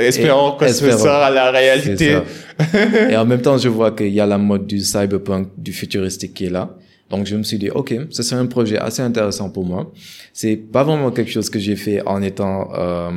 Espérons 0.00 0.54
Et- 0.54 0.58
que 0.60 0.66
ce 0.68 0.84
espérons. 0.84 0.98
sera 1.04 1.30
la 1.30 1.50
réalité. 1.50 2.18
Et 3.10 3.16
en 3.16 3.24
même 3.24 3.40
temps, 3.42 3.58
je 3.58 3.68
vois 3.68 3.92
qu'il 3.92 4.12
y 4.12 4.20
a 4.20 4.26
la 4.26 4.38
mode 4.38 4.66
du 4.66 4.80
cyberpunk, 4.80 5.48
du 5.56 5.72
futuristique 5.72 6.34
qui 6.34 6.44
est 6.46 6.50
là. 6.50 6.76
Donc 7.10 7.26
je 7.26 7.36
me 7.36 7.42
suis 7.42 7.58
dit 7.58 7.70
ok, 7.70 7.94
ce 8.10 8.22
serait 8.22 8.40
un 8.40 8.46
projet 8.46 8.78
assez 8.78 9.00
intéressant 9.02 9.48
pour 9.48 9.64
moi. 9.64 9.90
C'est 10.32 10.56
pas 10.56 10.84
vraiment 10.84 11.10
quelque 11.10 11.30
chose 11.30 11.48
que 11.48 11.58
j'ai 11.58 11.76
fait 11.76 12.02
en 12.06 12.20
étant 12.22 12.68
euh, 12.74 13.10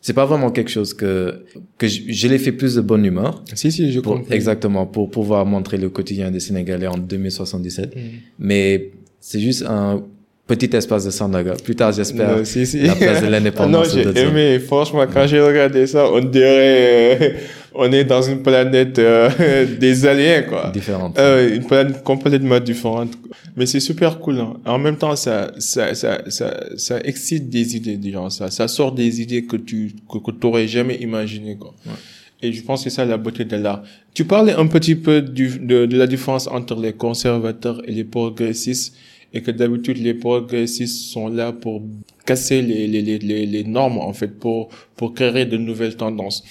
c'est 0.00 0.14
pas 0.14 0.24
vraiment 0.24 0.50
quelque 0.50 0.70
chose 0.70 0.94
que 0.94 1.44
que 1.76 1.86
je, 1.88 2.00
je 2.08 2.28
l'ai 2.28 2.38
fait 2.38 2.52
plus 2.52 2.74
de 2.76 2.80
bonne 2.80 3.04
humeur. 3.04 3.44
Si, 3.54 3.70
si, 3.70 3.92
je 3.92 4.00
comprends. 4.00 4.24
exactement, 4.30 4.86
pour 4.86 5.10
pouvoir 5.10 5.44
montrer 5.44 5.76
le 5.76 5.90
quotidien 5.90 6.30
des 6.30 6.40
Sénégalais 6.40 6.86
en 6.86 6.96
2077. 6.96 7.94
Mm. 7.94 8.00
Mais 8.38 8.90
c'est 9.20 9.40
juste 9.40 9.64
un 9.68 10.02
petit 10.48 10.74
espace 10.74 11.04
de 11.04 11.10
Sandaga. 11.10 11.54
Plus 11.62 11.76
tard, 11.76 11.92
j'espère, 11.92 12.44
si, 12.44 12.66
si. 12.66 12.80
la 12.80 12.94
place 12.96 13.20
de 13.20 13.26
Ah 13.26 13.26
non, 13.26 13.30
l'indépendance. 13.30 13.94
j'ai 13.94 14.18
aimé. 14.22 14.58
Franchement, 14.58 15.04
quand 15.12 15.26
j'ai 15.26 15.40
regardé 15.40 15.86
ça, 15.86 16.10
on 16.10 16.20
dirait, 16.20 17.18
euh, 17.20 17.30
on 17.74 17.92
est 17.92 18.04
dans 18.04 18.22
une 18.22 18.42
planète 18.42 18.98
euh, 18.98 19.66
des 19.78 20.06
aliens, 20.06 20.42
quoi. 20.42 20.70
Différente. 20.72 21.18
Euh, 21.18 21.54
une 21.54 21.64
planète 21.64 22.02
complètement 22.02 22.58
différente. 22.58 23.12
Mais 23.56 23.66
c'est 23.66 23.78
super 23.80 24.18
cool. 24.18 24.40
Hein. 24.40 24.54
En 24.64 24.78
même 24.78 24.96
temps, 24.96 25.14
ça, 25.14 25.52
ça, 25.58 25.94
ça, 25.94 26.22
ça, 26.28 26.60
ça 26.76 26.98
excite 27.04 27.48
des 27.50 27.76
idées 27.76 27.98
des 27.98 28.10
gens. 28.10 28.30
Ça, 28.30 28.50
ça 28.50 28.66
sort 28.68 28.92
des 28.92 29.20
idées 29.20 29.44
que 29.44 29.56
tu, 29.56 29.92
que, 30.10 30.18
que 30.18 30.30
t'aurais 30.30 30.66
jamais 30.66 30.96
imaginé, 30.96 31.56
quoi. 31.56 31.74
Ouais. 31.86 31.92
Et 32.40 32.52
je 32.52 32.62
pense 32.62 32.84
que 32.84 32.88
c'est 32.88 32.96
ça 32.96 33.04
la 33.04 33.16
beauté 33.16 33.44
de 33.44 33.56
l'art. 33.56 33.82
Tu 34.14 34.24
parlais 34.24 34.52
un 34.52 34.66
petit 34.68 34.94
peu 34.94 35.20
du, 35.20 35.58
de, 35.58 35.86
de 35.86 35.96
la 35.98 36.06
différence 36.06 36.46
entre 36.46 36.80
les 36.80 36.92
conservateurs 36.92 37.82
et 37.84 37.92
les 37.92 38.04
progressistes 38.04 38.94
et 39.32 39.42
que 39.42 39.50
d'habitude 39.50 39.98
les 39.98 40.14
progressistes 40.14 41.10
sont 41.12 41.28
là 41.28 41.52
pour 41.52 41.82
casser 42.24 42.62
les, 42.62 42.86
les, 42.86 43.02
les, 43.02 43.46
les, 43.46 43.64
normes 43.64 43.98
en 43.98 44.12
fait 44.12 44.38
pour 44.38 44.68
pour 44.96 45.14
créer 45.14 45.44
de 45.46 45.56
nouvelles 45.56 45.96
tendances. 45.96 46.44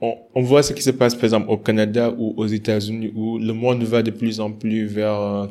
On, 0.00 0.14
on 0.34 0.42
voit 0.42 0.62
ce 0.62 0.72
qui 0.72 0.82
se 0.82 0.90
passe 0.90 1.14
par 1.14 1.24
exemple 1.24 1.50
au 1.50 1.56
Canada 1.56 2.14
ou 2.16 2.34
aux 2.36 2.46
États-Unis 2.46 3.12
où 3.14 3.38
le 3.38 3.52
monde 3.52 3.82
va 3.82 4.02
de 4.02 4.10
plus 4.10 4.40
en 4.40 4.52
plus 4.52 4.86
vers 4.86 5.20
euh, 5.20 5.46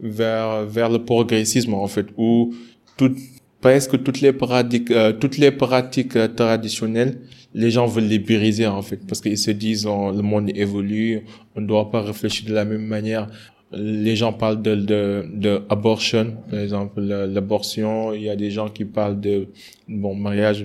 vers 0.00 0.64
vers 0.64 0.88
le 0.88 1.04
progressisme 1.04 1.74
en 1.74 1.86
fait 1.88 2.06
où 2.16 2.54
tout 2.96 3.14
presque 3.60 4.02
toutes 4.02 4.20
les 4.20 4.32
pratiques 4.32 4.90
euh, 4.90 5.12
toutes 5.12 5.36
les 5.36 5.50
pratiques 5.50 6.16
euh, 6.16 6.28
traditionnelles 6.28 7.20
les 7.52 7.70
gens 7.70 7.86
veulent 7.86 8.04
les 8.04 8.20
briser 8.20 8.66
en 8.66 8.82
fait 8.82 9.00
parce 9.06 9.20
qu'ils 9.20 9.36
se 9.36 9.50
disent 9.50 9.86
oh, 9.86 10.12
le 10.12 10.22
monde 10.22 10.50
évolue 10.54 11.22
on 11.56 11.60
ne 11.60 11.66
doit 11.66 11.90
pas 11.90 12.00
réfléchir 12.00 12.48
de 12.48 12.54
la 12.54 12.64
même 12.64 12.86
manière 12.86 13.28
les 13.72 14.16
gens 14.16 14.32
parlent 14.32 14.62
de, 14.62 14.74
de, 14.74 15.24
de 15.32 15.60
abortion, 15.68 16.34
par 16.50 16.58
exemple, 16.58 17.00
la- 17.00 17.26
l'abortion. 17.26 18.12
Il 18.12 18.22
y 18.22 18.28
a 18.28 18.36
des 18.36 18.50
gens 18.50 18.68
qui 18.68 18.84
parlent 18.84 19.20
de, 19.20 19.46
bon, 19.88 20.14
mariage, 20.14 20.64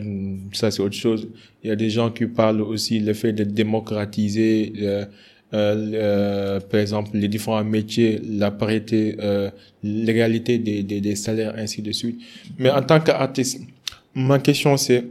ça 0.54 0.72
c'est 0.72 0.82
autre 0.82 0.96
chose. 0.96 1.28
Il 1.64 1.68
y 1.70 1.72
a 1.72 1.76
des 1.76 1.90
gens 1.92 2.10
qui 2.10 2.26
parlent 2.26 2.62
aussi 2.62 3.00
le 3.00 3.14
fait 3.14 3.32
de 3.34 3.44
démocratiser, 3.44 4.74
euh, 4.82 5.06
euh, 5.54 5.92
euh, 5.94 6.60
par 6.60 6.80
exemple, 6.80 7.12
les 7.14 7.28
différents 7.28 7.64
métiers, 7.64 8.20
la 8.28 8.50
parité, 8.52 9.16
euh, 9.20 9.50
l'égalité 9.84 10.58
des, 10.58 10.82
des, 10.82 11.00
des 11.02 11.16
salaires, 11.16 11.54
ainsi 11.58 11.82
de 11.84 11.92
suite. 11.92 12.20
Mais 12.58 12.72
en 12.72 12.82
tant 12.82 13.00
qu'artiste, 13.00 13.62
ma 14.16 14.40
question 14.40 14.78
c'est, 14.78 15.04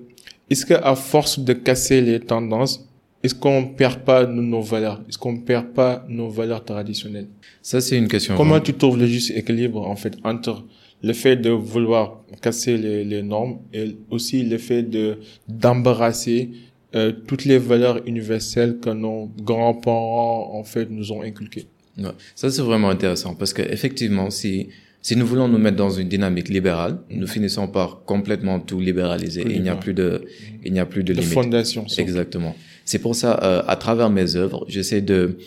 est-ce 0.51 0.67
que 0.67 0.75
à 0.75 0.95
force 0.97 1.39
de 1.39 1.53
casser 1.53 2.01
les 2.01 2.19
tendances, 2.21 2.85
est-ce 3.25 3.35
qu'on 3.35 3.65
perd 3.69 4.01
pas 4.01 4.27
nos, 4.27 4.61
valeurs? 4.61 5.03
Est-ce 5.09 5.17
qu'on 5.17 5.39
perd 5.39 5.73
pas 5.73 6.05
nos 6.09 6.29
valeurs 6.29 6.63
traditionnelles? 6.63 7.29
Ça, 7.63 7.81
c'est 7.81 7.97
une 7.97 8.07
question. 8.07 8.37
Comment 8.37 8.61
tu 8.61 8.75
trouves 8.75 8.99
le 8.99 9.07
juste 9.07 9.31
équilibre, 9.31 9.81
en 9.89 9.97
fait, 9.97 10.15
entre 10.25 10.63
le 11.03 11.13
fait 11.15 11.37
de 11.37 11.49
vouloir 11.49 12.21
casser 12.43 12.77
les, 12.77 13.03
les 13.03 13.23
normes 13.23 13.61
et 13.73 13.97
aussi 14.11 14.43
le 14.43 14.59
fait 14.59 14.83
de, 14.83 15.19
d'embarrasser 15.49 16.51
euh, 16.95 17.13
toutes 17.27 17.47
les 17.47 17.57
valeurs 17.57 18.07
universelles 18.07 18.79
que 18.79 18.91
nos 18.91 19.31
grands-parents, 19.41 20.51
en 20.55 20.65
fait, 20.65 20.91
nous 20.91 21.11
ont 21.11 21.23
inculquées? 21.23 21.67
Ouais. 21.97 22.11
Ça, 22.35 22.51
c'est 22.51 22.63
vraiment 22.63 22.91
intéressant 22.91 23.35
parce 23.35 23.55
que 23.55 23.63
effectivement, 23.63 24.29
si 24.29 24.69
si 25.05 25.17
nous 25.17 25.27
voulons 25.27 25.49
nous 25.49 25.59
mettre 25.59 25.77
dans 25.77 25.91
une 25.91 26.09
dynamique 26.09 26.49
libérale, 26.49 26.97
nous 27.11 27.27
finissons 27.27 27.69
par 27.69 28.05
complètement 28.05 28.59
tout 28.59 28.81
libéraliser 28.81 29.43
Tout 29.43 29.51
et 29.51 29.57
il 29.57 29.63
n'y 29.63 29.69
a 29.69 29.77
plus 29.77 29.93
de 29.93 30.25
il 30.65 30.73
n'y 30.73 30.81
a 30.81 30.87
plus 30.87 31.05
de 31.05 31.13
De 31.13 31.21
fondation. 31.21 31.85
Exactement. 31.99 32.57
C'est 32.85 32.99
pour 32.99 33.15
ça, 33.15 33.41
euh, 33.43 33.63
à 33.67 33.77
travers 33.77 34.11
mes 34.11 34.37
œuvres, 34.37 34.65
j'essaie 34.69 35.01
de 35.01 35.39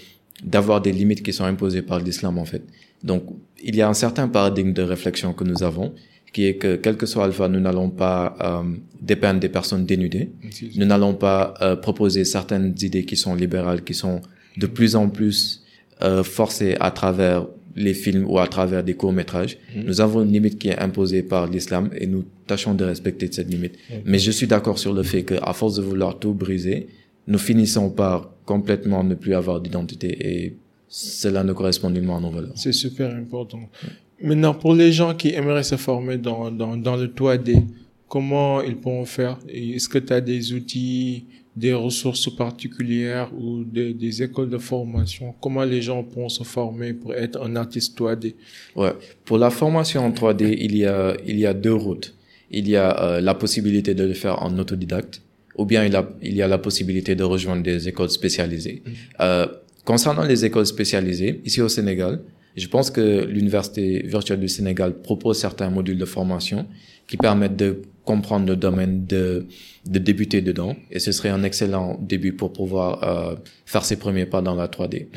d'avoir 0.44 0.82
des 0.82 0.92
limites 0.92 1.24
qui 1.24 1.34
sont 1.34 1.46
imposées 1.46 1.82
par 1.82 2.00
l'islam 2.00 2.38
en 2.38 2.46
fait. 2.46 2.62
Donc, 3.04 3.24
il 3.64 3.76
y 3.76 3.82
a 3.82 3.90
un 3.90 3.96
certain 3.96 4.28
paradigme 4.28 4.72
de 4.72 4.84
réflexion 4.84 5.34
que 5.34 5.44
nous 5.44 5.64
avons, 5.64 5.94
qui 6.34 6.46
est 6.46 6.56
que 6.56 6.76
quel 6.76 6.98
que 6.98 7.06
soit 7.06 7.26
alpha, 7.26 7.48
nous 7.48 7.60
n'allons 7.60 7.90
pas 7.90 8.36
euh, 8.42 8.76
dépeindre 9.02 9.40
des 9.40 9.50
personnes 9.50 9.86
dénudées. 9.86 10.30
Nous 10.76 10.86
n'allons 10.86 11.16
pas 11.16 11.54
euh, 11.62 11.76
proposer 11.76 12.26
certaines 12.26 12.76
idées 12.82 13.06
qui 13.06 13.16
sont 13.16 13.34
libérales, 13.34 13.84
qui 13.84 13.94
sont 13.94 14.22
de 14.58 14.68
plus 14.68 14.96
en 14.96 15.10
plus 15.10 15.64
euh, 16.04 16.24
forcées 16.24 16.76
à 16.80 16.92
travers 16.92 17.48
les 17.76 17.94
films 17.94 18.26
ou 18.28 18.40
à 18.40 18.48
travers 18.48 18.84
des 18.84 18.96
courts-métrages. 18.96 19.58
Mhm. 19.76 19.84
Nous 19.86 20.02
avons 20.02 20.24
une 20.24 20.32
limite 20.32 20.58
qui 20.58 20.70
est 20.70 20.80
imposée 20.80 21.22
par 21.22 21.48
l'islam 21.48 21.90
et 21.96 22.08
nous 22.08 22.26
tâchons 22.48 22.74
de 22.74 22.84
respecter 22.84 23.30
cette 23.32 23.50
limite. 23.50 23.76
Mhm. 23.90 24.02
Mais 24.06 24.20
je 24.20 24.32
suis 24.32 24.48
d'accord 24.48 24.80
sur 24.80 24.94
le 24.94 25.04
fait 25.04 25.24
que 25.24 25.36
à 25.42 25.54
force 25.54 25.76
de 25.76 25.82
vouloir 25.82 26.20
tout 26.20 26.34
briser, 26.34 26.88
nous 27.28 27.38
finissons 27.38 27.90
par 27.90 28.30
complètement 28.46 29.04
ne 29.04 29.16
plus 29.16 29.34
avoir 29.34 29.60
d'identité 29.60 30.18
et 30.22 30.58
cela 30.88 31.44
ne 31.44 31.54
correspond 31.54 31.90
nullement 31.90 32.18
à 32.18 32.22
nos 32.22 32.32
valeurs. 32.32 32.54
C'est 32.56 32.72
super 32.72 33.14
important. 33.14 33.60
Maintenant, 34.22 34.54
pour 34.54 34.74
les 34.74 34.92
gens 34.92 35.14
qui 35.14 35.34
aimeraient 35.34 35.64
se 35.64 35.76
former 35.76 36.18
dans, 36.18 36.50
dans, 36.50 36.78
dans 36.78 36.96
le 36.96 37.08
3D, 37.08 37.64
comment 38.08 38.62
ils 38.62 38.78
pourront 38.78 39.06
faire? 39.06 39.38
Est-ce 39.48 39.90
que 39.90 40.00
tu 40.00 40.14
as 40.14 40.22
des 40.22 40.54
outils, 40.54 41.26
des 41.56 41.74
ressources 41.74 42.34
particulières 42.34 43.30
ou 43.38 43.64
des, 43.64 43.94
des 43.94 44.24
écoles 44.24 44.50
de 44.50 44.58
formation? 44.58 45.36
Comment 45.42 45.66
les 45.66 45.82
gens 45.82 46.04
pourront 46.04 46.30
se 46.30 46.44
former 46.44 46.94
pour 46.94 47.14
être 47.14 47.42
un 47.44 47.56
artiste 47.56 48.00
3D 48.00 48.34
Ouais. 48.76 48.94
Pour 49.26 49.38
la 49.38 49.50
formation 49.50 50.06
en 50.06 50.12
3D, 50.12 50.58
il 50.60 50.76
y 50.76 50.86
a, 50.86 51.16
il 51.28 51.38
y 51.38 51.46
a 51.46 51.54
deux 51.54 51.74
routes. 51.74 52.16
Il 52.50 52.68
y 52.70 52.78
a 52.78 53.04
euh, 53.04 53.22
la 53.22 53.36
possibilité 53.36 53.94
de 53.94 54.06
le 54.06 54.14
faire 54.14 54.42
en 54.42 54.58
autodidacte, 54.58 55.22
ou 55.58 55.66
bien 55.66 55.84
il, 55.86 55.96
a, 55.96 56.08
il 56.22 56.36
y 56.36 56.42
a 56.42 56.48
la 56.48 56.58
possibilité 56.58 57.16
de 57.16 57.24
rejoindre 57.24 57.64
des 57.64 57.88
écoles 57.88 58.10
spécialisées. 58.10 58.84
Euh, 59.20 59.48
concernant 59.86 60.24
les 60.24 60.46
écoles 60.46 60.66
spécialisées, 60.66 61.42
ici 61.46 61.62
au 61.62 61.70
Sénégal, 61.70 62.22
je 62.56 62.68
pense 62.68 62.90
que 62.90 63.26
l'Université 63.26 64.02
virtuelle 64.06 64.40
du 64.40 64.48
Sénégal 64.48 64.94
propose 65.02 65.38
certains 65.40 65.70
modules 65.70 65.98
de 65.98 66.06
formation 66.06 66.66
qui 67.08 67.18
permettent 67.18 67.56
de 67.56 67.82
comprendre 68.04 68.48
le 68.48 68.56
domaine, 68.56 69.06
de, 69.06 69.46
de 69.86 70.00
débuter 70.00 70.42
dedans. 70.42 70.76
Et 70.92 71.00
ce 71.00 71.12
serait 71.12 71.30
un 71.30 71.44
excellent 71.44 72.00
début 72.02 72.34
pour 72.34 72.54
pouvoir 72.54 73.04
euh, 73.04 73.36
faire 73.66 73.86
ses 73.86 73.98
premiers 73.98 74.26
pas 74.26 74.42
dans 74.42 74.56
la 74.56 74.68
3D. 74.68 75.08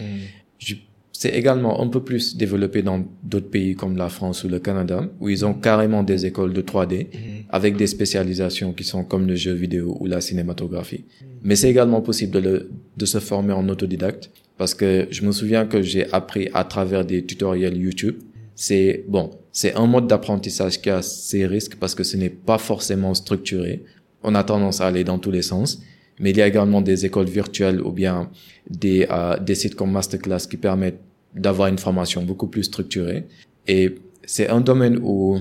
Je- 0.59 0.74
C'est 1.23 1.35
également 1.37 1.83
un 1.83 1.89
peu 1.89 2.03
plus 2.03 2.35
développé 2.35 2.81
dans 2.81 3.05
d'autres 3.23 3.51
pays 3.51 3.75
comme 3.75 3.95
la 3.99 4.09
France 4.09 4.43
ou 4.45 4.49
le 4.49 4.59
Canada, 4.59 5.07
où 5.21 5.29
ils 5.29 5.45
ont 5.45 5.53
carrément 5.53 6.03
des 6.03 6.25
écoles 6.25 6.55
de 6.55 6.62
3D 6.62 7.09
avec 7.51 7.77
des 7.77 7.87
spécialisations 7.87 8.73
qui 8.73 8.85
sont 8.85 9.05
comme 9.05 9.27
le 9.27 9.35
jeu 9.35 9.53
vidéo 9.53 9.99
ou 10.01 10.07
la 10.07 10.23
cinématographie. 10.23 11.05
Mais 11.43 11.57
c'est 11.57 11.68
également 11.68 12.01
possible 12.01 12.33
de, 12.33 12.39
le, 12.39 12.71
de 12.97 13.05
se 13.05 13.18
former 13.18 13.53
en 13.53 13.68
autodidacte 13.68 14.31
parce 14.57 14.73
que 14.73 15.09
je 15.11 15.27
me 15.27 15.33
souviens 15.33 15.66
que 15.66 15.83
j'ai 15.83 16.11
appris 16.11 16.49
à 16.55 16.64
travers 16.64 17.05
des 17.05 17.23
tutoriels 17.23 17.77
YouTube. 17.77 18.16
C'est 18.55 19.05
bon, 19.07 19.29
c'est 19.53 19.75
un 19.75 19.87
mode 19.87 20.07
d'apprentissage 20.07 20.81
qui 20.81 20.89
a 20.89 21.03
ses 21.03 21.47
risques 21.47 21.77
parce 21.77 21.95
que 21.95 22.03
ce 22.03 22.16
n'est 22.16 22.31
pas 22.31 22.57
forcément 22.57 23.12
structuré. 23.12 23.85
On 24.23 24.35
a 24.35 24.43
tendance 24.43 24.81
à 24.81 24.87
aller 24.87 25.05
dans 25.05 25.18
tous 25.18 25.33
les 25.33 25.43
sens. 25.43 25.83
Mais 26.18 26.31
il 26.31 26.37
y 26.37 26.43
a 26.43 26.47
également 26.47 26.83
des 26.83 27.07
écoles 27.07 27.29
virtuelles 27.29 27.81
ou 27.81 27.93
bien 27.93 28.31
des, 28.68 29.07
euh, 29.11 29.39
des 29.39 29.55
sites 29.55 29.75
comme 29.75 29.91
Masterclass 29.91 30.47
qui 30.51 30.59
permettent 30.59 31.01
d'avoir 31.35 31.68
une 31.68 31.78
formation 31.78 32.22
beaucoup 32.22 32.47
plus 32.47 32.64
structurée. 32.64 33.26
Et 33.66 33.97
c'est 34.24 34.49
un 34.49 34.61
domaine 34.61 34.99
où 35.03 35.39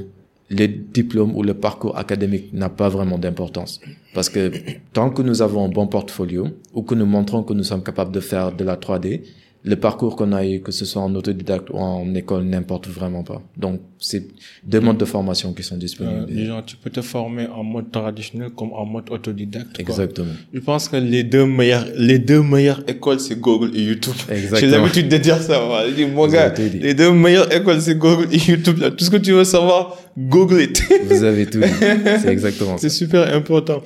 le 0.49 0.67
diplôme 0.67 1.35
ou 1.35 1.43
le 1.43 1.53
parcours 1.53 1.97
académique 1.97 2.53
n'a 2.53 2.69
pas 2.69 2.89
vraiment 2.89 3.17
d'importance. 3.17 3.79
Parce 4.13 4.29
que 4.29 4.51
tant 4.93 5.11
que 5.11 5.21
nous 5.21 5.41
avons 5.41 5.65
un 5.65 5.69
bon 5.69 5.87
portfolio 5.87 6.47
ou 6.73 6.81
que 6.81 6.95
nous 6.95 7.05
montrons 7.05 7.43
que 7.43 7.53
nous 7.53 7.63
sommes 7.63 7.83
capables 7.83 8.11
de 8.11 8.19
faire 8.19 8.51
de 8.51 8.63
la 8.63 8.75
3D, 8.75 9.21
le 9.63 9.75
parcours 9.75 10.15
qu'on 10.15 10.31
a 10.31 10.45
eu, 10.45 10.61
que 10.61 10.71
ce 10.71 10.85
soit 10.85 11.01
en 11.01 11.13
autodidacte 11.15 11.69
ou 11.69 11.77
en 11.77 12.13
école, 12.15 12.43
n'importe 12.43 12.87
vraiment 12.87 13.23
pas. 13.23 13.41
Donc, 13.57 13.81
c'est 13.99 14.25
deux 14.63 14.79
modes 14.79 14.97
de 14.97 15.03
formation 15.03 15.51
qui 15.51 15.63
sont 15.63 15.75
disponibles. 15.75 16.27
Euh, 16.31 16.61
tu 16.65 16.77
peux 16.77 16.89
te 16.89 17.01
former 17.01 17.45
en 17.47 17.63
mode 17.63 17.91
traditionnel 17.91 18.51
comme 18.51 18.71
en 18.71 18.85
mode 18.85 19.09
autodidacte. 19.09 19.77
Exactement. 19.77 20.31
Je 20.53 20.59
pense 20.61 20.87
que 20.87 20.95
les 20.95 21.23
deux 21.25 21.45
meilleures, 21.45 21.85
les 21.97 22.19
deux 22.19 22.41
meilleures 22.41 22.81
écoles, 22.89 23.19
c'est 23.19 23.37
Google 23.37 23.71
et 23.75 23.83
YouTube. 23.83 24.13
Exactement. 24.29 24.59
J'ai 24.59 24.67
l'habitude 24.67 25.09
de 25.09 25.17
dire 25.17 25.41
ça, 25.41 25.65
moi. 25.65 25.83
Je 25.89 25.93
dis, 25.93 26.05
mon 26.05 26.27
gars, 26.27 26.53
les 26.57 26.93
deux 26.93 27.11
meilleures 27.11 27.53
écoles, 27.53 27.81
c'est 27.81 27.97
Google 27.97 28.29
et 28.31 28.37
YouTube. 28.37 28.77
Là. 28.79 28.91
Tout 28.91 29.03
ce 29.03 29.09
que 29.09 29.17
tu 29.17 29.33
veux 29.33 29.43
savoir, 29.43 29.97
Google 30.17 30.61
it. 30.61 30.81
Vous 31.05 31.23
avez 31.23 31.45
tout 31.45 31.59
dit. 31.59 31.67
C'est 32.21 32.27
exactement. 32.29 32.77
C'est 32.77 32.89
super 32.89 33.33
important. 33.35 33.81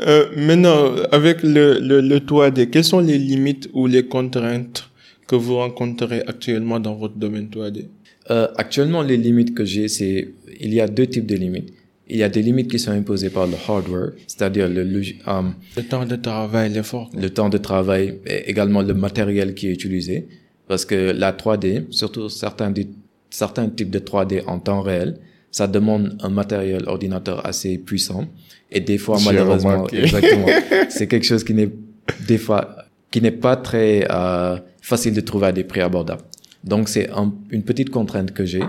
Euh, 0.00 0.26
maintenant, 0.36 0.94
avec 1.12 1.42
le, 1.42 1.78
le, 1.78 2.00
le 2.00 2.18
3D, 2.18 2.70
quelles 2.70 2.84
sont 2.84 3.00
les 3.00 3.18
limites 3.18 3.68
ou 3.72 3.86
les 3.86 4.04
contraintes 4.06 4.88
que 5.32 5.36
vous 5.36 5.56
rencontrez 5.56 6.20
actuellement 6.26 6.78
dans 6.78 6.94
votre 6.94 7.16
domaine 7.16 7.48
3D 7.48 7.86
euh, 8.30 8.48
Actuellement, 8.58 9.00
les 9.00 9.16
limites 9.16 9.54
que 9.54 9.64
j'ai, 9.64 9.88
c'est 9.88 10.28
il 10.60 10.74
y 10.74 10.80
a 10.82 10.86
deux 10.86 11.06
types 11.06 11.24
de 11.24 11.36
limites. 11.36 11.72
Il 12.06 12.18
y 12.18 12.22
a 12.22 12.28
des 12.28 12.42
limites 12.42 12.70
qui 12.70 12.78
sont 12.78 12.90
imposées 12.90 13.30
par 13.30 13.46
le 13.46 13.54
hardware, 13.66 14.10
c'est-à-dire 14.26 14.68
le, 14.68 14.82
le, 14.84 15.00
euh, 15.00 15.42
le 15.78 15.82
temps 15.84 16.04
de 16.04 16.16
travail, 16.16 16.70
l'effort. 16.74 17.08
Le 17.16 17.30
temps 17.30 17.48
de 17.48 17.56
travail 17.56 18.18
et 18.26 18.50
également 18.50 18.82
le 18.82 18.92
matériel 18.92 19.54
qui 19.54 19.68
est 19.68 19.72
utilisé. 19.72 20.28
Parce 20.68 20.84
que 20.84 21.12
la 21.12 21.32
3D, 21.32 21.90
surtout 21.90 22.28
certains, 22.28 22.74
certains 23.30 23.68
types 23.70 23.88
de 23.88 24.00
3D 24.00 24.42
en 24.46 24.58
temps 24.58 24.82
réel, 24.82 25.16
ça 25.50 25.66
demande 25.66 26.14
un 26.20 26.28
matériel 26.28 26.82
ordinateur 26.88 27.46
assez 27.46 27.78
puissant. 27.78 28.26
Et 28.70 28.80
des 28.80 28.98
fois, 28.98 29.16
malheureusement, 29.24 29.86
exactement, 29.88 30.48
c'est 30.90 31.06
quelque 31.06 31.24
chose 31.24 31.42
qui 31.42 31.54
n'est 31.54 31.70
des 32.28 32.36
fois 32.36 32.76
qui 33.10 33.20
n'est 33.20 33.30
pas 33.30 33.56
très 33.56 34.06
euh, 34.10 34.56
facile 34.82 35.14
de 35.14 35.22
trouver 35.22 35.46
à 35.46 35.52
des 35.52 35.64
prix 35.64 35.80
abordables. 35.80 36.24
Donc 36.64 36.90
c'est 36.90 37.08
un, 37.10 37.32
une 37.50 37.62
petite 37.62 37.88
contrainte 37.88 38.32
que 38.32 38.44
j'ai, 38.44 38.62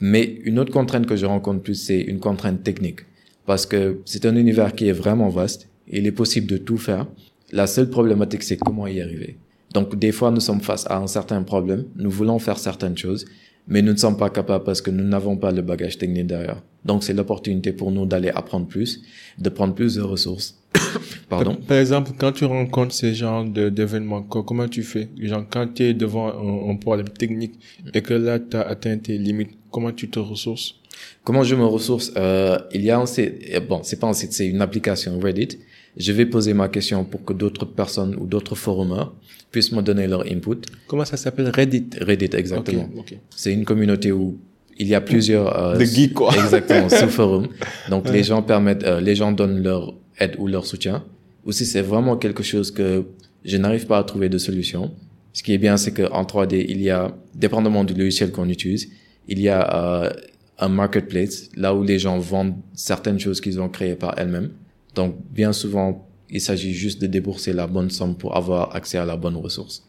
mais 0.00 0.40
une 0.44 0.58
autre 0.58 0.72
contrainte 0.72 1.06
que 1.06 1.16
je 1.16 1.26
rencontre 1.26 1.62
plus, 1.62 1.74
c'est 1.74 2.00
une 2.00 2.20
contrainte 2.20 2.62
technique. 2.62 3.00
Parce 3.44 3.66
que 3.66 4.00
c'est 4.04 4.24
un 4.24 4.36
univers 4.36 4.74
qui 4.74 4.88
est 4.88 4.92
vraiment 4.92 5.28
vaste, 5.28 5.68
il 5.88 6.06
est 6.06 6.12
possible 6.12 6.46
de 6.46 6.56
tout 6.56 6.78
faire. 6.78 7.06
La 7.52 7.66
seule 7.66 7.90
problématique, 7.90 8.42
c'est 8.42 8.56
comment 8.56 8.86
y 8.86 9.00
arriver. 9.00 9.36
Donc 9.72 9.96
des 9.98 10.12
fois, 10.12 10.30
nous 10.30 10.40
sommes 10.40 10.60
face 10.60 10.86
à 10.88 10.98
un 10.98 11.06
certain 11.06 11.42
problème, 11.42 11.84
nous 11.96 12.10
voulons 12.10 12.38
faire 12.38 12.58
certaines 12.58 12.96
choses, 12.96 13.26
mais 13.68 13.82
nous 13.82 13.92
ne 13.92 13.98
sommes 13.98 14.16
pas 14.16 14.30
capables 14.30 14.64
parce 14.64 14.80
que 14.80 14.90
nous 14.90 15.04
n'avons 15.04 15.36
pas 15.36 15.52
le 15.52 15.62
bagage 15.62 15.98
technique 15.98 16.26
derrière. 16.26 16.62
Donc 16.84 17.04
c'est 17.04 17.12
l'opportunité 17.12 17.72
pour 17.72 17.90
nous 17.90 18.06
d'aller 18.06 18.30
apprendre 18.30 18.66
plus, 18.66 19.02
de 19.38 19.48
prendre 19.48 19.74
plus 19.74 19.96
de 19.96 20.02
ressources 20.02 20.58
Pardon? 21.28 21.56
Par 21.56 21.78
exemple, 21.78 22.12
quand 22.18 22.32
tu 22.32 22.44
rencontres 22.44 22.94
ces 22.94 23.14
genres 23.14 23.44
d'événements, 23.44 24.22
comment 24.22 24.68
tu 24.68 24.82
fais? 24.82 25.08
Genre, 25.18 25.44
quand 25.50 25.66
tu 25.74 25.84
es 25.84 25.94
devant 25.94 26.28
un, 26.70 26.76
problème 26.76 27.08
technique 27.08 27.54
et 27.94 28.02
que 28.02 28.14
là, 28.14 28.38
tu 28.38 28.56
as 28.56 28.62
atteint 28.62 28.96
tes 28.98 29.18
limites, 29.18 29.50
comment 29.70 29.92
tu 29.92 30.08
te 30.08 30.18
ressources? 30.18 30.76
Comment 31.24 31.42
je 31.42 31.54
me 31.54 31.64
ressource? 31.64 32.12
Euh, 32.16 32.58
Il 32.72 32.82
y 32.82 32.90
a 32.90 32.98
un 32.98 33.06
site, 33.06 33.34
bon, 33.68 33.80
c'est 33.82 33.98
pas 33.98 34.06
un 34.06 34.12
site, 34.12 34.32
c'est 34.32 34.46
une 34.46 34.60
application 34.60 35.18
Reddit. 35.18 35.58
Je 35.96 36.12
vais 36.12 36.26
poser 36.26 36.52
ma 36.52 36.68
question 36.68 37.04
pour 37.04 37.24
que 37.24 37.32
d'autres 37.32 37.64
personnes 37.64 38.14
ou 38.16 38.26
d'autres 38.26 38.54
forumers 38.54 39.12
puissent 39.50 39.72
me 39.72 39.82
donner 39.82 40.06
leur 40.06 40.26
input. 40.26 40.60
Comment 40.86 41.04
ça 41.04 41.16
s'appelle? 41.16 41.48
Reddit? 41.48 41.90
Reddit, 42.00 42.30
exactement. 42.34 42.88
C'est 43.34 43.52
une 43.52 43.64
communauté 43.64 44.12
où 44.12 44.38
il 44.78 44.88
y 44.88 44.94
a 44.94 45.00
plusieurs... 45.00 45.58
Euh, 45.58 45.76
de 45.76 45.84
geeks, 45.84 46.14
quoi. 46.14 46.34
Exactement, 46.34 46.88
sous-forums. 47.00 47.48
Donc, 47.88 48.08
les 48.10 48.22
gens 48.22 48.42
permettent, 48.42 48.84
euh, 48.84 49.00
les 49.00 49.14
gens 49.14 49.32
donnent 49.32 49.62
leur 49.62 49.94
aide 50.18 50.36
ou 50.38 50.46
leur 50.46 50.66
soutien, 50.66 51.04
ou 51.44 51.52
si 51.52 51.64
c'est 51.66 51.82
vraiment 51.82 52.16
quelque 52.16 52.42
chose 52.42 52.70
que 52.70 53.04
je 53.44 53.56
n'arrive 53.56 53.86
pas 53.86 53.98
à 53.98 54.04
trouver 54.04 54.28
de 54.28 54.38
solution. 54.38 54.92
Ce 55.32 55.42
qui 55.42 55.52
est 55.52 55.58
bien, 55.58 55.76
c'est 55.76 55.92
qu'en 55.92 56.24
3D, 56.24 56.64
il 56.68 56.80
y 56.80 56.90
a, 56.90 57.16
dépendamment 57.34 57.84
du 57.84 57.94
logiciel 57.94 58.32
qu'on 58.32 58.48
utilise, 58.48 58.88
il 59.28 59.40
y 59.40 59.48
a 59.48 60.04
euh, 60.04 60.10
un 60.58 60.68
marketplace, 60.68 61.50
là 61.54 61.74
où 61.74 61.82
les 61.82 61.98
gens 61.98 62.18
vendent 62.18 62.56
certaines 62.74 63.18
choses 63.18 63.40
qu'ils 63.40 63.60
ont 63.60 63.68
créées 63.68 63.94
par 63.94 64.18
elles-mêmes. 64.18 64.50
Donc, 64.94 65.16
bien 65.30 65.52
souvent, 65.52 66.08
il 66.30 66.40
s'agit 66.40 66.72
juste 66.72 67.00
de 67.00 67.06
débourser 67.06 67.52
la 67.52 67.66
bonne 67.66 67.90
somme 67.90 68.16
pour 68.16 68.36
avoir 68.36 68.74
accès 68.74 68.98
à 68.98 69.04
la 69.04 69.16
bonne 69.16 69.36
ressource. 69.36 69.86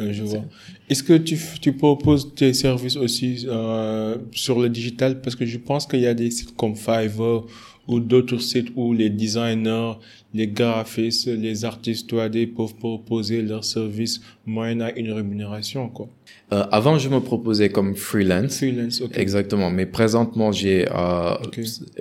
Euh, 0.00 0.12
je 0.12 0.22
vois. 0.22 0.44
Est-ce 0.88 1.02
que 1.02 1.14
tu, 1.14 1.38
tu 1.60 1.72
proposes 1.72 2.34
tes 2.34 2.52
services 2.52 2.96
aussi 2.96 3.46
euh, 3.48 4.16
sur 4.32 4.60
le 4.60 4.68
digital? 4.68 5.20
Parce 5.20 5.34
que 5.34 5.46
je 5.46 5.58
pense 5.58 5.86
qu'il 5.86 6.00
y 6.00 6.06
a 6.06 6.14
des 6.14 6.30
sites 6.30 6.54
comme 6.56 6.76
Fiverr 6.76 7.44
ou 7.88 8.00
d'autres 8.00 8.38
sites 8.38 8.70
où 8.76 8.92
les 8.92 9.10
designers, 9.10 9.94
les 10.34 10.46
graphistes, 10.46 11.26
les 11.26 11.64
artistes 11.64 12.12
3D 12.12 12.54
peuvent 12.54 12.76
proposer 12.76 13.42
leurs 13.42 13.64
services 13.64 14.20
moyennant 14.46 14.90
une 14.94 15.10
rémunération, 15.12 15.88
quoi. 15.88 16.08
Euh, 16.50 16.64
avant, 16.72 16.98
je 16.98 17.10
me 17.10 17.20
proposais 17.20 17.68
comme 17.68 17.94
freelance. 17.94 18.56
Freelance, 18.56 19.02
ok. 19.02 19.10
Exactement. 19.18 19.70
Mais 19.70 19.84
présentement, 19.84 20.50
j'ai, 20.50 20.88
euh, 20.88 21.34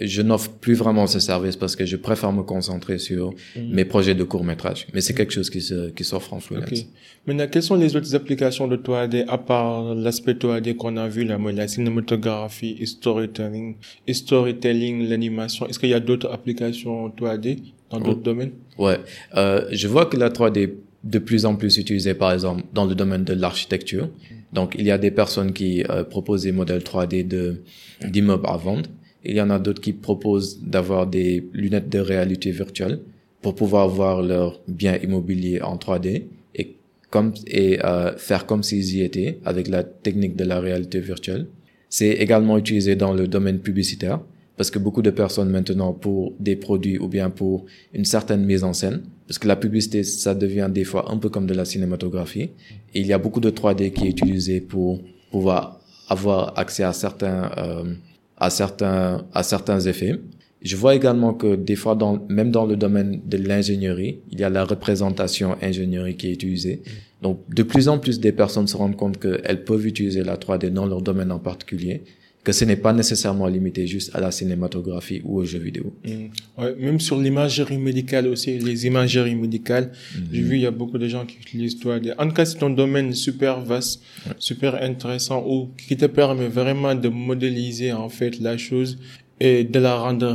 je 0.01 0.21
n'offre 0.21 0.51
plus 0.51 0.73
vraiment 0.73 1.05
ce 1.05 1.19
service 1.19 1.57
parce 1.57 1.75
que 1.75 1.86
je 1.86 1.97
préfère 1.97 2.32
me 2.32 2.43
concentrer 2.43 2.97
sur 2.97 3.34
mhm. 3.57 3.73
mes 3.73 3.84
projets 3.84 4.15
de 4.15 4.23
court 4.23 4.45
métrage. 4.45 4.88
Mais 4.93 5.01
c'est 5.01 5.13
quelque 5.13 5.34
chose 5.34 5.49
qui 5.49 5.59
se, 5.59 5.89
qui 5.89 6.05
s'offre 6.05 6.34
en 6.34 6.39
freelance. 6.39 6.69
Okay. 6.69 6.88
Maintenant, 7.25 7.47
quelles 7.51 7.63
sont 7.63 7.75
les 7.75 7.93
autres 7.97 8.15
applications 8.15 8.69
de 8.69 8.78
3D 8.78 9.25
à 9.28 9.38
part 9.38 9.93
l'aspect 9.93 10.34
3D 10.34 10.75
qu'on 10.78 10.95
a 10.95 11.09
vu 11.09 11.25
là, 11.25 11.38
la 11.38 11.67
cinématographie, 11.67 12.88
storytelling, 12.88 13.75
storytelling, 14.09 15.09
l'animation. 15.09 15.67
Est-ce 15.67 15.78
qu'il 15.78 15.89
y 15.89 15.93
a 15.93 15.99
d'autres 15.99 16.32
applications 16.32 17.09
3D 17.09 17.59
dans 17.89 17.99
d'autres 17.99 18.21
domaines? 18.21 18.51
Ouais. 18.78 18.97
Euh, 19.36 19.65
je 19.71 19.89
vois 19.89 20.05
que 20.05 20.15
la 20.15 20.30
3D 20.30 20.69
de 21.04 21.20
plus 21.20 21.45
en 21.45 21.56
plus 21.56 21.78
utilisée, 21.78 22.14
par 22.14 22.32
exemple, 22.32 22.64
dans 22.74 22.86
le 22.86 22.95
domaine 22.95 23.24
de 23.24 23.34
l'architecture. 23.34 24.10
Donc, 24.54 24.76
il 24.78 24.86
y 24.86 24.91
a 24.91 24.98
des 24.98 25.12
personnes 25.12 25.54
qui 25.54 25.84
euh, 25.89 26.04
proposent 26.04 26.43
des 26.43 26.52
modèles 26.52 26.82
3D 26.82 27.28
de 27.28 27.62
d'immeubles 28.02 28.48
à 28.48 28.58
vendre. 28.58 28.89
Il 29.24 29.36
y 29.36 29.41
en 29.41 29.50
a 29.50 29.60
d'autres 29.60 29.82
qui 29.82 29.93
proposent 29.93 30.60
d'avoir 30.62 31.08
des 31.08 31.48
lunettes 31.54 31.89
de 31.89 32.00
réalité 32.00 32.52
virtuelle 32.52 33.00
pour 33.41 33.56
pouvoir 33.56 33.88
voir 33.89 34.22
leur 34.22 34.60
bien 34.68 34.98
immobilier 34.98 35.62
en 35.62 35.76
3D 35.76 36.24
et 36.56 36.76
comme 37.10 37.34
et 37.48 37.84
euh, 37.84 38.16
faire 38.18 38.45
comme 38.45 38.64
s'ils 38.64 38.95
y 38.95 39.02
étaient 39.02 39.39
avec 39.45 39.68
la 39.68 39.84
technique 39.84 40.36
de 40.36 40.43
la 40.43 40.60
réalité 40.60 41.00
virtuelle. 41.00 41.48
C'est 41.89 42.12
également 42.12 42.58
utilisé 42.58 42.95
dans 42.95 43.14
le 43.14 43.28
domaine 43.28 43.60
publicitaire 43.60 44.20
parce 44.58 44.72
que 44.72 44.80
beaucoup 44.80 45.03
de 45.03 45.12
personnes 45.12 45.49
maintenant 45.49 45.93
pour 45.93 46.34
des 46.39 46.55
produits 46.55 46.97
ou 46.97 47.08
bien 47.08 47.30
pour 47.30 47.66
une 47.93 48.05
certaine 48.05 48.43
mise 48.43 48.64
en 48.64 48.74
scène 48.74 49.03
parce 49.28 49.38
que 49.39 49.47
la 49.47 49.55
publicité 49.55 50.03
ça 50.03 50.34
devient 50.34 50.70
des 50.72 50.86
fois 50.86 51.12
un 51.12 51.18
peu 51.18 51.30
comme 51.30 51.45
de 51.45 51.53
la 51.53 51.66
cinématographie. 51.66 52.49
Et 52.93 53.01
il 53.01 53.05
y 53.05 53.14
a 53.14 53.18
beaucoup 53.18 53.41
de 53.41 53.49
3D 53.49 53.91
qui 53.91 54.08
est 54.08 54.10
utilisé 54.10 54.62
pour 54.62 54.99
pouvoir 55.32 55.80
avoir 56.10 56.58
accès 56.58 56.84
à 56.84 56.93
certains 56.93 57.51
euh, 57.58 57.93
à 58.38 58.49
certains 58.49 59.26
à 59.34 59.43
certains 59.43 59.80
effets. 59.82 60.20
Je 60.62 60.76
vois 60.76 60.95
également 60.95 61.34
que 61.34 61.55
des 61.55 61.76
fois 61.76 61.95
dans 61.95 62.26
même 62.30 62.51
dans 62.51 62.66
le 62.66 62.76
domaine 62.78 63.22
de 63.26 63.38
l'ingénierie 63.38 64.20
il 64.32 64.39
y 64.39 64.43
a 64.43 64.49
la 64.49 64.64
représentation 64.64 65.55
ingénierie 65.62 66.16
qui 66.16 66.28
est 66.28 66.34
utilisée. 66.34 66.82
Donc 67.22 67.39
de 67.53 67.64
plus 67.64 67.89
en 67.89 67.99
plus 67.99 68.20
des 68.20 68.32
personnes 68.32 68.68
se 68.68 68.78
rendent 68.78 68.95
compte 68.95 69.20
qu'elles 69.20 69.64
peuvent 69.66 69.86
utiliser 69.86 70.24
la 70.24 70.38
3D 70.38 70.70
dans 70.70 70.86
leur 70.86 71.01
domaine 71.01 71.32
en 71.32 71.39
particulier 71.39 72.03
que 72.48 72.54
ce 72.54 72.64
n'est 72.64 72.78
pas 72.78 72.93
nécessairement 72.93 73.48
limité 73.48 73.86
juste 73.88 74.16
à 74.16 74.22
la 74.22 74.32
cinématographie 74.32 75.20
ou 75.26 75.39
aux 75.39 75.43
jeux 75.43 75.60
vidéo. 75.60 75.93
Mm. 76.06 76.12
Ouais, 76.58 76.76
même 76.80 76.98
sur 77.02 77.20
l'imagerie 77.20 77.78
médicale 77.78 78.26
aussi, 78.26 78.58
les 78.58 78.86
imageries 78.86 79.36
médicales, 79.36 79.91
mm-hmm. 79.91 80.22
j'ai 80.32 80.41
vu 80.41 80.56
il 80.56 80.62
y 80.62 80.66
a 80.66 80.72
beaucoup 80.72 80.98
de 80.98 81.10
gens 81.10 81.26
qui 81.26 81.36
utilisent 81.45 81.78
toi. 81.78 82.00
En 82.18 82.26
tout 82.26 82.34
cas, 82.34 82.45
c'est 82.45 82.64
un 82.64 82.70
domaine 82.70 83.12
super 83.12 83.60
vaste, 83.60 84.02
super 84.39 84.82
intéressant, 84.82 85.43
ou 85.45 85.72
qui 85.86 85.98
te 85.98 86.06
permet 86.06 86.48
vraiment 86.48 86.95
de 86.95 87.10
modéliser 87.10 87.91
en 87.91 88.08
fait 88.08 88.39
la 88.39 88.58
chose 88.58 88.98
et 89.41 89.66
de 89.66 89.80
la 89.80 89.95
rendre 89.95 90.30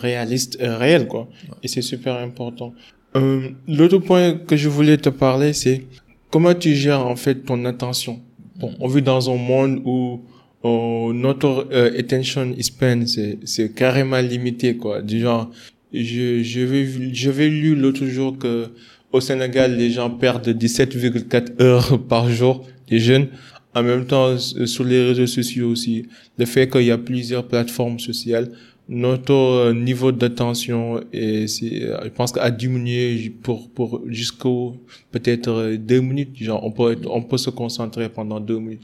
réaliste, 0.00 0.56
euh, 0.62 0.78
réelle 0.78 1.08
quoi. 1.08 1.28
Et 1.62 1.68
c'est 1.68 1.82
super 1.82 2.14
important. 2.16 2.72
Euh, 3.16 3.50
L'autre 3.68 3.98
point 3.98 4.32
que 4.32 4.56
je 4.56 4.70
voulais 4.70 4.96
te 4.96 5.10
parler, 5.10 5.52
c'est 5.52 5.84
comment 6.30 6.54
tu 6.54 6.74
gères 6.74 7.06
en 7.06 7.16
fait 7.16 7.44
ton 7.44 7.66
attention. 7.66 8.22
Bon, 8.56 8.72
on 8.80 8.88
vit 8.88 9.02
dans 9.02 9.28
un 9.28 9.36
monde 9.36 9.82
où 9.84 10.22
oh, 10.64 11.12
notre 11.14 11.68
euh, 11.72 11.96
attention 11.98 12.52
span 12.60 13.06
c'est 13.06 13.38
c'est 13.44 13.72
carrément 13.74 14.20
limité 14.20 14.76
quoi. 14.76 15.02
Du 15.02 15.20
genre 15.20 15.50
je 15.92 16.42
je 16.42 16.60
vais 16.60 17.14
je 17.14 17.30
vais 17.30 17.48
lu 17.48 17.76
l'autre 17.76 18.06
jour 18.06 18.36
que 18.36 18.66
au 19.12 19.20
Sénégal 19.20 19.76
les 19.76 19.90
gens 19.90 20.10
perdent 20.10 20.48
17,4 20.48 21.62
heures 21.62 22.02
par 22.08 22.28
jour 22.30 22.66
les 22.90 22.98
jeunes. 22.98 23.28
En 23.76 23.82
même 23.82 24.06
temps 24.06 24.38
sur 24.38 24.84
les 24.84 25.04
réseaux 25.04 25.26
sociaux 25.26 25.68
aussi. 25.70 26.06
Le 26.38 26.44
fait 26.46 26.68
qu'il 26.70 26.84
y 26.84 26.92
a 26.92 26.98
plusieurs 26.98 27.46
plateformes 27.46 27.98
sociales 27.98 28.48
notre 28.88 29.72
niveau 29.72 30.12
d'attention 30.12 31.00
et 31.12 31.46
je 31.46 32.08
pense 32.10 32.32
qu'à 32.32 32.50
diminuer 32.50 33.30
pour 33.42 33.70
pour 33.70 34.02
jusqu'au 34.08 34.76
peut-être 35.10 35.76
deux 35.76 36.00
minutes. 36.00 36.36
Genre 36.36 36.62
on 36.64 36.70
peut 36.70 36.96
on 37.06 37.22
peut 37.22 37.38
se 37.38 37.50
concentrer 37.50 38.08
pendant 38.08 38.40
deux 38.40 38.58
minutes 38.58 38.82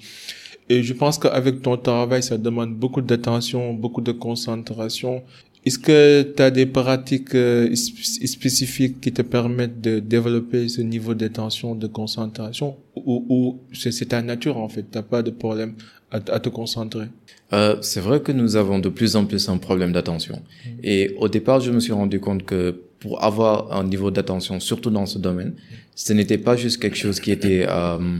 et 0.70 0.82
je 0.82 0.94
pense 0.94 1.18
qu'avec 1.18 1.60
ton 1.60 1.76
travail 1.76 2.22
ça 2.22 2.38
demande 2.38 2.74
beaucoup 2.74 3.02
d'attention 3.02 3.74
beaucoup 3.74 4.00
de 4.00 4.12
concentration 4.12 5.22
est-ce 5.66 5.78
que 5.78 6.22
tu 6.22 6.42
as 6.42 6.50
des 6.50 6.64
pratiques 6.64 7.34
euh, 7.34 7.74
spécifiques 7.74 8.98
qui 9.02 9.12
te 9.12 9.20
permettent 9.20 9.78
de 9.82 9.98
développer 9.98 10.70
ce 10.70 10.80
niveau 10.80 11.12
d'attention 11.12 11.74
de 11.74 11.86
concentration? 11.86 12.78
Ou, 12.96 13.26
ou 13.28 13.60
c'est 13.74 14.08
ta 14.08 14.22
nature 14.22 14.56
en 14.56 14.70
fait 14.70 14.86
t'as 14.90 15.02
pas 15.02 15.22
de 15.22 15.30
problème 15.30 15.74
à, 16.10 16.16
à 16.16 16.40
te 16.40 16.48
concentrer 16.48 17.08
euh, 17.52 17.76
c'est 17.80 18.00
vrai 18.00 18.20
que 18.20 18.32
nous 18.32 18.56
avons 18.56 18.78
de 18.78 18.88
plus 18.88 19.16
en 19.16 19.24
plus 19.24 19.48
un 19.48 19.58
problème 19.58 19.92
d'attention. 19.92 20.36
Mm. 20.36 20.68
Et 20.84 21.16
au 21.18 21.28
départ, 21.28 21.60
je 21.60 21.72
me 21.72 21.80
suis 21.80 21.92
rendu 21.92 22.20
compte 22.20 22.44
que 22.44 22.80
pour 23.00 23.24
avoir 23.24 23.72
un 23.72 23.84
niveau 23.84 24.10
d'attention, 24.10 24.60
surtout 24.60 24.90
dans 24.90 25.06
ce 25.06 25.18
domaine, 25.18 25.54
ce 25.94 26.12
n'était 26.12 26.38
pas 26.38 26.56
juste 26.56 26.80
quelque 26.80 26.96
chose 26.96 27.18
qui 27.18 27.32
était 27.32 27.66
euh, 27.68 28.18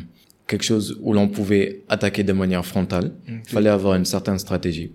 quelque 0.51 0.65
chose 0.65 0.99
où 1.01 1.13
l'on 1.13 1.29
pouvait 1.29 1.83
attaquer 1.89 2.25
de 2.25 2.33
manière 2.33 2.67
frontale. 2.67 3.13
Il 3.29 3.49
fallait 3.55 3.71
avoir 3.71 3.95
une 3.95 4.05
certaine 4.05 4.39
stratégie. 4.39 4.91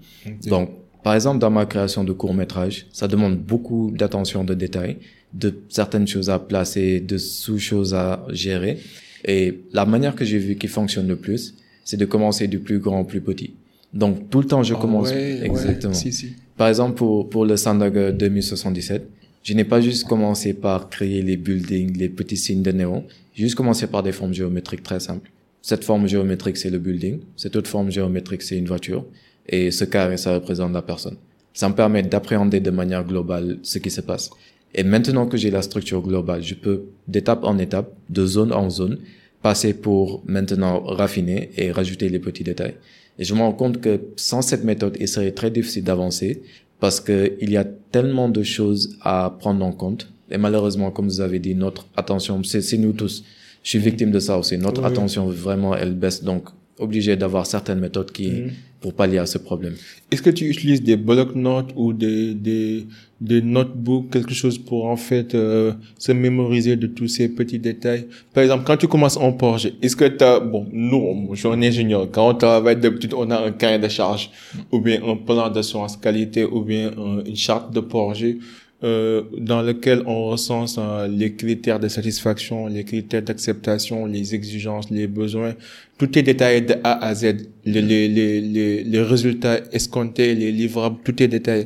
Donc, 0.48 0.70
par 1.04 1.14
exemple, 1.16 1.40
dans 1.40 1.52
ma 1.60 1.66
création 1.66 2.04
de 2.04 2.12
court 2.12 2.34
métrage, 2.34 2.88
ça 2.92 3.08
demande 3.08 3.38
beaucoup 3.38 3.92
d'attention 4.00 4.44
de 4.44 4.54
détails, 4.54 4.98
de 5.34 5.50
certaines 5.70 6.08
choses 6.08 6.30
à 6.30 6.40
placer, 6.40 7.00
de 7.00 7.18
sous-choses 7.18 7.94
à 7.94 8.26
gérer. 8.32 8.80
Et 9.24 9.62
la 9.72 9.86
manière 9.86 10.16
que 10.16 10.26
j'ai 10.26 10.40
vu 10.40 10.56
qui 10.56 10.68
fonctionne 10.68 11.08
le 11.08 11.16
plus, 11.16 11.56
c'est 11.84 11.98
de 11.98 12.06
commencer 12.06 12.48
du 12.48 12.60
plus 12.60 12.80
grand 12.80 13.00
au 13.02 13.04
plus 13.06 13.22
petit. 13.22 13.52
Donc 13.94 14.30
tout 14.30 14.42
le 14.42 14.48
temps, 14.48 14.64
je 14.64 14.74
Ah 14.74 14.82
commence 14.82 15.12
ouais, 15.12 15.40
exactement. 15.44 15.94
ouais, 15.94 16.00
si, 16.00 16.12
si. 16.12 16.28
Par 16.58 16.68
exemple, 16.68 16.96
pour 16.96 17.30
pour 17.30 17.46
le 17.46 17.56
Sandaga 17.56 18.12
2077, 18.12 19.08
je 19.44 19.54
n'ai 19.54 19.64
pas 19.64 19.80
juste 19.80 20.04
commencé 20.06 20.54
par 20.54 20.90
créer 20.90 21.22
les 21.22 21.38
buildings, 21.38 21.96
les 21.98 22.10
petits 22.10 22.38
signes 22.38 22.64
de 22.64 22.72
néon. 22.72 23.04
J'ai 23.36 23.44
juste 23.44 23.56
commencé 23.56 23.88
par 23.88 24.02
des 24.02 24.12
formes 24.12 24.34
géométriques 24.34 24.84
très 24.84 25.00
simples. 25.00 25.30
Cette 25.68 25.84
forme 25.84 26.06
géométrique, 26.06 26.58
c'est 26.58 26.70
le 26.70 26.78
building. 26.78 27.22
Cette 27.36 27.56
autre 27.56 27.68
forme 27.68 27.90
géométrique, 27.90 28.44
c'est 28.44 28.56
une 28.56 28.68
voiture. 28.68 29.04
Et 29.50 29.72
ce 29.72 29.84
carré, 29.84 30.16
ça 30.16 30.36
représente 30.36 30.72
la 30.72 30.84
personne. 30.84 31.16
Ça 31.56 31.68
me 31.68 31.74
permet 31.74 32.04
d'appréhender 32.04 32.60
de 32.60 32.70
manière 32.70 33.04
globale 33.04 33.58
ce 33.64 33.80
qui 33.80 33.90
se 33.90 34.02
passe. 34.02 34.30
Et 34.76 34.84
maintenant 34.84 35.26
que 35.26 35.38
j'ai 35.38 35.50
la 35.50 35.64
structure 35.64 36.04
globale, 36.04 36.44
je 36.44 36.54
peux 36.54 36.84
d'étape 37.08 37.44
en 37.44 37.58
étape, 37.58 37.92
de 38.12 38.28
zone 38.28 38.54
en 38.54 38.70
zone, 38.70 39.00
passer 39.42 39.74
pour 39.74 40.22
maintenant 40.28 40.82
raffiner 40.82 41.50
et 41.58 41.72
rajouter 41.72 42.10
les 42.10 42.20
petits 42.20 42.44
détails. 42.44 42.76
Et 43.18 43.24
je 43.24 43.34
me 43.34 43.40
rends 43.40 43.54
compte 43.54 43.82
que 43.82 44.02
sans 44.18 44.44
cette 44.44 44.66
méthode, 44.66 44.96
il 45.00 45.08
serait 45.08 45.32
très 45.32 45.50
difficile 45.50 45.84
d'avancer 45.84 46.44
parce 46.80 47.00
que 47.00 47.34
il 47.42 47.50
y 47.50 47.58
a 47.58 47.66
tellement 47.66 48.30
de 48.30 48.44
choses 48.44 49.00
à 49.02 49.36
prendre 49.40 49.66
en 49.66 49.72
compte. 49.72 50.12
Et 50.30 50.38
malheureusement, 50.38 50.92
comme 50.92 51.08
vous 51.08 51.22
avez 51.22 51.40
dit, 51.40 51.56
notre 51.56 51.88
attention, 51.98 52.44
c'est 52.44 52.62
c'est 52.62 52.78
nous 52.78 52.94
tous. 52.94 53.24
Je 53.66 53.70
suis 53.72 53.80
victime 53.80 54.12
de 54.12 54.20
ça 54.28 54.38
aussi. 54.38 54.56
Notre 54.68 54.82
Oui. 54.82 54.88
attention, 54.92 55.24
vraiment, 55.46 55.74
elle 55.76 55.96
baisse. 55.96 56.24
Donc, 56.24 56.44
obligé 56.78 57.16
d'avoir 57.22 57.44
certaines 57.56 57.80
méthodes 57.80 58.12
qui, 58.18 58.28
Mhm. 58.30 58.52
pour 58.82 58.94
pallier 58.94 59.18
à 59.18 59.26
ce 59.34 59.40
problème. 59.50 59.74
Est-ce 60.12 60.22
que 60.22 60.30
tu 60.40 60.44
utilises 60.54 60.84
des 60.84 60.98
bloc-notes 60.98 61.72
ou 61.76 61.86
des, 61.94 62.36
des, 62.36 62.86
des 63.30 63.42
notebooks, 63.42 64.10
quelque 64.12 64.34
chose 64.42 64.58
pour 64.60 64.82
en 64.86 64.98
fait 64.98 65.34
euh, 65.34 65.72
se 65.98 66.12
mémoriser 66.12 66.76
de 66.84 66.86
tous 66.98 67.08
ces 67.08 67.28
petits 67.30 67.58
détails? 67.70 68.06
Par 68.34 68.44
exemple, 68.44 68.64
quand 68.68 68.78
tu 68.78 68.88
commences 68.88 69.18
en 69.18 69.32
projet, 69.32 69.74
est-ce 69.82 69.96
que 69.96 70.06
tu 70.06 70.24
as... 70.24 70.40
Bon, 70.40 70.68
nous, 70.72 71.30
je 71.34 71.40
suis 71.40 71.48
un 71.48 71.62
ingénieur. 71.64 72.08
Quand 72.12 72.30
on 72.30 72.36
travaille 72.36 72.76
d'habitude, 72.84 73.14
on 73.22 73.32
a 73.32 73.40
un 73.48 73.52
cahier 73.62 73.80
de 73.80 73.88
charge 73.88 74.30
ou 74.72 74.80
bien 74.80 74.98
un 75.12 75.16
plan 75.16 75.50
d'assurance 75.50 75.96
qualité 75.98 76.44
ou 76.44 76.62
bien 76.62 76.92
un- 77.06 77.24
une 77.26 77.36
charte 77.48 77.74
de 77.74 77.80
projet 77.80 78.38
euh, 78.86 79.24
dans 79.38 79.64
lequel 79.64 80.04
on 80.06 80.26
recense 80.26 80.78
euh, 80.80 81.08
les 81.08 81.34
critères 81.34 81.80
de 81.80 81.88
satisfaction, 81.88 82.68
les 82.68 82.84
critères 82.84 83.24
d'acceptation, 83.24 84.06
les 84.06 84.36
exigences, 84.36 84.92
les 84.92 85.08
besoins. 85.08 85.56
Tout 85.98 86.18
est 86.20 86.22
détaillé 86.22 86.62
de 86.62 86.76
A 86.84 87.04
à 87.04 87.16
Z. 87.16 87.24
Les, 87.66 87.82
les, 87.82 88.08
les, 88.08 88.42
les, 88.42 88.84
les 88.84 89.02
résultats 89.02 89.60
escomptés, 89.72 90.36
les 90.36 90.52
livrables, 90.52 90.98
tout 91.04 91.22
est 91.24 91.28
détaillé. 91.28 91.66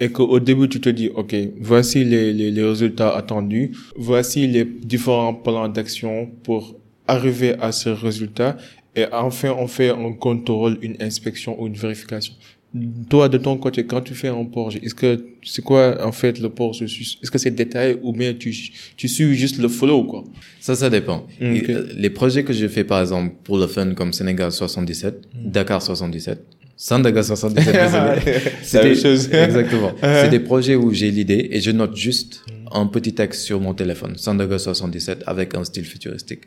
Et 0.00 0.08
qu'au 0.08 0.40
début, 0.40 0.68
tu 0.68 0.80
te 0.80 0.88
dis, 0.88 1.08
OK, 1.14 1.34
voici 1.60 2.04
les, 2.04 2.32
les, 2.32 2.50
les 2.50 2.64
résultats 2.64 3.14
attendus. 3.16 3.70
Voici 3.96 4.48
les 4.48 4.64
différents 4.64 5.34
plans 5.34 5.68
d'action 5.68 6.28
pour 6.42 6.74
arriver 7.06 7.54
à 7.60 7.70
ce 7.70 7.90
résultat. 7.90 8.56
Et 8.96 9.04
enfin, 9.12 9.54
on 9.58 9.68
fait 9.68 9.90
un 9.90 10.12
contrôle, 10.14 10.78
une 10.82 10.96
inspection 11.00 11.60
ou 11.60 11.66
une 11.66 11.74
vérification. 11.74 12.34
Toi, 13.08 13.28
de 13.28 13.38
ton 13.38 13.56
côté, 13.56 13.86
quand 13.86 14.02
tu 14.02 14.12
fais 14.14 14.28
un 14.28 14.44
projet, 14.44 14.80
est-ce 14.82 14.94
que 14.94 15.24
c'est 15.42 15.62
quoi 15.62 16.04
en 16.04 16.12
fait 16.12 16.38
le 16.38 16.50
processus? 16.50 17.18
Est-ce 17.22 17.30
que 17.30 17.38
c'est 17.38 17.50
détaillé 17.52 17.96
ou 18.02 18.12
bien 18.12 18.34
tu 18.34 18.54
tu 18.96 19.08
suis 19.08 19.34
juste 19.34 19.58
le 19.58 19.68
flow 19.68 20.04
quoi? 20.04 20.24
Ça, 20.60 20.74
ça 20.74 20.90
dépend. 20.90 21.26
Mm, 21.40 21.56
euh, 21.70 21.86
Les 21.96 22.10
projets 22.10 22.44
que 22.44 22.52
je 22.52 22.66
fais, 22.68 22.84
par 22.84 23.00
exemple, 23.00 23.34
pour 23.44 23.56
le 23.56 23.66
fun, 23.66 23.94
comme 23.94 24.12
Sénégal 24.12 24.52
77, 24.52 25.22
Dakar 25.44 25.80
77, 25.80 26.38
Sandaga 26.76 27.22
77, 27.22 27.64
désolé. 27.72 28.40
C'est 28.62 28.78
la 28.78 28.84
même 28.84 28.96
chose. 28.96 29.28
Exactement. 29.32 29.92
C'est 30.02 30.28
des 30.28 30.40
projets 30.40 30.74
où 30.74 30.92
j'ai 30.92 31.10
l'idée 31.10 31.48
et 31.52 31.60
je 31.60 31.70
note 31.70 31.96
juste 31.96 32.44
un 32.72 32.86
petit 32.86 33.14
texte 33.14 33.42
sur 33.42 33.60
mon 33.60 33.74
téléphone, 33.74 34.16
Sandaga 34.16 34.58
77, 34.58 35.24
avec 35.26 35.54
un 35.54 35.64
style 35.64 35.84
futuristique. 35.84 36.42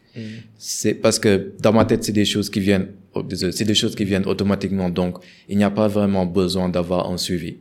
C'est 0.57 0.93
parce 0.93 1.19
que 1.19 1.51
dans 1.61 1.73
ma 1.73 1.85
tête, 1.85 2.03
c'est 2.03 2.11
des 2.11 2.25
choses 2.25 2.49
qui 2.49 2.59
viennent, 2.59 2.87
oh, 3.13 3.23
désolé, 3.23 3.51
c'est 3.51 3.65
des 3.65 3.75
choses 3.75 3.95
qui 3.95 4.05
viennent 4.05 4.25
automatiquement. 4.25 4.89
Donc, 4.89 5.17
il 5.47 5.57
n'y 5.57 5.63
a 5.63 5.71
pas 5.71 5.87
vraiment 5.87 6.25
besoin 6.25 6.69
d'avoir 6.69 7.11
un 7.11 7.17
suivi. 7.17 7.57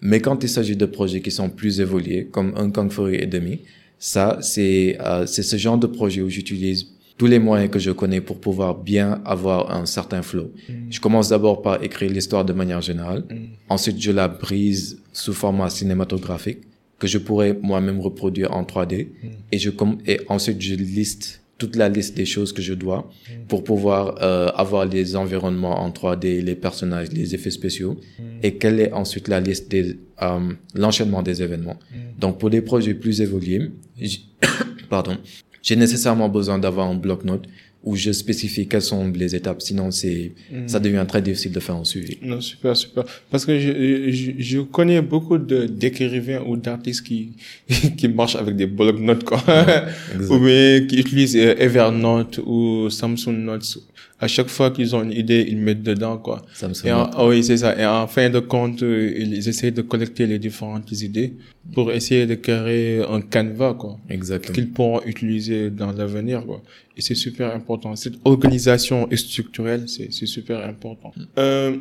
Mais 0.00 0.20
quand 0.20 0.42
il 0.42 0.48
s'agit 0.48 0.76
de 0.76 0.86
projets 0.86 1.20
qui 1.20 1.30
sont 1.30 1.50
plus 1.50 1.80
évolués, 1.80 2.28
comme 2.30 2.54
un 2.56 2.70
Kang 2.70 2.90
Fury 2.90 3.16
et 3.16 3.26
demi, 3.26 3.60
ça, 3.98 4.38
c'est 4.40 4.96
euh, 5.00 5.26
c'est 5.26 5.42
ce 5.42 5.56
genre 5.56 5.76
de 5.76 5.88
projet 5.88 6.22
où 6.22 6.28
j'utilise 6.28 6.86
tous 7.16 7.26
les 7.26 7.40
moyens 7.40 7.68
que 7.68 7.80
je 7.80 7.90
connais 7.90 8.20
pour 8.20 8.40
pouvoir 8.40 8.76
bien 8.76 9.20
avoir 9.24 9.72
un 9.74 9.86
certain 9.86 10.22
flow. 10.22 10.52
Je 10.88 11.00
commence 11.00 11.30
d'abord 11.30 11.62
par 11.62 11.82
écrire 11.82 12.10
l'histoire 12.12 12.44
de 12.44 12.52
manière 12.52 12.80
générale. 12.80 13.24
Ensuite, 13.68 14.00
je 14.00 14.12
la 14.12 14.28
brise 14.28 15.00
sous 15.12 15.32
format 15.32 15.68
cinématographique 15.68 16.67
que 16.98 17.06
je 17.06 17.18
pourrais 17.18 17.56
moi-même 17.62 18.00
reproduire 18.00 18.52
en 18.52 18.64
3D. 18.64 19.08
Et 19.52 19.58
je 19.58 19.70
et 20.06 20.20
ensuite, 20.28 20.60
je 20.60 20.74
liste 20.74 21.42
toute 21.58 21.74
la 21.74 21.88
liste 21.88 22.16
des 22.16 22.24
choses 22.24 22.52
que 22.52 22.62
je 22.62 22.72
dois 22.72 23.10
pour 23.48 23.64
pouvoir 23.64 24.22
euh, 24.22 24.48
avoir 24.54 24.84
les 24.86 25.16
environnements 25.16 25.80
en 25.80 25.90
3D, 25.90 26.40
les 26.42 26.54
personnages, 26.54 27.10
les 27.12 27.34
effets 27.34 27.50
spéciaux. 27.50 27.98
Et 28.42 28.54
quelle 28.54 28.78
est 28.78 28.92
ensuite 28.92 29.26
la 29.26 29.40
liste 29.40 29.68
des 29.70 29.98
euh, 30.22 30.52
l'enchaînement 30.74 31.22
des 31.22 31.42
événements. 31.42 31.78
Donc 32.18 32.38
pour 32.40 32.50
des 32.50 32.60
projets 32.60 32.94
plus 32.94 33.20
évolués, 33.20 33.70
pardon, 34.90 35.16
j'ai 35.62 35.76
nécessairement 35.76 36.28
besoin 36.28 36.58
d'avoir 36.58 36.88
un 36.88 36.96
bloc-notes 36.96 37.46
où 37.84 37.94
je 37.96 38.10
spécifie 38.12 38.66
quelles 38.66 38.82
sont 38.82 39.08
les 39.08 39.34
étapes. 39.36 39.62
Sinon, 39.62 39.90
c'est 39.90 40.32
ça 40.66 40.80
devient 40.80 41.04
très 41.06 41.22
difficile 41.22 41.52
de 41.52 41.60
faire 41.60 41.76
un 41.76 41.84
suivi. 41.84 42.18
Non, 42.22 42.40
super, 42.40 42.76
super. 42.76 43.04
Parce 43.30 43.46
que 43.46 43.58
je, 43.58 44.10
je, 44.10 44.32
je 44.38 44.58
connais 44.60 45.00
beaucoup 45.00 45.38
de 45.38 45.66
d'écrivains 45.66 46.42
ou 46.46 46.56
d'artistes 46.56 47.02
qui 47.06 47.32
qui 47.96 48.08
marchent 48.08 48.36
avec 48.36 48.56
des 48.56 48.66
bloc-notes 48.66 49.24
quoi, 49.24 49.38
exact. 50.14 50.30
ou 50.30 50.38
bien 50.40 50.86
qui 50.86 50.98
utilisent 50.98 51.36
euh, 51.36 51.54
Evernote 51.58 52.40
ou 52.44 52.90
Samsung 52.90 53.36
Notes. 53.38 53.78
À 54.20 54.26
chaque 54.26 54.48
fois 54.48 54.70
qu'ils 54.72 54.96
ont 54.96 55.02
une 55.04 55.12
idée, 55.12 55.46
ils 55.48 55.56
mettent 55.58 55.82
dedans 55.84 56.18
quoi. 56.18 56.42
Ça 56.52 56.66
me 56.68 56.74
Et 56.84 56.90
en, 56.92 57.10
semble. 57.12 57.28
oui, 57.28 57.44
c'est 57.44 57.58
ça. 57.58 57.78
Et 57.80 57.86
en 57.86 58.06
fin 58.08 58.28
de 58.30 58.40
compte, 58.40 58.82
euh, 58.82 59.12
ils 59.16 59.48
essayent 59.48 59.70
de 59.72 59.82
collecter 59.82 60.26
les 60.26 60.40
différentes 60.40 60.90
idées 61.02 61.34
pour 61.72 61.92
essayer 61.92 62.26
de 62.26 62.34
créer 62.34 63.00
un 63.08 63.20
canevas, 63.20 63.74
quoi, 63.74 63.96
Exactement. 64.10 64.54
qu'ils 64.54 64.70
pourront 64.70 65.00
utiliser 65.06 65.70
dans 65.70 65.92
l'avenir, 65.92 66.44
quoi. 66.44 66.62
Et 66.96 67.00
c'est 67.00 67.14
super 67.14 67.54
important. 67.54 67.94
Cette 67.94 68.14
organisation 68.24 69.08
structurelle, 69.14 69.84
c'est, 69.86 70.12
c'est 70.12 70.26
super 70.26 70.66
important. 70.66 71.12
Euh, 71.38 71.76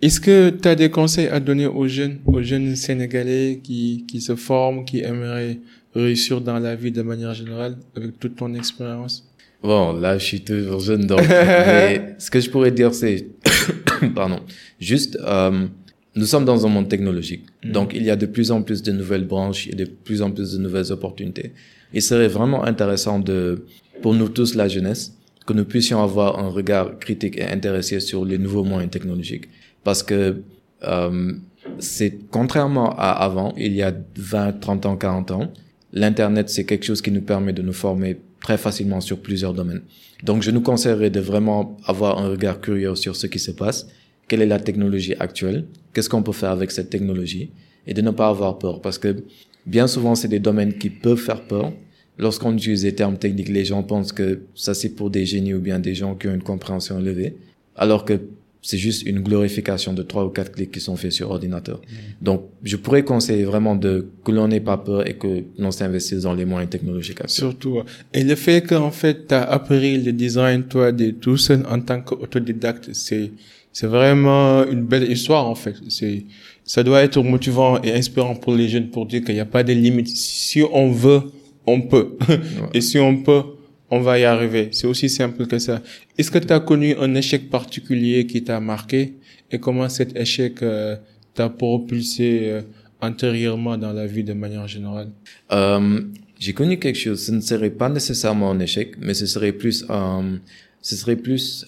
est-ce 0.00 0.20
que 0.20 0.50
tu 0.50 0.66
as 0.68 0.74
des 0.74 0.88
conseils 0.90 1.28
à 1.28 1.38
donner 1.38 1.66
aux 1.66 1.86
jeunes, 1.86 2.18
aux 2.24 2.42
jeunes 2.42 2.76
Sénégalais 2.76 3.60
qui, 3.62 4.04
qui 4.08 4.20
se 4.22 4.36
forment, 4.36 4.84
qui 4.86 5.00
aimeraient 5.00 5.58
réussir 5.94 6.40
dans 6.40 6.58
la 6.58 6.74
vie 6.76 6.92
de 6.92 7.02
manière 7.02 7.34
générale, 7.34 7.76
avec 7.94 8.18
toute 8.18 8.36
ton 8.36 8.54
expérience? 8.54 9.28
Bon, 9.64 9.94
là, 9.94 10.18
je 10.18 10.24
suis 10.24 10.40
toujours 10.42 10.78
jeune, 10.80 11.06
donc. 11.06 11.22
mais 11.26 12.14
ce 12.18 12.30
que 12.30 12.38
je 12.38 12.50
pourrais 12.50 12.70
dire, 12.70 12.92
c'est, 12.92 13.28
pardon, 14.14 14.40
juste, 14.78 15.18
euh, 15.24 15.66
nous 16.14 16.26
sommes 16.26 16.44
dans 16.44 16.66
un 16.66 16.68
monde 16.68 16.90
technologique. 16.90 17.46
Donc, 17.64 17.92
il 17.94 18.02
y 18.02 18.10
a 18.10 18.16
de 18.16 18.26
plus 18.26 18.50
en 18.50 18.60
plus 18.60 18.82
de 18.82 18.92
nouvelles 18.92 19.24
branches 19.24 19.66
et 19.68 19.74
de 19.74 19.86
plus 19.86 20.20
en 20.20 20.30
plus 20.30 20.52
de 20.52 20.58
nouvelles 20.58 20.92
opportunités. 20.92 21.54
Il 21.94 22.02
serait 22.02 22.28
vraiment 22.28 22.62
intéressant 22.64 23.18
de, 23.18 23.64
pour 24.02 24.12
nous 24.12 24.28
tous, 24.28 24.54
la 24.54 24.68
jeunesse, 24.68 25.16
que 25.46 25.54
nous 25.54 25.64
puissions 25.64 26.02
avoir 26.02 26.38
un 26.38 26.48
regard 26.48 26.98
critique 26.98 27.38
et 27.38 27.46
intéressé 27.46 28.00
sur 28.00 28.26
les 28.26 28.36
nouveaux 28.36 28.64
moyens 28.64 28.90
technologiques. 28.90 29.48
Parce 29.82 30.02
que, 30.02 30.42
euh, 30.86 31.32
c'est 31.78 32.18
contrairement 32.30 32.94
à 32.98 33.12
avant, 33.12 33.54
il 33.56 33.72
y 33.72 33.82
a 33.82 33.94
20, 34.18 34.60
30 34.60 34.84
ans, 34.84 34.96
40 34.98 35.30
ans, 35.30 35.52
l'Internet, 35.94 36.50
c'est 36.50 36.64
quelque 36.64 36.84
chose 36.84 37.00
qui 37.00 37.10
nous 37.10 37.22
permet 37.22 37.54
de 37.54 37.62
nous 37.62 37.72
former 37.72 38.18
très 38.44 38.58
facilement 38.58 39.00
sur 39.00 39.18
plusieurs 39.18 39.54
domaines. 39.54 39.82
Donc, 40.22 40.44
je 40.44 40.52
nous 40.52 40.60
conseillerais 40.60 41.10
de 41.10 41.18
vraiment 41.18 41.76
avoir 41.84 42.18
un 42.18 42.28
regard 42.28 42.60
curieux 42.60 42.94
sur 42.94 43.16
ce 43.16 43.26
qui 43.26 43.40
se 43.40 43.50
passe. 43.50 43.88
Quelle 44.28 44.42
est 44.42 44.46
la 44.46 44.60
technologie 44.60 45.14
actuelle? 45.18 45.64
Qu'est-ce 45.92 46.08
qu'on 46.08 46.22
peut 46.22 46.32
faire 46.32 46.50
avec 46.52 46.70
cette 46.70 46.90
technologie? 46.90 47.50
et 47.86 47.94
de 47.94 48.02
ne 48.02 48.10
pas 48.10 48.28
avoir 48.28 48.58
peur 48.58 48.80
parce 48.80 48.98
que 48.98 49.24
bien 49.66 49.86
souvent 49.86 50.14
c'est 50.14 50.28
des 50.28 50.38
domaines 50.38 50.74
qui 50.74 50.90
peuvent 50.90 51.18
faire 51.18 51.42
peur. 51.42 51.72
Lorsqu'on 52.16 52.54
utilise 52.54 52.82
des 52.82 52.94
termes 52.94 53.18
techniques, 53.18 53.48
les 53.48 53.64
gens 53.64 53.82
pensent 53.82 54.12
que 54.12 54.42
ça 54.54 54.72
c'est 54.72 54.90
pour 54.90 55.10
des 55.10 55.26
génies 55.26 55.54
ou 55.54 55.60
bien 55.60 55.80
des 55.80 55.94
gens 55.96 56.14
qui 56.14 56.28
ont 56.28 56.34
une 56.34 56.42
compréhension 56.42 57.00
élevée, 57.00 57.36
alors 57.74 58.04
que 58.04 58.20
c'est 58.64 58.78
juste 58.78 59.02
une 59.02 59.20
glorification 59.20 59.92
de 59.92 60.02
trois 60.02 60.24
ou 60.24 60.30
quatre 60.30 60.50
clics 60.50 60.72
qui 60.72 60.80
sont 60.80 60.96
faits 60.96 61.12
sur 61.12 61.30
ordinateur. 61.30 61.82
Donc, 62.22 62.44
je 62.62 62.76
pourrais 62.76 63.04
conseiller 63.04 63.44
vraiment 63.44 63.76
de 63.76 64.08
que 64.24 64.32
l'on 64.32 64.48
n'ait 64.48 64.58
pas 64.58 64.78
peur 64.78 65.06
et 65.06 65.16
que 65.18 65.42
l'on 65.58 65.70
s'investisse 65.70 66.22
dans 66.22 66.32
les 66.32 66.46
moyens 66.46 66.70
technologiques. 66.70 67.18
Surtout. 67.26 67.82
Et 68.14 68.24
le 68.24 68.34
fait 68.34 68.62
qu'en 68.66 68.90
fait, 68.90 69.28
tu 69.28 69.34
as 69.34 69.42
appris 69.42 70.02
le 70.02 70.12
design, 70.12 70.62
toi, 70.62 70.92
de 70.92 71.10
tout 71.10 71.36
seul 71.36 71.62
en 71.70 71.78
tant 71.78 72.00
qu'autodidacte, 72.00 72.88
c'est, 72.94 73.32
c'est 73.70 73.86
vraiment 73.86 74.64
une 74.64 74.84
belle 74.84 75.12
histoire, 75.12 75.46
en 75.46 75.54
fait. 75.54 75.74
C'est, 75.90 76.24
ça 76.64 76.82
doit 76.82 77.02
être 77.02 77.22
motivant 77.22 77.82
et 77.82 77.92
inspirant 77.92 78.34
pour 78.34 78.54
les 78.54 78.70
jeunes 78.70 78.88
pour 78.88 79.04
dire 79.04 79.22
qu'il 79.22 79.34
n'y 79.34 79.40
a 79.40 79.44
pas 79.44 79.62
de 79.62 79.74
limites. 79.74 80.16
Si 80.16 80.62
on 80.72 80.90
veut, 80.90 81.20
on 81.66 81.82
peut. 81.82 82.16
et 82.72 82.80
si 82.80 82.98
on 82.98 83.22
peut, 83.22 83.42
on 83.90 84.00
va 84.00 84.18
y 84.18 84.24
arriver. 84.24 84.68
C'est 84.72 84.86
aussi 84.86 85.08
simple 85.08 85.46
que 85.46 85.58
ça. 85.58 85.82
Est-ce 86.18 86.30
que 86.30 86.38
tu 86.38 86.52
as 86.52 86.60
connu 86.60 86.94
un 86.96 87.14
échec 87.14 87.50
particulier 87.50 88.26
qui 88.26 88.42
t'a 88.42 88.60
marqué? 88.60 89.14
Et 89.50 89.58
comment 89.58 89.88
cet 89.88 90.16
échec 90.16 90.62
euh, 90.62 90.96
t'a 91.34 91.48
propulsé 91.48 92.40
euh, 92.44 92.62
antérieurement 93.00 93.76
dans 93.76 93.92
la 93.92 94.06
vie 94.06 94.24
de 94.24 94.32
manière 94.32 94.66
générale? 94.66 95.10
Euh, 95.52 96.00
J'ai 96.38 96.52
connu 96.54 96.78
quelque 96.78 96.98
chose. 96.98 97.24
Ce 97.26 97.32
ne 97.32 97.40
serait 97.40 97.70
pas 97.70 97.88
nécessairement 97.88 98.50
un 98.50 98.58
échec, 98.58 98.94
mais 99.00 99.14
ce 99.14 99.26
serait 99.26 99.52
plus, 99.52 99.84
euh, 99.90 100.36
ce 100.80 100.96
serait 100.96 101.16
plus 101.16 101.66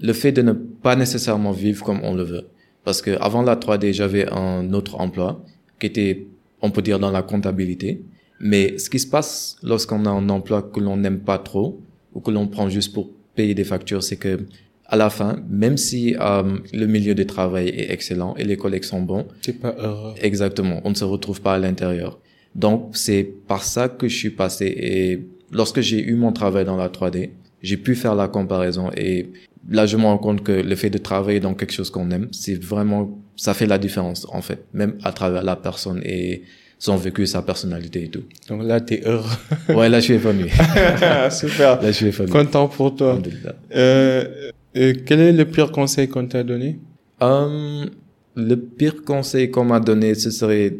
le 0.00 0.12
fait 0.12 0.32
de 0.32 0.42
ne 0.42 0.52
pas 0.52 0.96
nécessairement 0.96 1.52
vivre 1.52 1.84
comme 1.84 2.00
on 2.02 2.14
le 2.14 2.22
veut. 2.22 2.46
Parce 2.84 3.02
que 3.02 3.10
avant 3.20 3.42
la 3.42 3.56
3D, 3.56 3.92
j'avais 3.92 4.30
un 4.32 4.72
autre 4.72 5.00
emploi 5.00 5.44
qui 5.78 5.86
était, 5.86 6.26
on 6.62 6.70
peut 6.70 6.82
dire, 6.82 6.98
dans 6.98 7.10
la 7.10 7.22
comptabilité. 7.22 8.02
Mais 8.40 8.78
ce 8.78 8.88
qui 8.88 8.98
se 8.98 9.06
passe 9.06 9.56
lorsqu'on 9.62 10.04
a 10.06 10.10
un 10.10 10.28
emploi 10.28 10.62
que 10.62 10.80
l'on 10.80 10.96
n'aime 10.96 11.20
pas 11.20 11.38
trop 11.38 11.80
ou 12.14 12.20
que 12.20 12.30
l'on 12.30 12.46
prend 12.46 12.68
juste 12.68 12.92
pour 12.92 13.10
payer 13.34 13.54
des 13.54 13.64
factures, 13.64 14.02
c'est 14.02 14.16
que 14.16 14.40
à 14.90 14.96
la 14.96 15.10
fin, 15.10 15.42
même 15.50 15.76
si 15.76 16.16
euh, 16.18 16.58
le 16.72 16.86
milieu 16.86 17.14
de 17.14 17.22
travail 17.22 17.68
est 17.68 17.92
excellent 17.92 18.34
et 18.36 18.44
les 18.44 18.56
collègues 18.56 18.84
sont 18.84 19.02
bons, 19.02 19.26
c'est 19.42 19.60
pas 19.60 19.74
heureux. 19.78 20.14
Exactement, 20.22 20.80
on 20.84 20.90
ne 20.90 20.94
se 20.94 21.04
retrouve 21.04 21.42
pas 21.42 21.54
à 21.54 21.58
l'intérieur. 21.58 22.18
Donc 22.54 22.96
c'est 22.96 23.24
par 23.46 23.62
ça 23.62 23.88
que 23.88 24.08
je 24.08 24.16
suis 24.16 24.30
passé 24.30 24.64
et 24.66 25.26
lorsque 25.52 25.80
j'ai 25.80 26.02
eu 26.02 26.14
mon 26.14 26.32
travail 26.32 26.64
dans 26.64 26.76
la 26.76 26.88
3D, 26.88 27.30
j'ai 27.60 27.76
pu 27.76 27.94
faire 27.94 28.14
la 28.14 28.28
comparaison 28.28 28.90
et 28.96 29.30
là 29.68 29.84
je 29.84 29.98
me 29.98 30.04
rends 30.04 30.18
compte 30.18 30.42
que 30.42 30.52
le 30.52 30.74
fait 30.74 30.90
de 30.90 30.98
travailler 30.98 31.40
dans 31.40 31.54
quelque 31.54 31.72
chose 31.72 31.90
qu'on 31.90 32.10
aime, 32.10 32.28
c'est 32.32 32.54
vraiment 32.54 33.18
ça 33.36 33.52
fait 33.52 33.66
la 33.66 33.78
différence 33.78 34.26
en 34.30 34.40
fait, 34.40 34.64
même 34.72 34.96
à 35.02 35.12
travers 35.12 35.42
la 35.42 35.56
personne 35.56 36.00
et 36.04 36.44
son 36.78 36.96
vécu, 36.96 37.26
sa 37.26 37.42
personnalité 37.42 38.04
et 38.04 38.08
tout. 38.08 38.22
Donc 38.48 38.62
là, 38.62 38.80
t'es 38.80 39.02
heureux. 39.04 39.24
ouais, 39.74 39.88
là, 39.88 39.98
je 39.98 40.04
suis 40.04 40.14
épanoui. 40.14 40.48
Super. 41.30 41.82
Là, 41.82 41.88
je 41.88 41.90
suis 41.92 42.06
épanoui. 42.06 42.30
Content 42.30 42.68
pour 42.68 42.94
toi. 42.94 43.18
Euh, 43.74 44.50
euh, 44.76 44.94
quel 45.04 45.20
est 45.20 45.32
le 45.32 45.44
pire 45.44 45.72
conseil 45.72 46.08
qu'on 46.08 46.26
t'a 46.26 46.44
donné? 46.44 46.78
Euh, 47.20 47.86
Le 48.36 48.54
pire 48.54 49.02
conseil 49.04 49.50
qu'on 49.50 49.64
m'a 49.64 49.80
donné, 49.80 50.14
ce 50.14 50.30
serait... 50.30 50.76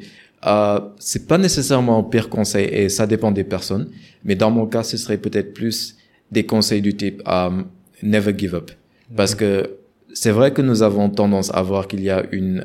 Euh, 0.47 0.79
c'est 1.01 1.27
pas 1.27 1.37
nécessairement 1.37 1.99
un 1.99 2.05
pire 2.05 2.29
conseil 2.29 2.67
et 2.67 2.89
ça 2.89 3.09
dépend 3.09 3.33
des 3.33 3.43
personnes, 3.43 3.89
mais 4.23 4.37
dans 4.37 4.53
mon 4.53 4.67
cas, 4.67 4.85
ce 4.85 4.97
serait 4.97 5.19
peut-être 5.19 5.53
plus 5.53 5.97
des 6.31 6.47
conseils 6.47 6.81
du 6.81 6.95
type 6.95 7.21
um, 7.27 7.67
never 8.05 8.33
give 8.39 8.55
up. 8.55 8.71
Parce 9.17 9.35
que 9.35 9.79
c'est 10.15 10.31
vrai 10.31 10.53
que 10.53 10.63
nous 10.63 10.85
avons 10.85 11.11
tendance 11.11 11.53
à 11.53 11.61
voir 11.63 11.89
qu'il 11.89 12.03
y 12.03 12.11
a 12.11 12.25
une 12.31 12.65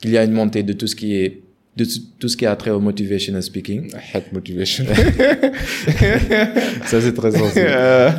qu'il 0.00 0.12
y 0.12 0.16
a 0.16 0.24
une 0.24 0.32
montée 0.32 0.62
de 0.62 0.72
tout 0.72 0.86
ce 0.86 0.96
qui 0.96 1.14
est 1.14 1.42
de 1.74 1.86
tout 2.18 2.28
ce 2.28 2.36
qui 2.36 2.44
a 2.44 2.54
trait 2.54 2.70
au 2.70 2.80
motivational 2.80 3.42
speaking. 3.42 3.90
I 3.94 4.16
hate 4.16 4.32
motivation. 4.32 4.84
ça, 6.84 7.00
c'est 7.00 7.14
très 7.14 7.32
sensible. 7.32 7.66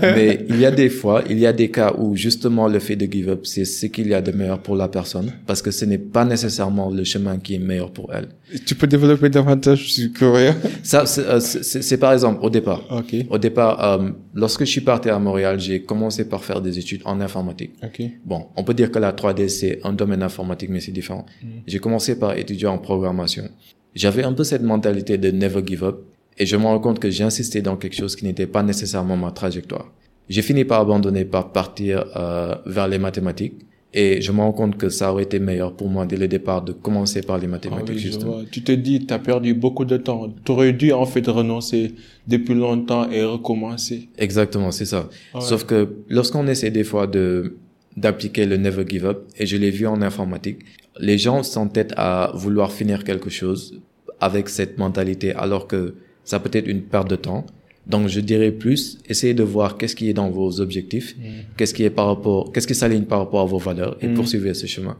Mais 0.01 0.45
il 0.49 0.59
y 0.59 0.65
a 0.65 0.71
des 0.71 0.89
fois, 0.89 1.23
il 1.29 1.39
y 1.39 1.45
a 1.45 1.53
des 1.53 1.69
cas 1.69 1.93
où 1.97 2.15
justement 2.15 2.67
le 2.67 2.79
fait 2.79 2.95
de 2.95 3.05
give 3.05 3.29
up, 3.29 3.45
c'est 3.45 3.65
ce 3.65 3.85
qu'il 3.85 4.07
y 4.07 4.13
a 4.13 4.21
de 4.21 4.31
meilleur 4.31 4.59
pour 4.59 4.75
la 4.75 4.87
personne 4.87 5.31
parce 5.45 5.61
que 5.61 5.71
ce 5.71 5.85
n'est 5.85 5.99
pas 5.99 6.25
nécessairement 6.25 6.89
le 6.89 7.03
chemin 7.03 7.37
qui 7.37 7.55
est 7.55 7.59
meilleur 7.59 7.91
pour 7.91 8.13
elle. 8.13 8.29
Tu 8.65 8.75
peux 8.75 8.87
développer 8.87 9.29
davantage, 9.29 9.91
suis 9.91 10.11
curieux. 10.11 10.53
Ça, 10.83 11.05
c'est 11.05 11.93
euh, 11.93 11.97
par 11.97 12.13
exemple 12.13 12.39
au 12.43 12.49
départ. 12.49 12.81
Okay. 12.89 13.25
Au 13.29 13.37
départ, 13.37 13.83
euh, 13.83 14.09
lorsque 14.33 14.61
je 14.61 14.71
suis 14.71 14.81
parti 14.81 15.09
à 15.09 15.17
Montréal, 15.19 15.59
j'ai 15.59 15.81
commencé 15.81 16.27
par 16.27 16.43
faire 16.43 16.61
des 16.61 16.77
études 16.77 17.01
en 17.05 17.19
informatique. 17.21 17.71
Okay. 17.83 18.19
Bon, 18.25 18.47
on 18.55 18.63
peut 18.63 18.73
dire 18.73 18.91
que 18.91 18.99
la 18.99 19.11
3D, 19.11 19.47
c'est 19.47 19.79
un 19.83 19.93
domaine 19.93 20.23
informatique, 20.23 20.69
mais 20.69 20.79
c'est 20.79 20.91
différent. 20.91 21.25
Mm. 21.41 21.47
J'ai 21.67 21.79
commencé 21.79 22.19
par 22.19 22.37
étudier 22.37 22.67
en 22.67 22.77
programmation. 22.77 23.49
J'avais 23.95 24.23
un 24.23 24.33
peu 24.33 24.43
cette 24.43 24.63
mentalité 24.63 25.17
de 25.17 25.31
never 25.31 25.61
give 25.65 25.83
up 25.83 26.03
et 26.37 26.45
je 26.45 26.55
me 26.55 26.63
rends 26.63 26.79
compte 26.79 26.99
que 26.99 27.09
j'ai 27.09 27.23
insisté 27.23 27.61
dans 27.61 27.75
quelque 27.75 27.95
chose 27.95 28.15
qui 28.15 28.25
n'était 28.25 28.47
pas 28.47 28.63
nécessairement 28.63 29.17
ma 29.17 29.31
trajectoire. 29.31 29.91
J'ai 30.29 30.41
fini 30.41 30.65
par 30.65 30.81
abandonner, 30.81 31.25
par 31.25 31.51
partir 31.51 32.05
euh, 32.15 32.55
vers 32.65 32.87
les 32.87 32.97
mathématiques 32.97 33.65
et 33.93 34.21
je 34.21 34.31
me 34.31 34.39
rends 34.39 34.51
compte 34.51 34.77
que 34.77 34.89
ça 34.89 35.11
aurait 35.11 35.23
été 35.23 35.39
meilleur 35.39 35.73
pour 35.73 35.87
moi 35.87 36.05
dès 36.05 36.17
le 36.17 36.27
départ 36.27 36.63
de 36.63 36.71
commencer 36.71 37.21
par 37.21 37.37
les 37.37 37.47
mathématiques. 37.47 38.17
Ah 38.21 38.25
oui, 38.25 38.47
tu 38.51 38.63
te 38.63 38.71
dis, 38.71 39.05
tu 39.05 39.13
as 39.13 39.19
perdu 39.19 39.53
beaucoup 39.53 39.85
de 39.85 39.97
temps. 39.97 40.33
Tu 40.43 40.51
aurais 40.51 40.73
dû 40.73 40.91
en 40.91 41.05
fait 41.05 41.27
renoncer 41.27 41.93
depuis 42.27 42.55
longtemps 42.55 43.09
et 43.09 43.23
recommencer. 43.23 44.09
Exactement, 44.17 44.71
c'est 44.71 44.85
ça. 44.85 45.09
Sauf 45.39 45.65
que 45.65 45.89
lorsqu'on 46.09 46.47
essaie 46.47 46.71
des 46.71 46.83
fois 46.83 47.07
de 47.07 47.57
d'appliquer 47.95 48.47
le 48.47 48.57
never 48.57 48.85
give 48.87 49.05
up, 49.05 49.27
et 49.37 49.45
je 49.45 49.55
l'ai 49.55 49.69
vu 49.69 49.85
en 49.85 50.01
informatique, 50.01 50.61
les 50.99 51.19
gens 51.19 51.43
s'entêtent 51.43 51.93
à 51.95 52.31
vouloir 52.33 52.71
finir 52.71 53.03
quelque 53.03 53.29
chose 53.29 53.79
avec 54.19 54.49
cette 54.49 54.79
mentalité 54.79 55.33
alors 55.35 55.67
que 55.67 55.93
ça 56.23 56.39
peut 56.39 56.49
être 56.53 56.67
une 56.67 56.81
perte 56.81 57.09
de 57.09 57.15
temps. 57.15 57.45
Donc 57.85 58.07
je 58.07 58.19
dirais 58.21 58.51
plus, 58.51 58.97
essayez 59.07 59.33
de 59.33 59.43
voir 59.43 59.77
qu'est-ce 59.77 59.95
qui 59.95 60.09
est 60.09 60.13
dans 60.13 60.29
vos 60.29 60.61
objectifs, 60.61 61.15
mm. 61.17 61.21
qu'est-ce 61.57 61.73
qui 61.73 61.83
est 61.83 61.89
par 61.89 62.07
rapport, 62.07 62.51
qu'est-ce 62.51 62.67
qui 62.67 62.75
s'aligne 62.75 63.03
par 63.03 63.19
rapport 63.19 63.41
à 63.41 63.45
vos 63.45 63.57
valeurs 63.57 63.97
et 64.01 64.07
mm. 64.07 64.13
poursuivez 64.13 64.53
ce 64.53 64.67
chemin. 64.67 64.97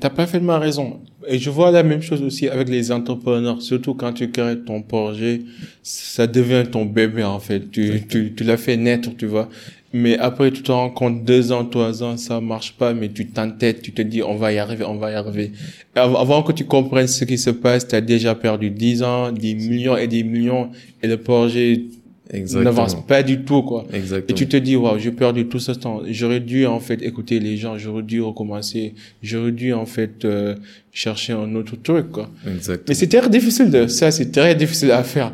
T'as 0.00 0.10
parfaitement 0.10 0.58
raison. 0.58 1.00
Et 1.28 1.38
je 1.38 1.48
vois 1.48 1.70
la 1.70 1.82
même 1.82 2.02
chose 2.02 2.20
aussi 2.20 2.48
avec 2.48 2.68
les 2.68 2.92
entrepreneurs, 2.92 3.62
surtout 3.62 3.94
quand 3.94 4.12
tu 4.12 4.30
crées 4.30 4.58
ton 4.58 4.82
projet, 4.82 5.42
ça 5.82 6.26
devient 6.26 6.64
ton 6.70 6.84
bébé 6.84 7.22
en 7.22 7.38
fait. 7.38 7.70
Tu, 7.70 8.02
tu, 8.06 8.34
tu 8.34 8.44
l'as 8.44 8.56
fait 8.56 8.76
naître, 8.76 9.10
tu 9.16 9.26
vois. 9.26 9.48
Mais 9.92 10.18
après, 10.18 10.50
tu 10.50 10.62
te 10.62 10.70
rends 10.70 10.90
compte, 10.90 11.24
deux 11.24 11.52
ans, 11.52 11.64
trois 11.64 12.02
ans, 12.02 12.18
ça 12.18 12.40
marche 12.40 12.72
pas, 12.72 12.92
mais 12.92 13.08
tu 13.08 13.28
t'entêtes, 13.28 13.80
tu 13.80 13.92
te 13.92 14.02
dis, 14.02 14.22
on 14.22 14.34
va 14.34 14.52
y 14.52 14.58
arriver, 14.58 14.84
on 14.84 14.96
va 14.96 15.10
y 15.12 15.14
arriver. 15.14 15.52
avant 15.94 16.42
que 16.42 16.52
tu 16.52 16.66
comprennes 16.66 17.06
ce 17.06 17.24
qui 17.24 17.38
se 17.38 17.50
passe, 17.50 17.88
tu 17.88 17.94
as 17.94 18.02
déjà 18.02 18.34
perdu 18.34 18.70
dix 18.70 19.02
ans, 19.02 19.32
des 19.32 19.54
millions 19.54 19.96
et 19.96 20.06
des 20.06 20.22
millions, 20.22 20.70
et 21.02 21.06
le 21.06 21.16
projet 21.16 21.84
n'avance 22.32 23.06
pas 23.06 23.22
du 23.22 23.42
tout, 23.42 23.62
quoi. 23.62 23.86
Exactement. 23.92 24.24
Et 24.28 24.34
tu 24.34 24.48
te 24.48 24.56
dis, 24.56 24.76
waouh, 24.76 24.98
j'ai 24.98 25.12
perdu 25.12 25.46
tout 25.46 25.58
ce 25.58 25.72
temps. 25.72 26.02
J'aurais 26.08 26.40
dû, 26.40 26.66
en 26.66 26.80
fait, 26.80 27.02
écouter 27.02 27.38
les 27.38 27.56
gens, 27.56 27.78
j'aurais 27.78 28.02
dû 28.02 28.20
recommencer, 28.20 28.94
j'aurais 29.22 29.52
dû, 29.52 29.72
en 29.72 29.86
fait, 29.86 30.24
euh, 30.24 30.54
chercher 30.92 31.32
un 31.34 31.54
autre 31.54 31.76
truc, 31.76 32.10
quoi. 32.10 32.30
Exactement. 32.46 32.84
Mais 32.88 32.94
c'est 32.94 33.08
très 33.08 33.28
difficile 33.28 33.70
de, 33.70 33.86
ça, 33.86 34.10
c'est 34.10 34.30
très 34.32 34.54
difficile 34.54 34.90
à 34.90 35.02
faire. 35.02 35.32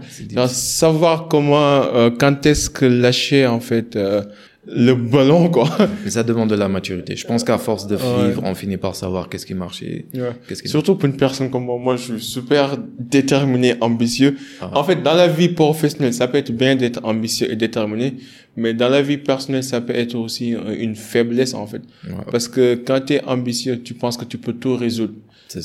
savoir 0.49 1.29
comment, 1.29 1.83
euh, 1.95 2.11
quand 2.11 2.45
est-ce 2.47 2.69
que 2.69 2.85
lâcher, 2.85 3.47
en 3.47 3.61
fait, 3.61 3.97
euh, 3.97 4.23
le 4.65 4.95
ballon, 4.95 5.49
quoi. 5.49 5.69
ça 6.07 6.23
demande 6.23 6.51
de 6.51 6.55
la 6.55 6.69
maturité. 6.69 7.17
Je 7.17 7.27
pense 7.27 7.43
qu'à 7.43 7.59
force 7.59 7.87
de 7.87 7.97
vivre, 7.97 8.43
on 8.45 8.55
finit 8.55 8.77
par 8.77 8.95
savoir 8.95 9.29
qu'est-ce 9.29 9.45
qui 9.45 9.55
marche 9.55 9.83
et 9.83 10.07
qu'est-ce 10.49 10.63
qui 10.63 10.69
Surtout 10.69 10.95
pour 10.95 11.09
une 11.09 11.17
personne 11.17 11.51
comme 11.51 11.65
moi, 11.65 11.79
moi, 11.79 11.97
je 11.97 12.15
suis 12.15 12.23
super 12.23 12.77
déterminé, 12.99 13.75
ambitieux. 13.81 14.37
Ah. 14.61 14.71
En 14.75 14.85
fait, 14.85 15.03
dans 15.03 15.15
la 15.15 15.27
vie 15.27 15.49
professionnelle, 15.49 16.15
ça 16.15 16.29
peut 16.29 16.39
être 16.39 16.53
bien 16.53 16.77
d'être 16.77 17.05
ambitieux 17.05 17.51
et 17.51 17.57
déterminé, 17.57 18.15
mais 18.57 18.73
dans 18.73 18.89
la 18.89 19.03
vie 19.03 19.19
personnelle, 19.19 19.65
ça 19.65 19.81
peut 19.81 19.97
être 19.97 20.15
aussi 20.15 20.55
une 20.79 20.95
faiblesse, 20.95 21.55
en 21.55 21.67
fait. 21.67 21.83
Parce 22.31 22.47
que 22.47 22.77
quand 22.77 23.01
tu 23.05 23.15
es 23.15 23.25
ambitieux, 23.25 23.83
tu 23.83 23.95
penses 23.95 24.17
que 24.17 24.25
tu 24.25 24.39
peux 24.39 24.53
tout 24.53 24.77
résoudre. 24.77 25.15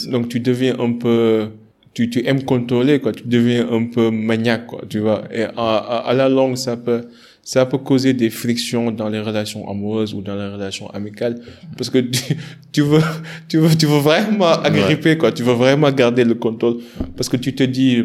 Donc, 0.07 0.27
tu 0.27 0.39
deviens 0.39 0.77
un 0.79 0.93
peu, 0.93 1.49
tu, 1.93 2.09
tu 2.09 2.25
aimes 2.25 2.43
contrôler, 2.43 2.99
quoi. 2.99 3.11
Tu 3.11 3.23
deviens 3.27 3.69
un 3.71 3.85
peu 3.85 4.09
maniaque, 4.09 4.65
quoi, 4.65 4.81
tu 4.89 4.99
vois. 4.99 5.23
Et 5.31 5.43
à, 5.43 5.75
à 5.75 6.13
la 6.13 6.29
longue, 6.29 6.57
ça 6.57 6.75
peut, 6.77 7.03
ça 7.47 7.65
peut 7.65 7.77
causer 7.77 8.13
des 8.13 8.29
frictions 8.29 8.91
dans 8.91 9.07
les 9.07 9.21
relations 9.21 9.69
amoureuses 9.69 10.13
ou 10.13 10.21
dans 10.21 10.35
les 10.35 10.49
relations 10.49 10.89
amicales. 10.89 11.39
Parce 11.77 11.89
que 11.89 11.99
tu, 11.99 12.35
tu 12.73 12.81
veux 12.81 12.99
tu 13.47 13.57
veux 13.57 13.73
tu 13.73 13.85
veux 13.85 13.99
vraiment 13.99 14.51
agripper 14.69 15.17
quoi. 15.17 15.31
Tu 15.31 15.43
veux 15.43 15.53
vraiment 15.53 15.89
garder 15.89 16.25
le 16.25 16.35
contrôle. 16.35 16.79
Parce 17.15 17.29
que 17.29 17.37
tu 17.37 17.55
te 17.55 17.63
dis 17.63 18.03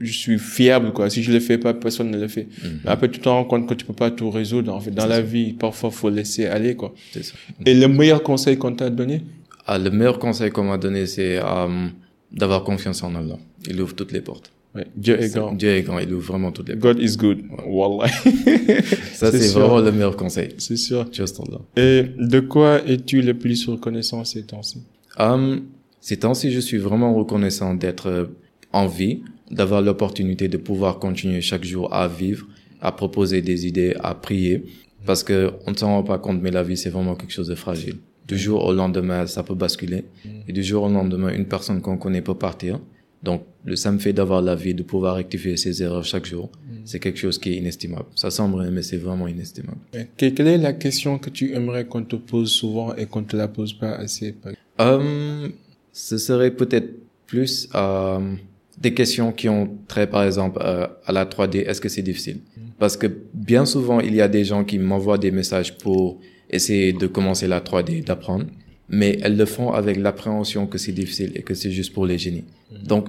je 0.00 0.12
suis 0.12 0.36
fiable 0.36 0.92
quoi. 0.92 1.08
Si 1.10 1.22
je 1.22 1.30
le 1.30 1.38
fais 1.38 1.58
pas 1.58 1.74
personne 1.74 2.10
ne 2.10 2.18
le 2.18 2.26
fait. 2.26 2.48
Mhm. 2.60 2.80
après 2.86 3.08
tu 3.08 3.20
te 3.20 3.28
rends 3.28 3.44
compte 3.44 3.68
que 3.68 3.74
tu 3.74 3.84
peux 3.84 3.92
pas 3.92 4.10
tout 4.10 4.30
résoudre 4.30 4.74
en 4.74 4.80
fait. 4.80 4.90
Dans 4.90 5.06
la 5.06 5.20
vie 5.20 5.52
parfois 5.52 5.92
faut 5.92 6.10
laisser 6.10 6.46
aller 6.46 6.74
quoi. 6.74 6.92
Ça. 7.12 7.20
et 7.64 7.74
le 7.74 7.86
meilleur 7.86 8.24
conseil 8.24 8.58
qu'on 8.58 8.74
t'a 8.74 8.90
donné? 8.90 9.22
Ah, 9.64 9.78
le 9.78 9.90
meilleur 9.90 10.18
conseil 10.18 10.50
qu'on 10.50 10.64
m'a 10.64 10.76
donné 10.76 11.06
c'est 11.06 11.38
euh, 11.38 11.86
d'avoir 12.32 12.64
confiance 12.64 13.00
en 13.04 13.14
Allah. 13.14 13.38
Il 13.70 13.80
ouvre 13.80 13.94
toutes 13.94 14.10
les 14.10 14.22
portes 14.22 14.50
Ouais. 14.74 14.86
Dieu 14.96 15.20
est 15.20 15.34
grand. 15.34 15.52
Dieu 15.52 15.68
est 15.70 15.82
grand, 15.82 15.98
il 15.98 16.12
ouvre 16.14 16.26
vraiment 16.26 16.50
toutes 16.50 16.70
les 16.70 16.76
God 16.76 16.98
is 16.98 17.16
good. 17.16 17.42
Wallah. 17.66 18.08
Ça, 19.12 19.30
c'est 19.30 19.52
vraiment 19.52 19.80
le 19.80 19.92
meilleur 19.92 20.16
conseil. 20.16 20.54
C'est 20.58 20.76
sûr. 20.76 21.06
Just 21.12 21.40
Allah. 21.40 21.60
Et 21.76 22.04
de 22.18 22.40
quoi 22.40 22.80
es-tu 22.86 23.20
le 23.20 23.34
plus 23.34 23.68
reconnaissant 23.68 24.24
ces 24.24 24.44
temps-ci? 24.44 24.82
Um, 25.18 25.64
Ces 26.00 26.18
temps-ci, 26.18 26.50
je 26.50 26.60
suis 26.60 26.78
vraiment 26.78 27.14
reconnaissant 27.14 27.74
d'être 27.74 28.08
euh, 28.08 28.24
en 28.72 28.86
vie, 28.86 29.22
d'avoir 29.50 29.82
l'opportunité 29.82 30.48
de 30.48 30.56
pouvoir 30.56 30.98
continuer 30.98 31.42
chaque 31.42 31.64
jour 31.64 31.92
à 31.92 32.08
vivre, 32.08 32.46
à 32.80 32.92
proposer 32.92 33.42
des 33.42 33.66
idées, 33.66 33.94
à 34.00 34.14
prier, 34.14 34.64
parce 35.04 35.22
que 35.22 35.52
on 35.66 35.72
ne 35.72 35.76
s'en 35.76 35.88
rend 35.88 36.02
pas 36.02 36.18
compte, 36.18 36.40
mais 36.40 36.50
la 36.50 36.62
vie, 36.62 36.78
c'est 36.78 36.90
vraiment 36.90 37.14
quelque 37.14 37.32
chose 37.32 37.48
de 37.48 37.54
fragile. 37.54 37.96
Du 38.26 38.38
jour 38.38 38.64
au 38.64 38.72
lendemain, 38.72 39.26
ça 39.26 39.42
peut 39.42 39.54
basculer. 39.54 40.04
Mm. 40.24 40.28
Et 40.48 40.52
du 40.52 40.62
jour 40.62 40.84
au 40.84 40.88
lendemain, 40.88 41.30
une 41.32 41.46
personne 41.46 41.82
qu'on 41.82 41.98
connaît 41.98 42.22
peut 42.22 42.34
partir. 42.34 42.80
Donc, 43.22 43.44
le 43.64 43.76
simple 43.76 44.00
fait 44.00 44.12
d'avoir 44.12 44.42
la 44.42 44.56
vie, 44.56 44.74
de 44.74 44.82
pouvoir 44.82 45.14
rectifier 45.16 45.56
ses 45.56 45.82
erreurs 45.82 46.04
chaque 46.04 46.26
jour, 46.26 46.50
mm. 46.50 46.76
c'est 46.84 46.98
quelque 46.98 47.18
chose 47.18 47.38
qui 47.38 47.52
est 47.52 47.56
inestimable. 47.56 48.06
Ça 48.16 48.30
semble 48.30 48.56
rien, 48.56 48.70
mais 48.70 48.82
c'est 48.82 48.96
vraiment 48.96 49.28
inestimable. 49.28 49.78
Quelle 50.16 50.48
est 50.48 50.58
la 50.58 50.72
question 50.72 51.18
que 51.18 51.30
tu 51.30 51.52
aimerais 51.54 51.86
qu'on 51.86 52.02
te 52.02 52.16
pose 52.16 52.50
souvent 52.50 52.94
et 52.96 53.06
qu'on 53.06 53.22
te 53.22 53.36
la 53.36 53.46
pose 53.46 53.72
pas 53.74 53.92
assez 53.92 54.34
euh, 54.80 55.48
Ce 55.92 56.18
serait 56.18 56.50
peut-être 56.50 56.90
plus 57.26 57.68
euh, 57.76 58.34
des 58.78 58.92
questions 58.92 59.30
qui 59.30 59.48
ont 59.48 59.70
trait, 59.86 60.08
par 60.08 60.24
exemple, 60.24 60.58
euh, 60.60 60.88
à 61.06 61.12
la 61.12 61.24
3D. 61.24 61.64
Est-ce 61.64 61.80
que 61.80 61.88
c'est 61.88 62.02
difficile? 62.02 62.38
Mm. 62.56 62.60
Parce 62.80 62.96
que 62.96 63.06
bien 63.32 63.64
souvent, 63.64 64.00
il 64.00 64.16
y 64.16 64.20
a 64.20 64.28
des 64.28 64.44
gens 64.44 64.64
qui 64.64 64.80
m'envoient 64.80 65.18
des 65.18 65.30
messages 65.30 65.78
pour 65.78 66.18
essayer 66.50 66.92
de 66.92 67.06
commencer 67.06 67.46
la 67.46 67.60
3D, 67.60 68.04
d'apprendre 68.04 68.46
mais 68.92 69.18
elles 69.22 69.36
le 69.36 69.46
font 69.46 69.72
avec 69.72 69.96
l'appréhension 69.96 70.66
que 70.66 70.78
c'est 70.78 70.92
difficile 70.92 71.32
et 71.34 71.42
que 71.42 71.54
c'est 71.54 71.72
juste 71.72 71.92
pour 71.92 72.06
les 72.06 72.18
génies. 72.18 72.44
Mhm. 72.70 72.86
Donc, 72.86 73.08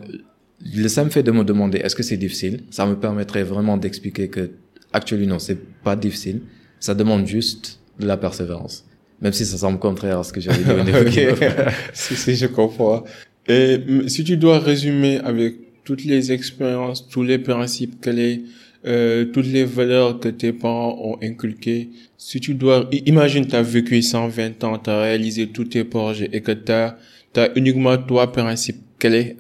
le 0.74 0.88
simple 0.88 1.12
fait 1.12 1.24
de 1.24 1.32
me 1.32 1.44
demander 1.44 1.80
est-ce 1.80 1.96
que 1.96 2.04
c'est 2.04 2.18
difficile, 2.18 2.64
ça 2.72 2.86
me 2.86 2.96
permettrait 2.96 3.44
vraiment 3.44 3.78
d'expliquer 3.78 4.30
que 4.30 4.52
actuellement 4.94 5.34
non, 5.34 5.40
c'est 5.40 5.60
pas 5.84 5.96
difficile. 5.96 6.42
Ça 6.80 6.96
demande 6.96 7.28
juste 7.28 7.80
de 8.00 8.08
la 8.08 8.18
persévérance. 8.18 8.86
Même 9.22 9.34
si 9.34 9.46
ça 9.46 9.58
semble 9.58 9.80
contraire 9.80 10.20
à 10.20 10.24
ce 10.24 10.32
que 10.32 10.42
j'avais 10.42 10.64
dit. 10.64 11.20
si, 11.94 12.16
si, 12.16 12.36
je 12.36 12.46
comprends. 12.48 13.04
Et 13.48 13.78
si 14.08 14.24
tu 14.24 14.38
dois 14.38 14.60
résumer 14.60 15.18
avec 15.20 15.56
toutes 15.84 16.06
les 16.06 16.32
expériences, 16.32 17.10
tous 17.10 17.24
les 17.24 17.40
principes, 17.40 17.96
quel 18.02 18.20
est 18.20 18.42
euh, 18.86 19.24
toutes 19.26 19.48
les 19.48 19.64
valeurs 19.64 20.20
que 20.20 20.28
tes 20.28 20.52
parents 20.52 20.98
ont 21.02 21.18
inculquées. 21.24 21.90
Si 22.26 22.40
tu 22.40 22.54
dois, 22.54 22.90
imagine, 23.06 23.46
tu 23.46 23.54
as 23.54 23.62
vécu 23.62 24.02
120 24.02 24.64
ans, 24.64 24.80
tu 24.80 24.90
as 24.90 25.02
réalisé 25.02 25.48
tous 25.48 25.66
tes 25.66 25.84
projets 25.84 26.30
et 26.32 26.40
que 26.40 26.54
tu 26.54 26.72
as, 26.72 26.98
uniquement 27.58 27.98
trois 27.98 28.32
principes 28.32 28.82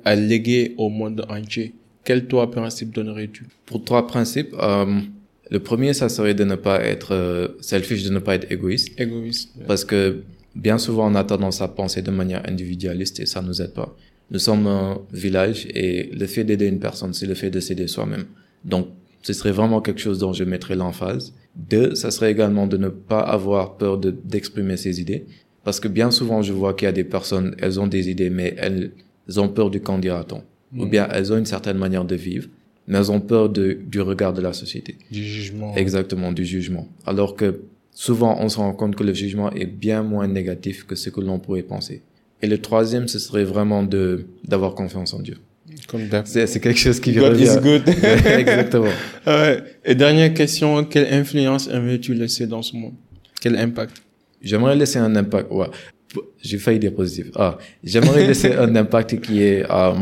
à 0.03 0.15
léguer 0.15 0.75
au 0.77 0.89
monde 0.89 1.25
entier? 1.29 1.73
Quel 2.03 2.27
trois 2.27 2.51
principes 2.51 2.93
donnerais-tu? 2.93 3.45
Pour 3.65 3.85
trois 3.85 4.05
principes, 4.05 4.53
euh, 4.61 4.99
le 5.49 5.59
premier, 5.59 5.93
ça 5.93 6.09
serait 6.09 6.33
de 6.33 6.43
ne 6.43 6.55
pas 6.55 6.81
être 6.83 7.13
euh, 7.13 7.47
selfish, 7.61 8.03
de 8.03 8.09
ne 8.09 8.19
pas 8.19 8.35
être 8.35 8.51
égoïste. 8.51 8.99
Égoïste. 8.99 9.51
Parce 9.65 9.85
que 9.85 10.21
bien 10.53 10.77
souvent, 10.77 11.09
on 11.09 11.15
a 11.15 11.23
tendance 11.23 11.61
à 11.61 11.69
penser 11.69 12.01
de 12.01 12.11
manière 12.11 12.41
individualiste 12.49 13.21
et 13.21 13.25
ça 13.25 13.41
nous 13.41 13.61
aide 13.61 13.73
pas. 13.73 13.95
Nous 14.29 14.39
sommes 14.39 14.67
un 14.67 14.99
village 15.13 15.67
et 15.73 16.09
le 16.11 16.27
fait 16.27 16.43
d'aider 16.43 16.67
une 16.67 16.81
personne, 16.81 17.13
c'est 17.13 17.27
le 17.27 17.35
fait 17.35 17.49
de 17.49 17.61
s'aider 17.61 17.87
soi-même. 17.87 18.25
Donc, 18.65 18.89
ce 19.21 19.31
serait 19.31 19.53
vraiment 19.53 19.79
quelque 19.79 20.01
chose 20.01 20.19
dont 20.19 20.33
je 20.33 20.43
mettrais 20.43 20.75
l'emphase. 20.75 21.33
Deux, 21.55 21.95
ça 21.95 22.11
serait 22.11 22.31
également 22.31 22.67
de 22.67 22.77
ne 22.77 22.89
pas 22.89 23.19
avoir 23.19 23.77
peur 23.77 23.97
de, 23.97 24.11
d'exprimer 24.11 24.77
ses 24.77 24.99
idées. 24.99 25.25
Parce 25.63 25.79
que 25.79 25.87
bien 25.87 26.11
souvent, 26.11 26.41
je 26.41 26.51
vois 26.51 26.73
qu'il 26.73 26.85
y 26.85 26.89
a 26.89 26.93
des 26.93 27.03
personnes, 27.03 27.55
elles 27.59 27.79
ont 27.79 27.87
des 27.87 28.09
idées, 28.09 28.29
mais 28.29 28.55
elles 28.57 28.91
ont 29.37 29.47
peur 29.47 29.69
du 29.69 29.79
qu'en 29.79 29.97
dira-t-on. 29.97 30.43
Ou 30.77 30.87
bien 30.87 31.07
elles 31.11 31.31
ont 31.31 31.37
une 31.37 31.45
certaine 31.45 31.77
manière 31.77 32.03
de 32.03 32.15
vivre, 32.15 32.47
mais 32.87 32.97
elles 32.97 33.11
ont 33.11 33.21
peur 33.21 33.49
de, 33.49 33.77
du 33.85 34.01
regard 34.01 34.33
de 34.33 34.41
la 34.41 34.53
société. 34.53 34.97
Du 35.11 35.23
jugement. 35.23 35.75
Exactement, 35.75 36.31
du 36.31 36.45
jugement. 36.45 36.87
Alors 37.05 37.35
que 37.35 37.61
souvent, 37.91 38.37
on 38.39 38.49
se 38.49 38.57
rend 38.57 38.73
compte 38.73 38.95
que 38.95 39.03
le 39.03 39.13
jugement 39.13 39.51
est 39.51 39.67
bien 39.67 40.01
moins 40.01 40.27
négatif 40.27 40.83
que 40.85 40.95
ce 40.95 41.11
que 41.11 41.21
l'on 41.21 41.37
pourrait 41.37 41.61
penser. 41.61 42.01
Et 42.41 42.47
le 42.47 42.57
troisième, 42.57 43.07
ce 43.07 43.19
serait 43.19 43.43
vraiment 43.43 43.83
de, 43.83 44.25
d'avoir 44.45 44.73
confiance 44.73 45.13
en 45.13 45.19
Dieu. 45.19 45.37
C'est, 46.25 46.59
quelque 46.59 46.79
chose 46.79 46.99
qui 46.99 47.13
God 47.13 47.33
revient. 47.33 47.43
is 47.43 47.59
good. 47.61 47.87
Exactement. 48.25 48.85
ouais. 49.27 49.63
Et 49.85 49.95
dernière 49.95 50.33
question, 50.33 50.83
quelle 50.85 51.13
influence 51.13 51.67
aimerais-tu 51.67 52.13
laisser 52.13 52.47
dans 52.47 52.61
ce 52.61 52.75
monde? 52.75 52.93
Quel 53.41 53.55
impact? 53.57 54.01
J'aimerais 54.41 54.75
laisser 54.75 54.99
un 54.99 55.15
impact. 55.15 55.51
Ouais. 55.51 55.67
J'ai 56.41 56.57
failli 56.57 56.79
dire 56.79 56.93
positif. 56.93 57.27
Ah, 57.35 57.57
j'aimerais 57.83 58.27
laisser 58.27 58.53
un 58.57 58.75
impact 58.75 59.19
qui 59.21 59.41
est 59.41 59.63
euh, 59.69 59.93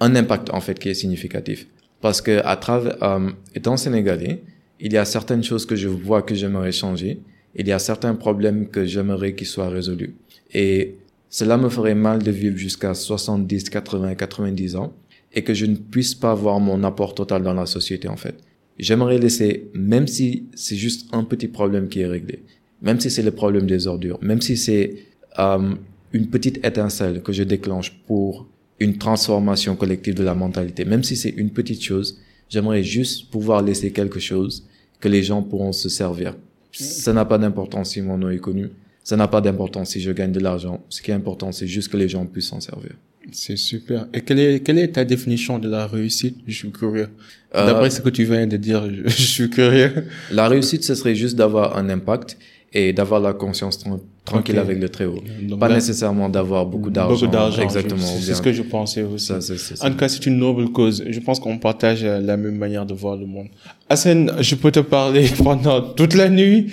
un 0.00 0.16
impact 0.16 0.50
en 0.50 0.60
fait 0.60 0.78
qui 0.78 0.88
est 0.88 0.94
significatif. 0.94 1.66
Parce 2.00 2.20
que 2.20 2.42
à 2.44 2.56
travers 2.56 3.02
euh, 3.02 3.30
étant 3.54 3.76
sénégalais, 3.76 4.42
il 4.80 4.92
y 4.92 4.98
a 4.98 5.04
certaines 5.04 5.42
choses 5.42 5.64
que 5.64 5.76
je 5.76 5.88
vois 5.88 6.22
que 6.22 6.34
j'aimerais 6.34 6.72
changer. 6.72 7.20
Il 7.54 7.66
y 7.66 7.72
a 7.72 7.78
certains 7.78 8.14
problèmes 8.14 8.68
que 8.68 8.84
j'aimerais 8.84 9.34
qu'ils 9.34 9.46
soient 9.46 9.70
résolus. 9.70 10.14
Et 10.52 10.96
cela 11.30 11.56
me 11.56 11.70
ferait 11.70 11.94
mal 11.94 12.22
de 12.22 12.30
vivre 12.30 12.56
jusqu'à 12.56 12.92
70, 12.92 13.70
80, 13.70 14.14
90 14.14 14.76
ans 14.76 14.92
et 15.36 15.44
que 15.44 15.54
je 15.54 15.66
ne 15.66 15.76
puisse 15.76 16.14
pas 16.14 16.34
voir 16.34 16.58
mon 16.58 16.82
apport 16.82 17.14
total 17.14 17.42
dans 17.42 17.54
la 17.54 17.66
société 17.66 18.08
en 18.08 18.16
fait. 18.16 18.36
J'aimerais 18.78 19.18
laisser, 19.18 19.70
même 19.74 20.06
si 20.06 20.46
c'est 20.54 20.76
juste 20.76 21.08
un 21.12 21.24
petit 21.24 21.46
problème 21.46 21.88
qui 21.88 22.00
est 22.00 22.06
réglé, 22.06 22.42
même 22.82 22.98
si 22.98 23.10
c'est 23.10 23.22
le 23.22 23.30
problème 23.30 23.66
des 23.66 23.86
ordures, 23.86 24.18
même 24.22 24.40
si 24.40 24.56
c'est 24.56 24.96
euh, 25.38 25.74
une 26.12 26.28
petite 26.28 26.64
étincelle 26.64 27.22
que 27.22 27.32
je 27.32 27.42
déclenche 27.42 27.92
pour 28.06 28.46
une 28.80 28.98
transformation 28.98 29.76
collective 29.76 30.14
de 30.14 30.24
la 30.24 30.34
mentalité, 30.34 30.84
même 30.84 31.04
si 31.04 31.16
c'est 31.16 31.30
une 31.30 31.50
petite 31.50 31.82
chose, 31.82 32.18
j'aimerais 32.48 32.82
juste 32.82 33.30
pouvoir 33.30 33.62
laisser 33.62 33.92
quelque 33.92 34.20
chose 34.20 34.66
que 35.00 35.08
les 35.08 35.22
gens 35.22 35.42
pourront 35.42 35.72
se 35.72 35.88
servir. 35.88 36.34
Ça 36.72 37.12
n'a 37.12 37.24
pas 37.24 37.38
d'importance 37.38 37.90
si 37.92 38.02
mon 38.02 38.18
nom 38.18 38.28
est 38.30 38.38
connu, 38.38 38.70
ça 39.04 39.16
n'a 39.16 39.28
pas 39.28 39.40
d'importance 39.40 39.90
si 39.90 40.00
je 40.00 40.12
gagne 40.12 40.32
de 40.32 40.40
l'argent. 40.40 40.84
Ce 40.88 41.00
qui 41.00 41.10
est 41.10 41.14
important, 41.14 41.52
c'est 41.52 41.66
juste 41.66 41.88
que 41.88 41.96
les 41.96 42.08
gens 42.08 42.26
puissent 42.26 42.48
s'en 42.48 42.60
servir. 42.60 42.92
C'est 43.32 43.56
super. 43.56 44.06
Et 44.14 44.20
quelle 44.20 44.38
est, 44.38 44.60
quelle 44.60 44.78
est 44.78 44.92
ta 44.92 45.04
définition 45.04 45.58
de 45.58 45.68
la 45.68 45.86
réussite 45.86 46.36
Je 46.46 46.54
suis 46.54 46.70
curieux. 46.70 47.08
Euh, 47.54 47.66
D'après 47.66 47.90
ce 47.90 48.00
que 48.00 48.08
tu 48.08 48.24
viens 48.24 48.46
de 48.46 48.56
dire, 48.56 48.88
je, 49.04 49.08
suis 49.10 49.50
curieux. 49.50 50.06
La 50.30 50.48
réussite, 50.48 50.84
ce 50.84 50.94
serait 50.94 51.14
juste 51.14 51.36
d'avoir 51.36 51.76
un 51.76 51.88
impact 51.88 52.38
et 52.72 52.92
d'avoir 52.92 53.20
la 53.20 53.32
conscience 53.32 53.82
tranquille 54.24 54.58
avec 54.58 54.78
le 54.78 54.88
très 54.88 55.06
haut. 55.06 55.22
pas 55.58 55.68
nécessairement 55.68 56.28
d'avoir 56.28 56.66
beaucoup 56.66 56.90
d'argent. 56.90 57.14
Beaucoup 57.14 57.32
d'argent. 57.32 57.62
Exactement. 57.62 58.02
C'est 58.20 58.34
ce 58.34 58.42
que 58.42 58.52
je 58.52 58.62
pensais 58.62 59.02
aussi. 59.02 59.26
Ça, 59.26 59.86
en 59.86 59.90
tout 59.90 59.96
cas, 59.96 60.08
c'est 60.08 60.26
une 60.26 60.38
noble 60.38 60.70
cause. 60.70 61.02
Je 61.08 61.20
pense 61.20 61.40
qu'on 61.40 61.58
partage 61.58 62.04
la 62.04 62.36
même 62.36 62.56
manière 62.56 62.84
de 62.84 62.94
voir 62.94 63.16
le 63.16 63.26
monde. 63.26 63.48
Hassan, 63.88 64.32
je 64.40 64.54
peux 64.56 64.70
te 64.70 64.80
parler 64.80 65.28
pendant 65.42 65.80
toute 65.80 66.14
la 66.14 66.28
nuit. 66.28 66.72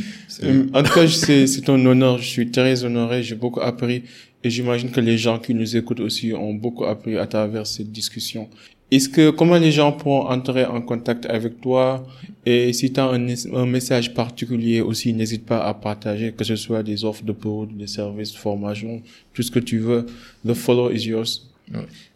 En 0.74 0.84
tout 0.84 0.93
cas, 0.93 1.08
c'est, 1.08 1.70
un 1.70 1.86
honneur. 1.86 2.18
Je 2.18 2.28
suis 2.28 2.51
très 2.51 2.84
honoré. 2.84 3.24
J'ai 3.24 3.36
beaucoup 3.36 3.62
appris. 3.62 4.04
Et 4.44 4.50
j'imagine 4.50 4.91
que 4.91 5.00
les 5.00 5.18
gens 5.18 5.39
qui 5.39 5.54
nous 5.54 5.78
écoutent 5.78 6.02
aussi 6.02 6.34
ont 6.34 6.54
beaucoup 6.54 6.86
appris 6.86 7.18
à 7.18 7.26
travers 7.28 7.66
cette 7.66 7.91
discussion. 7.91 8.50
Est-ce 8.91 9.10
que 9.10 9.32
comment 9.32 9.58
les 9.58 9.72
gens 9.72 9.91
pourront 9.91 10.28
entrer 10.28 10.66
en 10.66 10.82
contact 10.82 11.26
avec 11.26 11.62
toi? 11.62 12.06
Et 12.46 12.74
si 12.74 12.91
tu 12.94 13.00
as 13.00 13.06
un, 13.06 13.66
message 13.66 14.14
particulier 14.14 14.82
aussi, 14.82 15.14
n'hésite 15.14 15.46
pas 15.46 15.66
à 15.66 15.74
partager, 15.74 16.32
que 16.34 16.44
ce 16.44 16.56
soit 16.56 16.84
des 16.84 17.04
offres 17.04 17.24
de 17.24 17.32
produits, 17.32 17.76
des 17.76 17.88
services, 17.88 18.36
formation, 18.36 19.02
tout 19.34 19.41
ce 19.41 19.50
que 19.50 19.60
tu 19.60 19.80
veux. 19.80 20.06
The 20.46 20.54
follow 20.54 20.91
is 20.91 21.08
yours. 21.08 21.50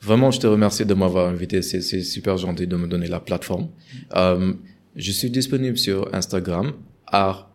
Vraiment, 0.02 0.30
je 0.30 0.40
te 0.40 0.48
remercie 0.48 0.86
de 0.86 0.94
m'avoir 0.94 1.30
invité. 1.30 1.62
C'est 1.62 1.82
super 2.04 2.38
gentil 2.38 2.68
de 2.68 2.76
me 2.76 2.88
donner 2.88 3.08
la 3.08 3.22
plateforme. 3.22 3.70
Euh, 4.16 4.54
je 4.96 5.12
suis 5.12 5.32
disponible 5.32 5.78
sur 5.78 6.14
Instagram, 6.14 6.74
art 7.08 7.50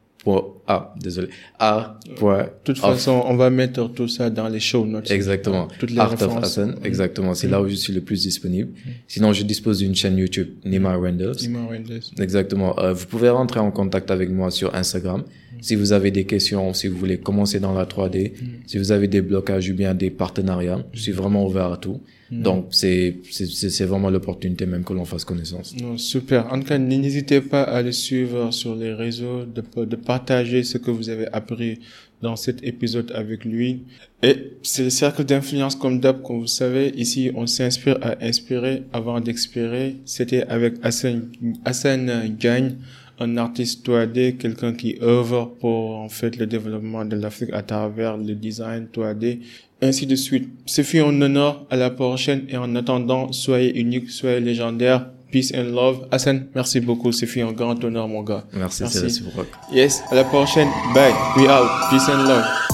ah, 0.69 0.95
désolé. 1.01 1.29
A. 1.59 1.99
De 2.09 2.45
toute 2.65 2.79
façon, 2.79 3.23
on 3.27 3.37
va 3.37 3.51
mettre 3.51 3.89
tout 3.93 4.09
ça 4.09 4.31
dans 4.31 4.49
les 4.49 4.61
show 4.61 4.87
notes. 4.87 5.11
Exactement. 5.11 5.69
Toutes 5.79 5.91
les 5.91 5.99
Art 5.99 6.13
of 6.13 6.37
Hassan. 6.43 6.77
Exactement. 6.85 7.35
C'est 7.35 7.49
là 7.49 7.61
où 7.61 7.69
je 7.69 7.75
suis 7.75 7.93
le 7.93 8.01
plus 8.01 8.23
disponible. 8.23 8.71
Sinon, 9.09 9.33
je 9.33 9.43
dispose 9.43 9.79
d'une 9.79 9.95
chaîne 9.95 10.17
YouTube, 10.17 10.49
Nima 10.65 10.95
Renders. 10.95 11.35
Nima 11.43 11.65
Renders. 11.65 12.03
Exactement. 12.21 12.79
Euh, 12.79 12.93
vous 12.93 13.07
pouvez 13.07 13.31
rentrer 13.31 13.61
en 13.61 13.71
contact 13.71 14.11
avec 14.11 14.31
moi 14.31 14.51
sur 14.51 14.75
Instagram. 14.75 15.25
Si 15.61 15.75
vous 15.75 15.93
avez 15.93 16.11
des 16.11 16.25
questions, 16.25 16.73
si 16.75 16.89
vous 16.89 16.97
voulez 16.97 17.19
commencer 17.19 17.61
dans 17.61 17.73
la 17.73 17.85
3D, 17.85 18.33
si 18.67 18.79
vous 18.79 18.93
avez 18.93 19.09
des 19.09 19.23
blocages 19.23 19.69
ou 19.71 19.75
bien 19.75 19.95
des 19.95 20.11
partenariats, 20.11 20.85
je 20.93 21.01
suis 21.01 21.13
vraiment 21.13 21.47
ouvert 21.47 21.73
à 21.73 21.77
tout. 21.77 22.01
Mm. 22.33 22.43
Donc, 22.43 22.67
c'est, 22.71 23.17
c'est, 23.31 23.85
vraiment 23.85 24.09
l'opportunité 24.09 24.65
même 24.65 24.85
que 24.85 24.95
l'on 24.95 25.05
fasse 25.05 25.25
connaissance. 25.25 25.77
Non, 25.77 25.99
super. 25.99 26.51
En 26.51 26.59
tout 26.59 26.67
cas, 26.67 26.79
n'hésitez 26.79 27.43
pas 27.43 27.63
à 27.63 27.83
le 27.83 27.93
suivre 27.93 28.51
sur 28.51 28.75
les 28.75 28.95
réseaux, 28.95 29.45
de, 29.45 29.85
de 29.85 29.97
partager 29.97 30.63
ce 30.65 30.79
que 30.79 30.91
vous 30.91 31.11
avez 31.11 31.27
appris 31.33 31.81
dans 32.23 32.37
cet 32.37 32.65
épisode 32.65 33.13
avec 33.15 33.45
lui. 33.45 33.83
Et 34.23 34.55
c'est 34.63 34.85
le 34.85 34.91
cercle 34.91 35.25
d'influence 35.25 35.77
comme 35.77 36.01
d'hab, 36.01 36.23
comme 36.23 36.41
vous 36.41 36.47
savez. 36.47 36.89
Ici, 36.97 37.31
on 37.35 37.47
s'inspire 37.47 37.99
à 38.01 38.17
inspirer 38.25 38.85
avant 38.95 39.21
d'expirer. 39.21 39.97
C'était 40.07 40.45
avec 40.45 40.77
Hassan, 40.83 41.29
Hassan 41.67 42.35
Gagne 42.41 42.77
un 43.23 43.37
artiste 43.37 43.87
3D, 43.87 44.37
quelqu'un 44.37 44.73
qui 44.73 44.99
œuvre 45.03 45.55
pour 45.61 45.97
en 45.97 46.09
fait 46.09 46.37
le 46.37 46.47
développement 46.47 47.05
de 47.05 47.17
l'Afrique 47.17 47.51
à 47.53 47.63
travers 47.63 48.17
le 48.17 48.35
design 48.35 48.89
3D, 48.93 49.41
ainsi 49.83 50.07
de 50.07 50.17
suite. 50.17 50.49
Ce 50.65 50.83
fut 50.83 51.01
un 51.01 51.21
honneur, 51.21 51.67
à 51.71 51.77
la 51.77 51.91
prochaine 51.91 52.45
et 52.49 52.57
en 52.57 52.75
attendant, 52.77 53.33
soyez 53.33 53.79
unique, 53.79 54.11
soyez 54.11 54.41
légendaire. 54.41 55.07
Peace 55.31 55.53
and 55.55 55.75
love. 55.75 56.07
Hassan, 56.11 56.47
merci 56.55 56.81
beaucoup. 56.81 57.11
C'est 57.11 57.27
fut 57.27 57.41
un 57.41 57.53
grand 57.53 57.83
honneur, 57.83 58.07
mon 58.07 58.23
gars. 58.23 58.45
Merci, 58.53 58.83
merci. 58.83 59.23
Yes, 59.73 60.03
à 60.11 60.15
la 60.15 60.25
prochaine. 60.25 60.69
Bye. 60.95 61.13
We 61.37 61.49
out. 61.49 61.69
Peace 61.91 62.09
and 62.09 62.29
love. 62.29 62.72